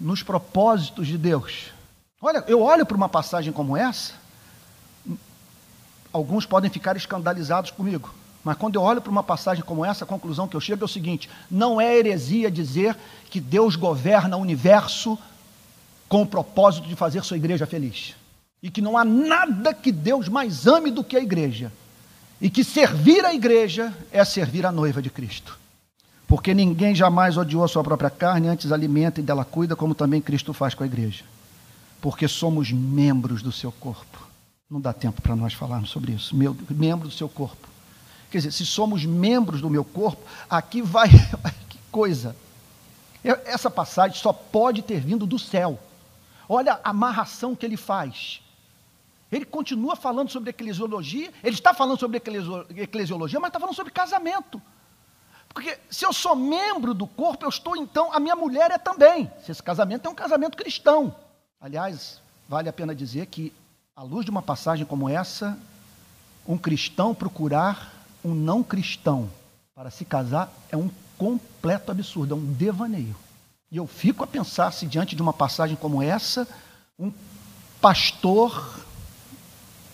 nos 0.00 0.22
propósitos 0.22 1.06
de 1.06 1.16
Deus. 1.16 1.72
Olha, 2.20 2.44
eu 2.48 2.60
olho 2.62 2.84
para 2.84 2.96
uma 2.96 3.08
passagem 3.08 3.52
como 3.52 3.76
essa, 3.76 4.14
alguns 6.12 6.46
podem 6.46 6.70
ficar 6.70 6.96
escandalizados 6.96 7.70
comigo. 7.70 8.12
Mas 8.44 8.56
quando 8.56 8.74
eu 8.74 8.82
olho 8.82 9.00
para 9.00 9.10
uma 9.10 9.22
passagem 9.22 9.64
como 9.64 9.84
essa, 9.84 10.04
a 10.04 10.06
conclusão 10.06 10.48
que 10.48 10.56
eu 10.56 10.60
chego 10.60 10.82
é 10.82 10.84
o 10.84 10.88
seguinte: 10.88 11.30
não 11.50 11.80
é 11.80 11.96
heresia 11.96 12.50
dizer 12.50 12.96
que 13.30 13.40
Deus 13.40 13.76
governa 13.76 14.36
o 14.36 14.40
universo 14.40 15.18
com 16.08 16.22
o 16.22 16.26
propósito 16.26 16.88
de 16.88 16.96
fazer 16.96 17.22
sua 17.24 17.36
igreja 17.36 17.66
feliz. 17.66 18.14
E 18.62 18.70
que 18.70 18.82
não 18.82 18.98
há 18.98 19.04
nada 19.04 19.72
que 19.72 19.90
Deus 19.90 20.28
mais 20.28 20.66
ame 20.66 20.90
do 20.90 21.02
que 21.02 21.16
a 21.16 21.20
igreja. 21.20 21.72
E 22.40 22.50
que 22.50 22.64
servir 22.64 23.24
a 23.24 23.32
igreja 23.32 23.92
é 24.10 24.24
servir 24.24 24.66
a 24.66 24.72
noiva 24.72 25.00
de 25.00 25.10
Cristo. 25.10 25.58
Porque 26.26 26.52
ninguém 26.52 26.94
jamais 26.94 27.36
odiou 27.36 27.64
a 27.64 27.68
sua 27.68 27.84
própria 27.84 28.10
carne, 28.10 28.48
antes 28.48 28.72
alimenta 28.72 29.20
e 29.20 29.22
dela 29.22 29.44
cuida, 29.44 29.76
como 29.76 29.94
também 29.94 30.20
Cristo 30.20 30.52
faz 30.52 30.74
com 30.74 30.82
a 30.82 30.86
igreja. 30.86 31.24
Porque 32.00 32.26
somos 32.26 32.72
membros 32.72 33.42
do 33.42 33.52
seu 33.52 33.70
corpo. 33.70 34.11
Não 34.72 34.80
dá 34.80 34.90
tempo 34.90 35.20
para 35.20 35.36
nós 35.36 35.52
falarmos 35.52 35.90
sobre 35.90 36.12
isso. 36.12 36.34
Meu, 36.34 36.56
membro 36.70 37.06
do 37.06 37.12
seu 37.12 37.28
corpo. 37.28 37.68
Quer 38.30 38.38
dizer, 38.38 38.52
se 38.52 38.64
somos 38.64 39.04
membros 39.04 39.60
do 39.60 39.68
meu 39.68 39.84
corpo, 39.84 40.22
aqui 40.48 40.80
vai. 40.80 41.10
que 41.68 41.78
coisa! 41.90 42.34
Essa 43.44 43.70
passagem 43.70 44.16
só 44.16 44.32
pode 44.32 44.80
ter 44.80 44.98
vindo 44.98 45.26
do 45.26 45.38
céu. 45.38 45.78
Olha 46.48 46.80
a 46.82 46.88
amarração 46.88 47.54
que 47.54 47.66
ele 47.66 47.76
faz. 47.76 48.40
Ele 49.30 49.44
continua 49.44 49.94
falando 49.94 50.30
sobre 50.30 50.48
eclesiologia, 50.48 51.30
ele 51.44 51.54
está 51.54 51.74
falando 51.74 52.00
sobre 52.00 52.16
eclesiologia, 52.16 53.38
mas 53.38 53.50
está 53.50 53.60
falando 53.60 53.76
sobre 53.76 53.92
casamento. 53.92 54.60
Porque 55.50 55.78
se 55.90 56.06
eu 56.06 56.14
sou 56.14 56.34
membro 56.34 56.94
do 56.94 57.06
corpo, 57.06 57.44
eu 57.44 57.50
estou 57.50 57.76
então, 57.76 58.10
a 58.10 58.18
minha 58.18 58.34
mulher 58.34 58.70
é 58.70 58.78
também. 58.78 59.30
Se 59.44 59.52
esse 59.52 59.62
casamento 59.62 60.06
é 60.06 60.10
um 60.10 60.14
casamento 60.14 60.56
cristão. 60.56 61.14
Aliás, 61.60 62.22
vale 62.48 62.70
a 62.70 62.72
pena 62.72 62.94
dizer 62.94 63.26
que 63.26 63.52
à 63.94 64.02
luz 64.02 64.24
de 64.24 64.30
uma 64.30 64.40
passagem 64.40 64.86
como 64.86 65.06
essa, 65.06 65.58
um 66.48 66.56
cristão 66.56 67.14
procurar 67.14 67.92
um 68.24 68.34
não 68.34 68.62
cristão 68.62 69.28
para 69.74 69.90
se 69.90 70.04
casar 70.04 70.50
é 70.70 70.76
um 70.76 70.90
completo 71.18 71.90
absurdo, 71.90 72.34
é 72.34 72.36
um 72.36 72.52
devaneio. 72.54 73.14
E 73.70 73.76
eu 73.76 73.86
fico 73.86 74.24
a 74.24 74.26
pensar 74.26 74.72
se 74.72 74.86
diante 74.86 75.14
de 75.14 75.20
uma 75.20 75.32
passagem 75.32 75.76
como 75.76 76.02
essa, 76.02 76.48
um 76.98 77.12
pastor 77.82 78.82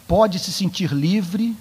pode 0.06 0.38
se 0.38 0.52
sentir 0.52 0.92
livre 0.92 1.56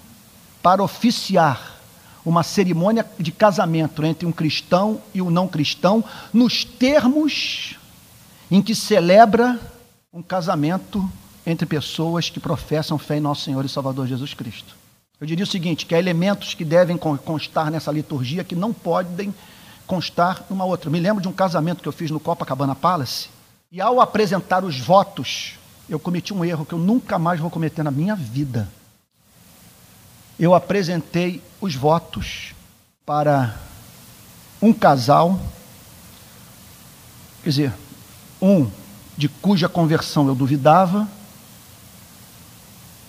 para 0.62 0.82
oficiar 0.82 1.76
uma 2.24 2.44
cerimônia 2.44 3.04
de 3.18 3.32
casamento 3.32 4.04
entre 4.04 4.26
um 4.26 4.32
cristão 4.32 5.02
e 5.12 5.20
um 5.20 5.30
não 5.30 5.48
cristão, 5.48 6.04
nos 6.32 6.64
termos 6.64 7.76
em 8.48 8.62
que 8.62 8.76
celebra 8.76 9.58
um 10.12 10.22
casamento 10.22 11.10
entre 11.48 11.64
pessoas 11.64 12.28
que 12.28 12.38
professam 12.38 12.98
fé 12.98 13.16
em 13.16 13.20
nosso 13.20 13.42
Senhor 13.42 13.64
e 13.64 13.68
Salvador 13.70 14.06
Jesus 14.06 14.34
Cristo. 14.34 14.76
Eu 15.18 15.26
diria 15.26 15.44
o 15.44 15.48
seguinte: 15.48 15.86
que 15.86 15.94
há 15.94 15.98
elementos 15.98 16.52
que 16.52 16.64
devem 16.64 16.98
constar 16.98 17.70
nessa 17.70 17.90
liturgia 17.90 18.44
que 18.44 18.54
não 18.54 18.72
podem 18.72 19.34
constar 19.86 20.44
numa 20.50 20.66
outra. 20.66 20.90
Me 20.90 21.00
lembro 21.00 21.22
de 21.22 21.28
um 21.28 21.32
casamento 21.32 21.82
que 21.82 21.88
eu 21.88 21.92
fiz 21.92 22.10
no 22.10 22.20
Copacabana 22.20 22.74
Palace, 22.74 23.30
e 23.72 23.80
ao 23.80 23.98
apresentar 23.98 24.62
os 24.62 24.78
votos, 24.78 25.54
eu 25.88 25.98
cometi 25.98 26.34
um 26.34 26.44
erro 26.44 26.66
que 26.66 26.74
eu 26.74 26.78
nunca 26.78 27.18
mais 27.18 27.40
vou 27.40 27.50
cometer 27.50 27.82
na 27.82 27.90
minha 27.90 28.14
vida. 28.14 28.68
Eu 30.38 30.54
apresentei 30.54 31.42
os 31.60 31.74
votos 31.74 32.52
para 33.06 33.56
um 34.60 34.72
casal, 34.72 35.40
quer 37.42 37.48
dizer, 37.48 37.72
um 38.40 38.70
de 39.16 39.28
cuja 39.28 39.68
conversão 39.68 40.28
eu 40.28 40.34
duvidava, 40.34 41.08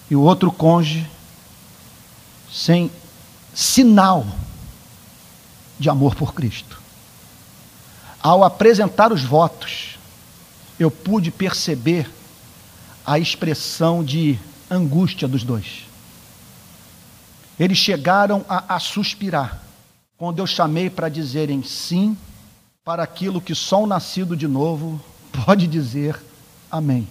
e 0.10 0.16
o 0.16 0.22
outro 0.22 0.52
cônjuge 0.52 1.10
sem 2.52 2.92
sinal 3.54 4.26
de 5.80 5.90
amor 5.90 6.16
por 6.16 6.34
Cristo. 6.34 6.82
Ao 8.22 8.44
apresentar 8.44 9.14
os 9.14 9.24
votos, 9.24 9.98
eu 10.80 10.90
pude 10.90 11.32
perceber 11.32 12.10
a 13.06 13.18
expressão 13.18 14.04
de 14.04 14.38
angústia 14.70 15.28
dos 15.28 15.44
dois. 15.44 15.86
Eles 17.60 17.78
chegaram 17.78 18.46
a, 18.48 18.76
a 18.76 18.80
suspirar 18.80 19.62
quando 20.18 20.40
eu 20.40 20.48
chamei 20.48 20.90
para 20.90 21.10
dizerem 21.10 21.64
sim 21.64 22.18
para 22.84 23.04
aquilo 23.04 23.42
que 23.42 23.54
só 23.54 23.84
um 23.84 23.88
nascido 23.88 24.36
de 24.36 24.48
novo 24.48 25.00
pode 25.46 25.68
dizer 25.68 26.20
amém. 26.72 27.08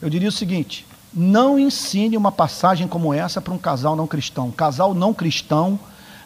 Eu 0.00 0.08
diria 0.08 0.28
o 0.28 0.32
seguinte: 0.32 0.86
não 1.12 1.58
ensine 1.58 2.16
uma 2.16 2.30
passagem 2.30 2.86
como 2.86 3.14
essa 3.14 3.40
para 3.40 3.54
um 3.54 3.58
casal 3.58 3.96
não 3.96 4.06
cristão. 4.06 4.50
Casal 4.50 4.94
não 4.94 5.14
cristão, 5.14 5.78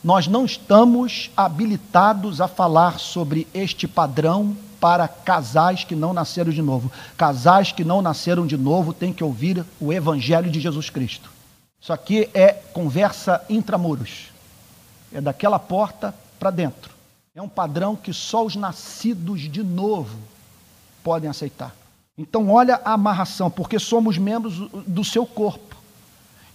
nós 0.03 0.27
não 0.27 0.45
estamos 0.45 1.31
habilitados 1.37 2.41
a 2.41 2.49
falar 2.49 2.99
sobre 2.99 3.47
este 3.55 3.87
padrão 3.87 4.57
para 4.81 5.07
casais 5.07 5.85
que 5.85 5.95
não 5.95 6.13
nasceram 6.13 6.51
de 6.51 6.61
novo. 6.61 6.91
Casais 7.17 7.71
que 7.71 7.85
não 7.85 8.03
nasceram 8.03 8.47
de 8.47 8.57
novo 8.57 8.93
têm 8.93 9.13
que 9.13 9.23
ouvir 9.23 9.65
o 9.81 9.93
Evangelho 9.93 10.51
de 10.51 10.59
Jesus 10.59 10.91
Cristo. 10.91 11.31
Isso 11.81 11.93
aqui 11.93 12.29
é 12.35 12.53
conversa 12.53 13.45
intramuros. 13.49 14.31
É 15.13 15.21
daquela 15.21 15.59
porta 15.59 16.13
para 16.39 16.51
dentro. 16.51 16.91
É 17.35 17.41
um 17.41 17.49
padrão 17.49 17.95
que 17.95 18.13
só 18.13 18.45
os 18.45 18.57
nascidos 18.57 19.43
de 19.43 19.63
novo 19.63 20.19
podem 21.03 21.31
aceitar. 21.31 21.73
Então, 22.17 22.51
olha 22.51 22.81
a 22.85 22.93
amarração, 22.93 23.51
porque 23.51 23.79
somos 23.79 24.19
membros 24.19 24.59
do 24.87 25.05
seu 25.05 25.25
corpo. 25.25 25.77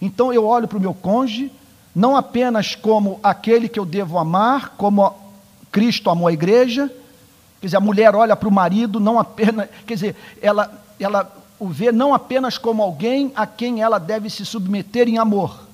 Então, 0.00 0.32
eu 0.32 0.46
olho 0.46 0.68
para 0.68 0.78
o 0.78 0.80
meu 0.80 0.94
cônjuge, 0.94 1.50
não 1.94 2.16
apenas 2.16 2.76
como 2.76 3.18
aquele 3.22 3.68
que 3.68 3.78
eu 3.78 3.84
devo 3.84 4.18
amar, 4.18 4.74
como 4.76 5.12
Cristo 5.72 6.10
amou 6.10 6.28
a 6.28 6.32
igreja. 6.32 6.88
Quer 7.60 7.66
dizer, 7.66 7.76
a 7.76 7.80
mulher 7.80 8.14
olha 8.14 8.36
para 8.36 8.48
o 8.48 8.52
marido, 8.52 9.00
não 9.00 9.18
apenas. 9.18 9.68
Quer 9.84 9.94
dizer, 9.94 10.16
ela, 10.40 10.70
ela 11.00 11.32
o 11.58 11.68
vê 11.68 11.90
não 11.90 12.14
apenas 12.14 12.56
como 12.56 12.82
alguém 12.82 13.32
a 13.34 13.46
quem 13.46 13.82
ela 13.82 13.98
deve 13.98 14.30
se 14.30 14.46
submeter 14.46 15.08
em 15.08 15.18
amor. 15.18 15.66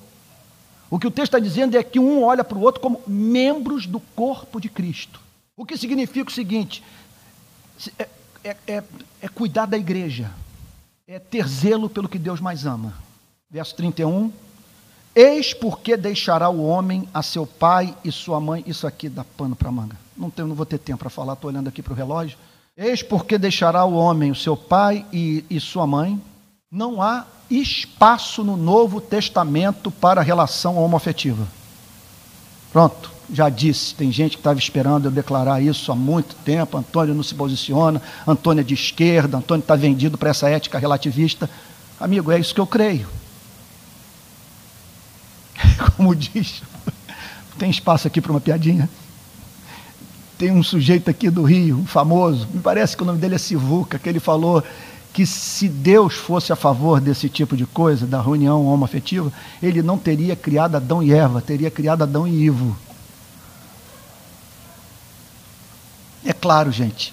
O 0.91 0.99
que 0.99 1.07
o 1.07 1.11
texto 1.11 1.35
está 1.35 1.39
dizendo 1.39 1.77
é 1.77 1.83
que 1.83 1.99
um 1.99 2.23
olha 2.23 2.43
para 2.43 2.57
o 2.57 2.63
outro 2.63 2.81
como 2.81 3.03
membros 3.07 3.87
do 3.87 4.01
corpo 4.01 4.61
de 4.61 4.69
Cristo. 4.69 5.21
O 5.57 5.67
que 5.67 5.77
significa 5.77 6.31
o 6.31 6.33
seguinte: 6.33 6.83
é, 8.45 8.57
é, 8.67 8.83
é, 9.23 9.29
cuidar 9.29 9.65
da 9.65 9.79
igreja, 9.79 10.31
é 11.09 11.19
ter 11.19 11.49
zelo 11.49 11.89
pelo 11.89 12.09
que 12.09 12.19
Deus 12.19 12.41
mais 12.41 12.67
ama. 12.67 12.93
Verso 13.51 13.75
31. 13.75 14.31
Eis 15.15 15.55
porque 15.55 15.97
deixará 15.97 16.49
o 16.51 16.63
homem 16.63 17.09
a 17.15 17.23
seu 17.23 17.47
pai 17.47 17.97
e 18.05 18.13
sua 18.13 18.39
mãe. 18.41 18.63
Isso 18.67 18.87
aqui 18.87 19.09
dá 19.09 19.25
pano 19.25 19.57
para 19.57 19.73
manga. 19.73 19.97
Não, 20.17 20.29
tenho, 20.29 20.49
não 20.49 20.55
vou 20.55 20.67
ter 20.67 20.79
tempo 20.79 20.99
para 20.99 21.11
falar, 21.11 21.33
estou 21.33 21.51
olhando 21.51 21.69
aqui 21.69 21.83
para 21.83 21.93
o 21.93 21.97
relógio. 21.97 22.37
Eis 22.77 23.03
porque 23.03 23.39
deixará 23.39 23.85
o 23.85 23.95
homem 23.95 24.31
o 24.31 24.35
seu 24.35 24.57
pai 24.57 25.07
e, 25.13 25.45
e 25.49 25.59
sua 25.59 25.87
mãe. 25.87 26.21
Não 26.71 27.01
há 27.01 27.27
espaço 27.49 28.43
no 28.45 28.57
Novo 28.57 29.01
Testamento 29.01 29.91
para 29.91 30.21
relação 30.21 30.77
homoafetiva. 30.77 31.47
Pronto 32.73 33.14
já 33.33 33.49
disse, 33.49 33.95
tem 33.95 34.13
gente 34.13 34.33
que 34.33 34.41
estava 34.41 34.59
esperando 34.59 35.07
eu 35.07 35.11
declarar 35.11 35.63
isso 35.63 35.91
há 35.91 35.95
muito 35.95 36.35
tempo. 36.37 36.77
Antônio 36.77 37.15
não 37.15 37.23
se 37.23 37.35
posiciona, 37.35 38.01
Antônio 38.27 38.61
é 38.61 38.65
de 38.65 38.75
esquerda, 38.75 39.39
Antônio 39.39 39.63
está 39.63 39.77
vendido 39.77 40.19
para 40.19 40.31
essa 40.31 40.49
ética 40.49 40.79
relativista. 40.79 41.49
Amigo, 41.99 42.31
é 42.31 42.39
isso 42.39 42.55
que 42.55 42.61
eu 42.61 42.67
creio. 42.67 43.09
Como 45.97 46.15
diz, 46.15 46.63
tem 47.59 47.71
espaço 47.71 48.07
aqui 48.07 48.21
para 48.21 48.33
uma 48.33 48.41
piadinha? 48.41 48.89
Tem 50.37 50.51
um 50.51 50.63
sujeito 50.63 51.09
aqui 51.09 51.31
do 51.31 51.45
Rio, 51.45 51.79
um 51.79 51.87
famoso, 51.87 52.49
me 52.53 52.61
parece 52.61 52.97
que 52.97 53.03
o 53.03 53.07
nome 53.07 53.19
dele 53.19 53.37
é 53.37 53.39
Sivuca, 53.39 53.99
que 53.99 54.09
ele 54.09 54.21
falou 54.21 54.63
que 55.13 55.25
se 55.25 55.69
Deus 55.69 56.15
fosse 56.15 56.53
a 56.53 56.57
favor 56.57 57.01
desse 57.01 57.29
tipo 57.29 57.57
de 57.57 57.65
coisa, 57.65 58.05
da 58.05 58.21
reunião 58.21 58.67
homoafetiva, 58.67 59.33
ele 59.63 59.81
não 59.81 59.97
teria 59.97 60.35
criado 60.35 60.75
Adão 60.75 61.01
e 61.01 61.13
Eva, 61.13 61.41
teria 61.41 61.71
criado 61.71 62.03
Adão 62.03 62.27
e 62.27 62.47
Ivo. 62.47 62.77
É 66.25 66.33
claro, 66.33 66.73
gente, 66.73 67.13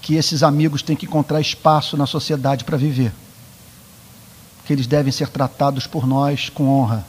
que 0.00 0.14
esses 0.14 0.42
amigos 0.42 0.82
têm 0.82 0.96
que 0.96 1.06
encontrar 1.06 1.40
espaço 1.40 1.96
na 1.96 2.06
sociedade 2.06 2.64
para 2.64 2.76
viver. 2.76 3.12
Que 4.64 4.72
eles 4.72 4.86
devem 4.86 5.12
ser 5.12 5.28
tratados 5.28 5.86
por 5.86 6.06
nós 6.06 6.48
com 6.48 6.68
honra, 6.68 7.04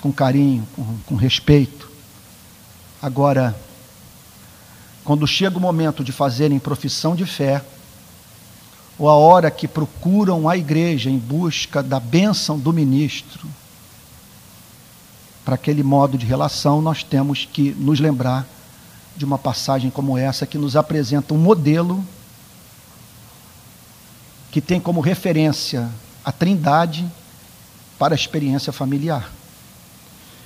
com 0.00 0.10
carinho, 0.12 0.66
com, 0.74 0.98
com 1.06 1.14
respeito. 1.14 1.90
Agora, 3.02 3.54
quando 5.04 5.26
chega 5.26 5.58
o 5.58 5.60
momento 5.60 6.02
de 6.02 6.12
fazerem 6.12 6.58
profissão 6.58 7.14
de 7.14 7.26
fé, 7.26 7.62
ou 8.98 9.08
a 9.08 9.14
hora 9.14 9.50
que 9.50 9.66
procuram 9.66 10.48
a 10.48 10.56
igreja 10.56 11.08
em 11.08 11.18
busca 11.18 11.82
da 11.82 11.98
bênção 11.98 12.58
do 12.58 12.72
ministro, 12.72 13.48
para 15.44 15.54
aquele 15.54 15.82
modo 15.82 16.18
de 16.18 16.26
relação, 16.26 16.82
nós 16.82 17.02
temos 17.02 17.48
que 17.50 17.70
nos 17.72 17.98
lembrar 17.98 18.46
de 19.20 19.24
uma 19.26 19.36
passagem 19.36 19.90
como 19.90 20.16
essa 20.16 20.46
que 20.46 20.56
nos 20.56 20.76
apresenta 20.76 21.34
um 21.34 21.36
modelo 21.36 22.02
que 24.50 24.62
tem 24.62 24.80
como 24.80 25.02
referência 25.02 25.90
a 26.24 26.32
Trindade 26.32 27.06
para 27.98 28.14
a 28.14 28.16
experiência 28.16 28.72
familiar. 28.72 29.30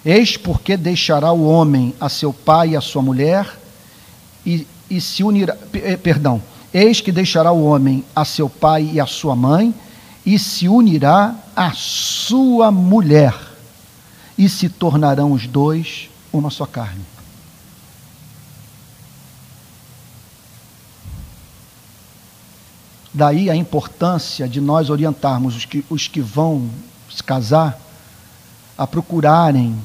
Eis 0.04 0.36
porque 0.36 0.76
deixará 0.76 1.30
o 1.30 1.44
homem 1.44 1.94
a 2.00 2.08
seu 2.08 2.32
pai 2.32 2.70
e 2.70 2.76
a 2.76 2.80
sua 2.80 3.00
mulher 3.00 3.60
e, 4.44 4.66
e 4.90 5.00
se 5.00 5.22
unirá, 5.22 5.56
eh, 5.72 5.96
perdão, 5.96 6.42
eis 6.72 7.00
que 7.00 7.12
deixará 7.12 7.52
o 7.52 7.64
homem 7.64 8.04
a 8.14 8.24
seu 8.24 8.50
pai 8.50 8.90
e 8.94 8.98
a 8.98 9.06
sua 9.06 9.36
mãe 9.36 9.72
e 10.26 10.36
se 10.36 10.68
unirá 10.68 11.32
à 11.54 11.70
sua 11.74 12.72
mulher 12.72 13.32
e 14.36 14.48
se 14.48 14.68
tornarão 14.68 15.30
os 15.30 15.46
dois 15.46 16.10
uma 16.32 16.50
só 16.50 16.66
carne. 16.66 17.13
Daí 23.14 23.48
a 23.48 23.54
importância 23.54 24.48
de 24.48 24.60
nós 24.60 24.90
orientarmos 24.90 25.54
os 25.54 25.64
que, 25.64 25.84
os 25.88 26.08
que 26.08 26.20
vão 26.20 26.68
se 27.08 27.22
casar 27.22 27.80
a 28.76 28.86
procurarem 28.88 29.78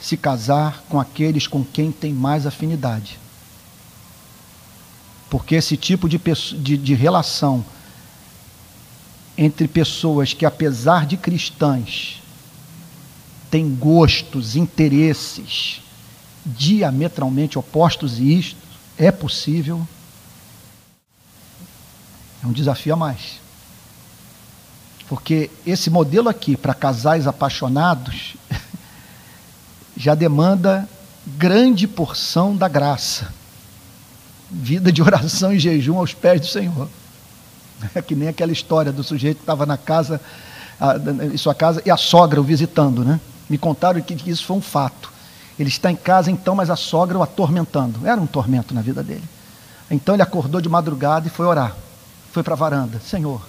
se 0.00 0.16
casar 0.18 0.84
com 0.88 1.00
aqueles 1.00 1.46
com 1.46 1.64
quem 1.64 1.90
tem 1.90 2.12
mais 2.12 2.46
afinidade. 2.46 3.18
Porque 5.30 5.54
esse 5.54 5.76
tipo 5.76 6.08
de, 6.08 6.20
de, 6.58 6.76
de 6.76 6.94
relação 6.94 7.64
entre 9.36 9.66
pessoas 9.66 10.34
que, 10.34 10.44
apesar 10.44 11.06
de 11.06 11.16
cristãs, 11.16 12.22
têm 13.50 13.74
gostos, 13.74 14.56
interesses 14.56 15.80
diametralmente 16.44 17.58
opostos, 17.58 18.18
e 18.18 18.38
isto 18.38 18.60
é 18.98 19.10
possível 19.10 19.88
é 22.44 22.46
um 22.46 22.52
desafio 22.52 22.92
a 22.92 22.96
mais. 22.96 23.40
Porque 25.08 25.50
esse 25.66 25.90
modelo 25.90 26.28
aqui, 26.28 26.56
para 26.56 26.74
casais 26.74 27.26
apaixonados, 27.26 28.36
já 29.96 30.14
demanda 30.14 30.88
grande 31.26 31.88
porção 31.88 32.54
da 32.54 32.68
graça. 32.68 33.32
Vida 34.50 34.92
de 34.92 35.02
oração 35.02 35.52
e 35.52 35.58
jejum 35.58 35.98
aos 35.98 36.12
pés 36.12 36.40
do 36.40 36.46
Senhor. 36.46 36.88
É 37.94 38.00
que 38.00 38.14
nem 38.14 38.28
aquela 38.28 38.52
história 38.52 38.90
do 38.90 39.02
sujeito 39.02 39.38
que 39.38 39.42
estava 39.42 39.66
na 39.66 39.76
casa, 39.76 40.18
em 41.32 41.36
sua 41.36 41.54
casa, 41.54 41.82
e 41.84 41.90
a 41.90 41.98
sogra 41.98 42.40
o 42.40 42.44
visitando, 42.44 43.04
né? 43.04 43.20
Me 43.50 43.58
contaram 43.58 44.00
que 44.00 44.30
isso 44.30 44.46
foi 44.46 44.56
um 44.56 44.60
fato. 44.60 45.12
Ele 45.58 45.68
está 45.68 45.90
em 45.90 45.96
casa 45.96 46.30
então, 46.30 46.54
mas 46.54 46.70
a 46.70 46.76
sogra 46.76 47.18
o 47.18 47.22
atormentando. 47.22 48.06
Era 48.06 48.18
um 48.18 48.26
tormento 48.26 48.72
na 48.72 48.80
vida 48.80 49.02
dele. 49.02 49.24
Então 49.90 50.14
ele 50.14 50.22
acordou 50.22 50.62
de 50.62 50.68
madrugada 50.68 51.26
e 51.26 51.30
foi 51.30 51.44
orar 51.44 51.76
foi 52.34 52.42
para 52.42 52.54
a 52.54 52.56
varanda: 52.56 52.98
Senhor, 52.98 53.40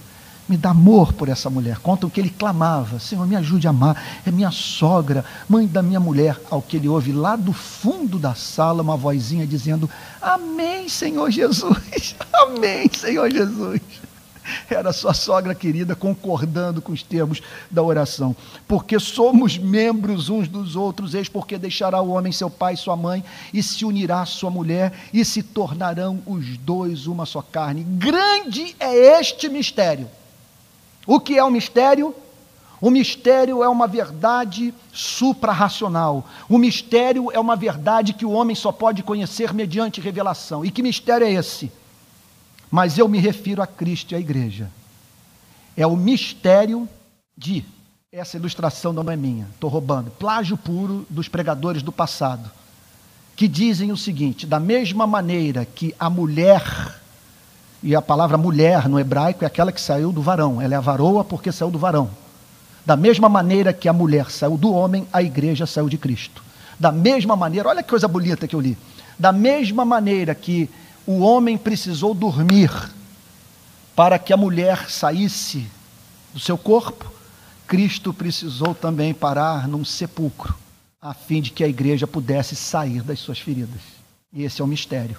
me 0.48 0.56
dá 0.56 0.70
amor 0.70 1.12
por 1.12 1.28
essa 1.28 1.50
mulher. 1.50 1.78
Contam 1.78 2.08
que 2.08 2.20
ele 2.20 2.30
clamava: 2.30 3.00
Senhor, 3.00 3.26
me 3.26 3.34
ajude 3.34 3.66
a 3.66 3.70
amar. 3.70 4.00
É 4.24 4.30
minha 4.30 4.52
sogra, 4.52 5.24
mãe 5.48 5.66
da 5.66 5.82
minha 5.82 5.98
mulher. 5.98 6.40
Ao 6.48 6.62
que 6.62 6.76
ele 6.76 6.88
ouve 6.88 7.10
lá 7.10 7.34
do 7.34 7.52
fundo 7.52 8.16
da 8.16 8.36
sala 8.36 8.82
uma 8.82 8.96
vozinha 8.96 9.44
dizendo: 9.44 9.90
Amém, 10.22 10.88
Senhor 10.88 11.28
Jesus. 11.32 12.14
Amém, 12.32 12.88
Senhor 12.96 13.28
Jesus. 13.28 13.80
Era 14.68 14.92
sua 14.92 15.14
sogra 15.14 15.54
querida 15.54 15.94
concordando 15.94 16.80
com 16.82 16.92
os 16.92 17.02
termos 17.02 17.42
da 17.70 17.82
oração. 17.82 18.34
Porque 18.66 18.98
somos 18.98 19.58
membros 19.58 20.28
uns 20.28 20.48
dos 20.48 20.76
outros, 20.76 21.14
eis 21.14 21.28
porque 21.28 21.58
deixará 21.58 22.00
o 22.00 22.10
homem 22.10 22.32
seu 22.32 22.50
pai 22.50 22.74
e 22.74 22.76
sua 22.76 22.96
mãe, 22.96 23.24
e 23.52 23.62
se 23.62 23.84
unirá 23.84 24.22
à 24.22 24.26
sua 24.26 24.50
mulher, 24.50 24.92
e 25.12 25.24
se 25.24 25.42
tornarão 25.42 26.22
os 26.26 26.56
dois 26.58 27.06
uma 27.06 27.26
só 27.26 27.42
carne. 27.42 27.84
Grande 27.84 28.74
é 28.78 29.18
este 29.18 29.48
mistério. 29.48 30.08
O 31.06 31.20
que 31.20 31.38
é 31.38 31.44
o 31.44 31.50
mistério? 31.50 32.14
O 32.80 32.90
mistério 32.90 33.62
é 33.62 33.68
uma 33.68 33.86
verdade 33.86 34.74
suprarracional. 34.92 36.28
O 36.48 36.58
mistério 36.58 37.30
é 37.32 37.38
uma 37.38 37.56
verdade 37.56 38.12
que 38.12 38.26
o 38.26 38.32
homem 38.32 38.54
só 38.54 38.70
pode 38.70 39.02
conhecer 39.02 39.54
mediante 39.54 40.00
revelação. 40.00 40.64
E 40.64 40.70
que 40.70 40.82
mistério 40.82 41.26
é 41.26 41.32
esse? 41.32 41.72
Mas 42.70 42.98
eu 42.98 43.08
me 43.08 43.18
refiro 43.18 43.62
a 43.62 43.66
Cristo 43.66 44.12
e 44.12 44.14
à 44.14 44.18
igreja. 44.20 44.70
É 45.76 45.86
o 45.86 45.96
mistério 45.96 46.88
de. 47.36 47.64
Essa 48.12 48.36
ilustração 48.36 48.92
não 48.92 49.10
é 49.10 49.16
minha, 49.16 49.46
estou 49.52 49.68
roubando. 49.68 50.10
Plágio 50.10 50.56
puro 50.56 51.06
dos 51.10 51.28
pregadores 51.28 51.82
do 51.82 51.92
passado, 51.92 52.50
que 53.34 53.46
dizem 53.46 53.92
o 53.92 53.96
seguinte: 53.96 54.46
da 54.46 54.58
mesma 54.58 55.06
maneira 55.06 55.64
que 55.64 55.94
a 55.98 56.08
mulher, 56.08 56.64
e 57.82 57.94
a 57.94 58.00
palavra 58.00 58.38
mulher 58.38 58.88
no 58.88 58.98
hebraico 58.98 59.44
é 59.44 59.46
aquela 59.46 59.70
que 59.72 59.80
saiu 59.80 60.12
do 60.12 60.22
varão, 60.22 60.60
ela 60.62 60.74
é 60.74 60.76
a 60.76 60.80
varoa 60.80 61.24
porque 61.24 61.52
saiu 61.52 61.70
do 61.70 61.78
varão. 61.78 62.10
Da 62.86 62.96
mesma 62.96 63.28
maneira 63.28 63.72
que 63.72 63.88
a 63.88 63.92
mulher 63.92 64.30
saiu 64.30 64.56
do 64.56 64.72
homem, 64.72 65.06
a 65.12 65.20
igreja 65.20 65.66
saiu 65.66 65.88
de 65.88 65.98
Cristo. 65.98 66.42
Da 66.78 66.92
mesma 66.92 67.34
maneira, 67.34 67.68
olha 67.68 67.82
que 67.82 67.88
coisa 67.88 68.06
bonita 68.06 68.46
que 68.46 68.54
eu 68.54 68.60
li. 68.60 68.78
Da 69.18 69.32
mesma 69.32 69.84
maneira 69.84 70.34
que 70.34 70.70
o 71.06 71.20
homem 71.20 71.56
precisou 71.56 72.14
dormir 72.14 72.70
para 73.94 74.18
que 74.18 74.32
a 74.32 74.36
mulher 74.36 74.90
saísse 74.90 75.66
do 76.34 76.40
seu 76.40 76.58
corpo, 76.58 77.10
Cristo 77.66 78.12
precisou 78.12 78.74
também 78.74 79.14
parar 79.14 79.66
num 79.66 79.84
sepulcro, 79.84 80.54
a 81.00 81.14
fim 81.14 81.40
de 81.40 81.50
que 81.50 81.64
a 81.64 81.68
igreja 81.68 82.06
pudesse 82.06 82.54
sair 82.54 83.02
das 83.02 83.18
suas 83.18 83.38
feridas. 83.38 83.80
E 84.32 84.42
esse 84.42 84.60
é 84.60 84.64
o 84.64 84.68
mistério. 84.68 85.16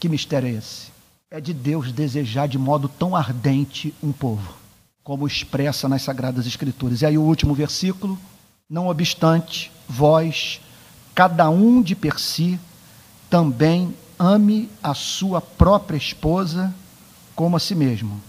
Que 0.00 0.08
mistério 0.08 0.48
é 0.48 0.52
esse? 0.52 0.94
é 1.34 1.40
de 1.40 1.52
Deus 1.52 1.90
desejar 1.90 2.46
de 2.46 2.56
modo 2.56 2.88
tão 2.88 3.16
ardente 3.16 3.92
um 4.00 4.12
povo, 4.12 4.54
como 5.02 5.26
expressa 5.26 5.88
nas 5.88 6.02
Sagradas 6.02 6.46
Escrituras. 6.46 7.02
E 7.02 7.06
aí 7.06 7.18
o 7.18 7.22
último 7.22 7.54
versículo: 7.54 8.16
Não 8.70 8.86
obstante, 8.86 9.72
vós, 9.88 10.60
cada 11.12 11.50
um 11.50 11.82
de 11.82 11.96
per 11.96 12.20
si, 12.20 12.56
também 13.28 13.92
ame 14.24 14.70
a 14.82 14.94
sua 14.94 15.40
própria 15.40 15.96
esposa 15.96 16.74
como 17.34 17.56
a 17.56 17.60
si 17.60 17.74
mesmo, 17.74 18.20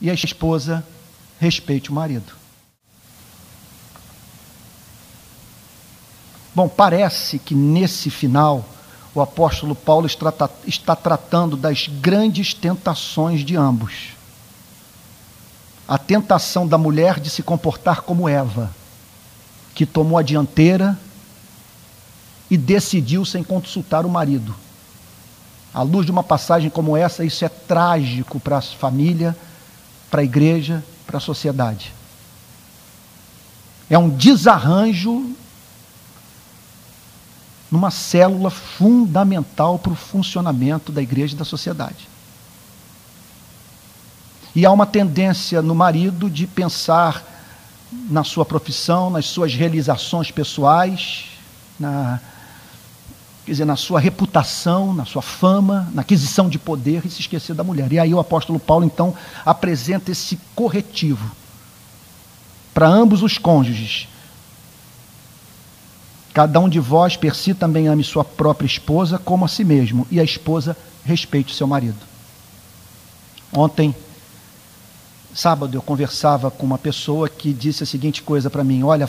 e 0.00 0.10
a 0.10 0.14
esposa 0.14 0.84
respeite 1.38 1.90
o 1.90 1.94
marido. 1.94 2.32
Bom, 6.54 6.68
parece 6.68 7.38
que 7.38 7.54
nesse 7.54 8.10
final 8.10 8.64
o 9.14 9.20
apóstolo 9.20 9.74
Paulo 9.74 10.06
está, 10.06 10.50
está 10.66 10.96
tratando 10.96 11.56
das 11.56 11.86
grandes 11.86 12.52
tentações 12.52 13.44
de 13.44 13.56
ambos. 13.56 14.10
A 15.86 15.96
tentação 15.96 16.66
da 16.66 16.76
mulher 16.76 17.20
de 17.20 17.30
se 17.30 17.42
comportar 17.42 18.02
como 18.02 18.28
Eva, 18.28 18.74
que 19.74 19.86
tomou 19.86 20.18
a 20.18 20.22
dianteira 20.22 20.98
e 22.50 22.56
decidiu 22.56 23.24
sem 23.24 23.42
consultar 23.42 24.04
o 24.04 24.10
marido. 24.10 24.54
À 25.78 25.82
luz 25.82 26.04
de 26.04 26.10
uma 26.10 26.24
passagem 26.24 26.68
como 26.68 26.96
essa, 26.96 27.24
isso 27.24 27.44
é 27.44 27.48
trágico 27.48 28.40
para 28.40 28.58
a 28.58 28.60
família, 28.60 29.36
para 30.10 30.22
a 30.22 30.24
igreja, 30.24 30.84
para 31.06 31.18
a 31.18 31.20
sociedade. 31.20 31.94
É 33.88 33.96
um 33.96 34.08
desarranjo 34.08 35.36
numa 37.70 37.92
célula 37.92 38.50
fundamental 38.50 39.78
para 39.78 39.92
o 39.92 39.94
funcionamento 39.94 40.90
da 40.90 41.00
igreja 41.00 41.36
e 41.36 41.38
da 41.38 41.44
sociedade. 41.44 42.08
E 44.56 44.66
há 44.66 44.72
uma 44.72 44.84
tendência 44.84 45.62
no 45.62 45.76
marido 45.76 46.28
de 46.28 46.44
pensar 46.44 47.24
na 48.10 48.24
sua 48.24 48.44
profissão, 48.44 49.10
nas 49.10 49.26
suas 49.26 49.54
realizações 49.54 50.32
pessoais, 50.32 51.26
na, 51.78 52.18
quer 53.48 53.52
dizer, 53.52 53.64
na 53.64 53.76
sua 53.76 53.98
reputação, 53.98 54.94
na 54.94 55.04
sua 55.04 55.22
fama, 55.22 55.88
na 55.92 56.02
aquisição 56.02 56.48
de 56.48 56.58
poder 56.58 57.04
e 57.04 57.10
se 57.10 57.20
esquecer 57.20 57.54
da 57.54 57.64
mulher. 57.64 57.92
E 57.92 57.98
aí 57.98 58.14
o 58.14 58.20
apóstolo 58.20 58.60
Paulo 58.60 58.84
então 58.84 59.14
apresenta 59.44 60.12
esse 60.12 60.38
corretivo 60.54 61.30
para 62.72 62.86
ambos 62.86 63.22
os 63.22 63.38
cônjuges 63.38 64.08
Cada 66.38 66.60
um 66.60 66.68
de 66.68 66.78
vós, 66.78 67.16
per 67.16 67.34
si, 67.34 67.52
também 67.52 67.88
ame 67.88 68.04
sua 68.04 68.24
própria 68.24 68.64
esposa 68.64 69.18
como 69.18 69.44
a 69.44 69.48
si 69.48 69.64
mesmo, 69.64 70.06
e 70.08 70.20
a 70.20 70.22
esposa 70.22 70.76
respeite 71.04 71.52
o 71.52 71.56
seu 71.56 71.66
marido. 71.66 71.98
Ontem, 73.52 73.92
sábado, 75.34 75.76
eu 75.76 75.82
conversava 75.82 76.48
com 76.48 76.64
uma 76.64 76.78
pessoa 76.78 77.28
que 77.28 77.52
disse 77.52 77.82
a 77.82 77.86
seguinte 77.86 78.22
coisa 78.22 78.48
para 78.48 78.62
mim: 78.62 78.84
Olha, 78.84 79.08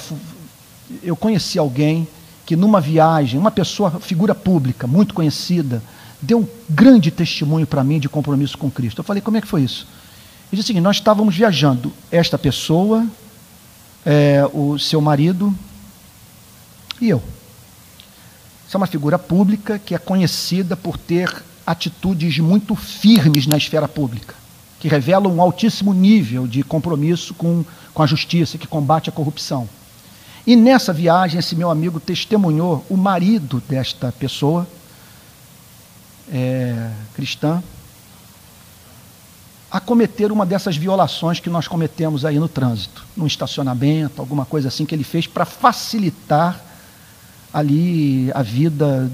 eu 1.03 1.15
conheci 1.15 1.59
alguém 1.59 2.07
que 2.49 2.55
numa 2.55 2.81
viagem, 2.81 3.39
uma 3.39 3.51
pessoa, 3.51 3.99
figura 3.99 4.33
pública, 4.33 4.87
muito 4.87 5.13
conhecida, 5.13 5.83
deu 6.19 6.39
um 6.39 6.47
grande 6.67 7.11
testemunho 7.11 7.67
para 7.67 7.83
mim 7.83 7.99
de 7.99 8.09
compromisso 8.09 8.57
com 8.57 8.71
Cristo. 8.71 9.01
Eu 9.01 9.03
falei: 9.03 9.21
Como 9.21 9.37
é 9.37 9.41
que 9.41 9.45
foi 9.47 9.61
isso? 9.61 9.85
Ele 10.51 10.59
disse 10.59 10.63
o 10.63 10.65
seguinte: 10.65 10.81
Nós 10.81 10.95
estávamos 10.95 11.35
viajando, 11.35 11.93
esta 12.09 12.39
pessoa, 12.39 13.05
é, 14.03 14.49
o 14.51 14.79
seu 14.79 14.99
marido 14.99 15.53
e 16.99 17.09
eu. 17.09 17.21
Essa 18.67 18.77
é 18.77 18.79
uma 18.79 18.87
figura 18.87 19.19
pública 19.19 19.77
que 19.77 19.93
é 19.93 19.99
conhecida 19.99 20.75
por 20.75 20.97
ter 20.97 21.43
atitudes 21.67 22.39
muito 22.39 22.73
firmes 22.73 23.45
na 23.45 23.57
esfera 23.57 23.87
pública, 23.87 24.33
que 24.79 24.87
revelam 24.87 25.35
um 25.35 25.39
altíssimo 25.39 25.93
nível 25.93 26.47
de 26.47 26.63
compromisso 26.63 27.31
com, 27.35 27.63
com 27.93 28.01
a 28.01 28.07
justiça, 28.07 28.57
que 28.57 28.65
combate 28.65 29.07
a 29.07 29.13
corrupção. 29.13 29.69
E 30.49 30.55
nessa 30.55 30.91
viagem, 30.91 31.37
esse 31.37 31.55
meu 31.55 31.69
amigo 31.69 31.99
testemunhou 31.99 32.83
o 32.89 32.97
marido 32.97 33.61
desta 33.69 34.11
pessoa, 34.11 34.67
é, 36.27 36.89
cristã, 37.13 37.61
a 39.69 39.79
cometer 39.79 40.31
uma 40.31 40.47
dessas 40.47 40.75
violações 40.75 41.39
que 41.39 41.51
nós 41.51 41.67
cometemos 41.67 42.25
aí 42.25 42.39
no 42.39 42.47
trânsito, 42.47 43.05
no 43.15 43.27
estacionamento, 43.27 44.19
alguma 44.19 44.43
coisa 44.43 44.69
assim 44.69 44.87
que 44.87 44.95
ele 44.95 45.03
fez 45.03 45.27
para 45.27 45.45
facilitar 45.45 46.59
ali 47.53 48.31
a 48.33 48.41
vida 48.41 49.07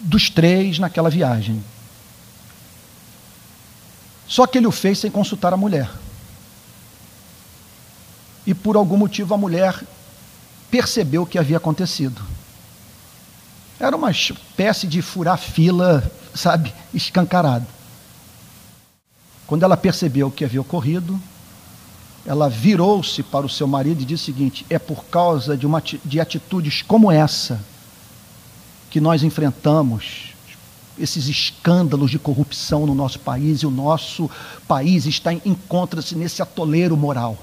dos 0.00 0.30
três 0.30 0.80
naquela 0.80 1.08
viagem. 1.08 1.62
Só 4.26 4.48
que 4.48 4.58
ele 4.58 4.66
o 4.66 4.72
fez 4.72 4.98
sem 4.98 5.12
consultar 5.12 5.54
a 5.54 5.56
mulher. 5.56 5.88
E 8.44 8.52
por 8.52 8.74
algum 8.74 8.96
motivo 8.96 9.32
a 9.32 9.38
mulher 9.38 9.80
percebeu 10.72 11.22
o 11.22 11.26
que 11.26 11.38
havia 11.38 11.58
acontecido. 11.58 12.22
Era 13.78 13.94
uma 13.94 14.10
espécie 14.10 14.86
de 14.86 15.02
furar 15.02 15.36
fila, 15.36 16.02
sabe, 16.34 16.72
escancarado. 16.94 17.66
Quando 19.46 19.64
ela 19.64 19.76
percebeu 19.76 20.28
o 20.28 20.30
que 20.30 20.46
havia 20.46 20.62
ocorrido, 20.62 21.20
ela 22.24 22.48
virou-se 22.48 23.22
para 23.22 23.44
o 23.44 23.50
seu 23.50 23.66
marido 23.66 24.00
e 24.00 24.06
disse 24.06 24.22
o 24.22 24.26
seguinte: 24.26 24.64
é 24.70 24.78
por 24.78 25.04
causa 25.04 25.58
de, 25.58 25.66
uma, 25.66 25.82
de 25.82 26.18
atitudes 26.18 26.80
como 26.80 27.12
essa 27.12 27.60
que 28.88 28.98
nós 29.00 29.22
enfrentamos, 29.22 30.32
esses 30.98 31.26
escândalos 31.28 32.10
de 32.10 32.18
corrupção 32.18 32.86
no 32.86 32.94
nosso 32.94 33.18
país, 33.18 33.60
e 33.60 33.66
o 33.66 33.70
nosso 33.70 34.30
país 34.66 35.04
está 35.04 35.34
encontra-se 35.34 36.14
nesse 36.14 36.40
atoleiro 36.40 36.96
moral. 36.96 37.36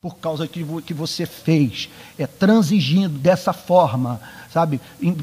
Por 0.00 0.16
causa 0.16 0.46
que, 0.46 0.64
que 0.82 0.94
você 0.94 1.24
fez, 1.24 1.88
é 2.18 2.26
transigindo 2.26 3.18
dessa 3.18 3.52
forma, 3.52 4.20
sabe? 4.52 4.78
Em, 5.00 5.16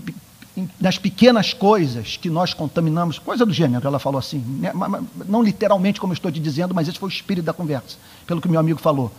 em, 0.58 0.68
nas 0.80 0.98
pequenas 0.98 1.54
coisas 1.54 2.18
que 2.18 2.28
nós 2.30 2.56
contaminamos, 2.56 3.20
coisa 3.20 3.46
do 3.46 3.54
gênero, 3.54 3.88
ela 3.88 4.00
falou 4.00 4.18
assim, 4.18 4.40
né? 4.40 4.72
não 5.28 5.44
literalmente 5.44 6.00
como 6.00 6.12
eu 6.12 6.16
estou 6.16 6.32
te 6.32 6.40
dizendo, 6.40 6.74
mas 6.74 6.88
esse 6.88 6.98
foi 6.98 7.10
o 7.10 7.12
espírito 7.12 7.46
da 7.46 7.54
conversa, 7.54 7.98
pelo 8.26 8.42
que 8.42 8.48
meu 8.48 8.60
amigo 8.60 8.80
falou. 8.80 9.12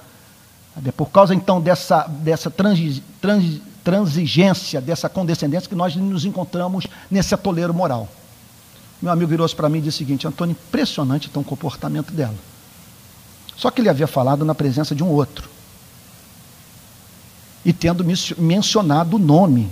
É 0.84 0.90
por 0.90 1.10
causa 1.10 1.32
então 1.32 1.60
dessa, 1.60 2.04
dessa 2.08 2.50
transi, 2.50 3.00
transi, 3.20 3.62
transigência, 3.84 4.80
dessa 4.80 5.08
condescendência 5.08 5.68
que 5.68 5.76
nós 5.76 5.94
nos 5.94 6.24
encontramos 6.24 6.84
nesse 7.08 7.32
atoleiro 7.32 7.72
moral. 7.72 8.08
Meu 9.00 9.12
amigo 9.12 9.30
virou-se 9.30 9.54
para 9.54 9.68
mim 9.68 9.78
e 9.78 9.82
disse 9.82 9.98
o 9.98 9.98
seguinte: 9.98 10.26
Antônio, 10.26 10.52
impressionante 10.52 11.28
então 11.28 11.42
o 11.42 11.44
comportamento 11.44 12.12
dela. 12.12 12.34
Só 13.56 13.70
que 13.70 13.80
ele 13.80 13.88
havia 13.88 14.06
falado 14.06 14.44
na 14.44 14.54
presença 14.54 14.94
de 14.94 15.02
um 15.02 15.08
outro. 15.08 15.48
E 17.64 17.72
tendo 17.72 18.04
mencionado 18.38 19.16
o 19.16 19.18
nome 19.18 19.70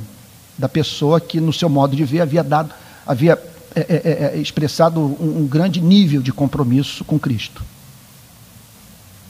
da 0.56 0.68
pessoa 0.68 1.20
que, 1.20 1.40
no 1.40 1.52
seu 1.52 1.68
modo 1.68 1.94
de 1.94 2.04
ver, 2.04 2.20
havia 2.20 2.42
dado, 2.42 2.72
havia 3.06 3.32
é, 3.74 3.80
é, 3.80 3.84
é, 3.94 4.36
é, 4.36 4.38
expressado 4.38 5.00
um, 5.00 5.42
um 5.42 5.46
grande 5.46 5.80
nível 5.80 6.22
de 6.22 6.32
compromisso 6.32 7.04
com 7.04 7.18
Cristo. 7.18 7.62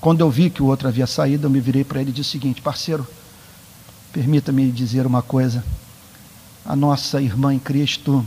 Quando 0.01 0.21
eu 0.21 0.31
vi 0.31 0.51
que 0.51 0.63
o 0.63 0.67
outro 0.67 0.89
havia 0.89 1.07
saído, 1.07 1.47
eu 1.47 1.51
me 1.51 1.61
virei 1.61 1.85
para 1.85 2.01
ele 2.01 2.11
e 2.11 2.13
disse 2.13 2.31
o 2.31 2.33
seguinte: 2.33 2.61
parceiro, 2.61 3.07
Permita-me 4.13 4.71
dizer 4.71 5.07
uma 5.07 5.23
coisa. 5.23 5.65
A 6.67 6.77
nossa 6.77 7.21
irmã 7.21 7.55
em 7.55 7.59
Cristo, 7.59 8.23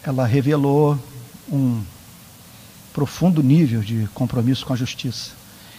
ela 0.00 0.24
revelou 0.24 0.96
um 1.50 1.82
profundo 2.96 3.42
nível 3.42 3.82
de 3.82 4.08
compromisso 4.14 4.64
com 4.64 4.72
a 4.72 4.76
justiça. 4.76 5.32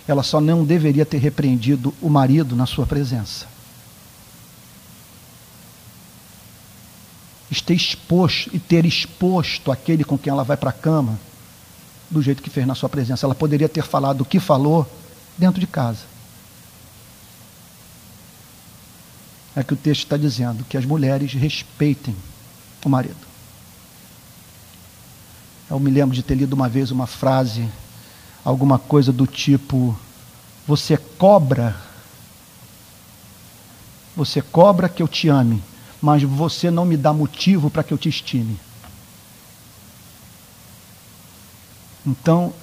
Ela 0.08 0.22
só 0.22 0.40
não 0.40 0.64
deveria 0.64 1.04
ter 1.04 1.18
repreendido 1.18 1.92
o 2.00 2.12
marido 2.12 2.56
na 2.56 2.68
sua 2.68 2.86
presença. 2.86 3.48
Ter 7.66 7.74
exposto 7.74 8.56
e 8.56 8.60
ter 8.60 8.86
exposto 8.86 9.74
aquele 9.74 10.06
com 10.06 10.18
quem 10.18 10.32
ela 10.32 10.44
vai 10.44 10.56
para 10.56 10.70
a 10.70 10.74
cama 10.74 11.20
do 12.10 12.22
jeito 12.22 12.42
que 12.42 12.50
fez 12.50 12.66
na 12.66 12.76
sua 12.76 12.88
presença. 12.88 13.26
Ela 13.26 13.36
poderia 13.36 13.68
ter 13.68 13.84
falado 13.84 14.22
o 14.22 14.26
que 14.26 14.40
falou 14.40 14.90
dentro 15.38 15.60
de 15.60 15.68
casa. 15.68 16.06
é 19.56 19.64
que 19.64 19.74
o 19.74 19.76
texto 19.76 20.04
está 20.04 20.16
dizendo 20.16 20.64
que 20.66 20.78
as 20.78 20.86
mulheres 20.86 21.34
respeitem 21.34 22.16
o 22.86 22.90
marido. 22.90 23.27
Eu 25.70 25.80
me 25.80 25.92
lembro 25.92 26.16
de 26.16 26.24
ter 26.24 26.36
lido 26.36 26.54
uma 26.54 26.70
vez 26.70 26.92
uma 26.92 27.06
frase, 27.06 27.68
alguma 28.44 28.80
coisa 28.80 29.12
do 29.12 29.28
tipo: 29.28 29.98
Você 30.66 30.96
cobra, 30.96 31.76
você 34.16 34.42
cobra 34.42 34.88
que 34.88 35.04
eu 35.04 35.08
te 35.08 35.28
ame, 35.28 35.62
mas 36.02 36.24
você 36.24 36.72
não 36.72 36.86
me 36.86 36.96
dá 36.96 37.12
motivo 37.12 37.70
para 37.70 37.84
que 37.84 37.94
eu 37.94 37.98
te 37.98 38.08
estime. 38.08 38.58
Então, 42.06 42.54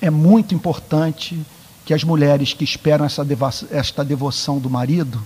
é 0.00 0.08
muito 0.08 0.54
importante 0.54 1.38
que 1.84 1.92
as 1.92 2.02
mulheres 2.02 2.54
que 2.54 2.64
esperam 2.64 3.04
essa 3.04 3.26
esta 3.70 4.02
devoção 4.02 4.58
do 4.58 4.70
marido 4.70 5.22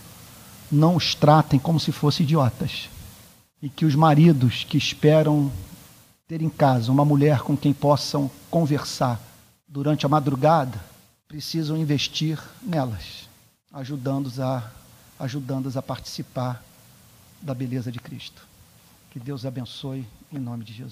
não 0.70 0.96
os 0.96 1.14
tratem 1.14 1.60
como 1.60 1.78
se 1.78 1.92
fossem 1.92 2.24
idiotas. 2.24 2.88
E 3.62 3.68
que 3.68 3.84
os 3.84 3.94
maridos 3.94 4.66
que 4.68 4.76
esperam 4.76 5.52
ter 6.32 6.40
em 6.40 6.48
casa 6.48 6.90
uma 6.90 7.04
mulher 7.04 7.40
com 7.40 7.54
quem 7.54 7.74
possam 7.74 8.30
conversar 8.50 9.20
durante 9.68 10.06
a 10.06 10.08
madrugada, 10.08 10.82
precisam 11.28 11.76
investir 11.76 12.42
nelas, 12.62 13.28
ajudando-as 13.70 14.40
a, 14.40 14.72
ajudando 15.18 15.70
a 15.76 15.82
participar 15.82 16.64
da 17.42 17.52
beleza 17.52 17.92
de 17.92 18.00
Cristo. 18.00 18.48
Que 19.10 19.20
Deus 19.20 19.44
abençoe 19.44 20.06
em 20.32 20.38
nome 20.38 20.64
de 20.64 20.72
Jesus. 20.72 20.90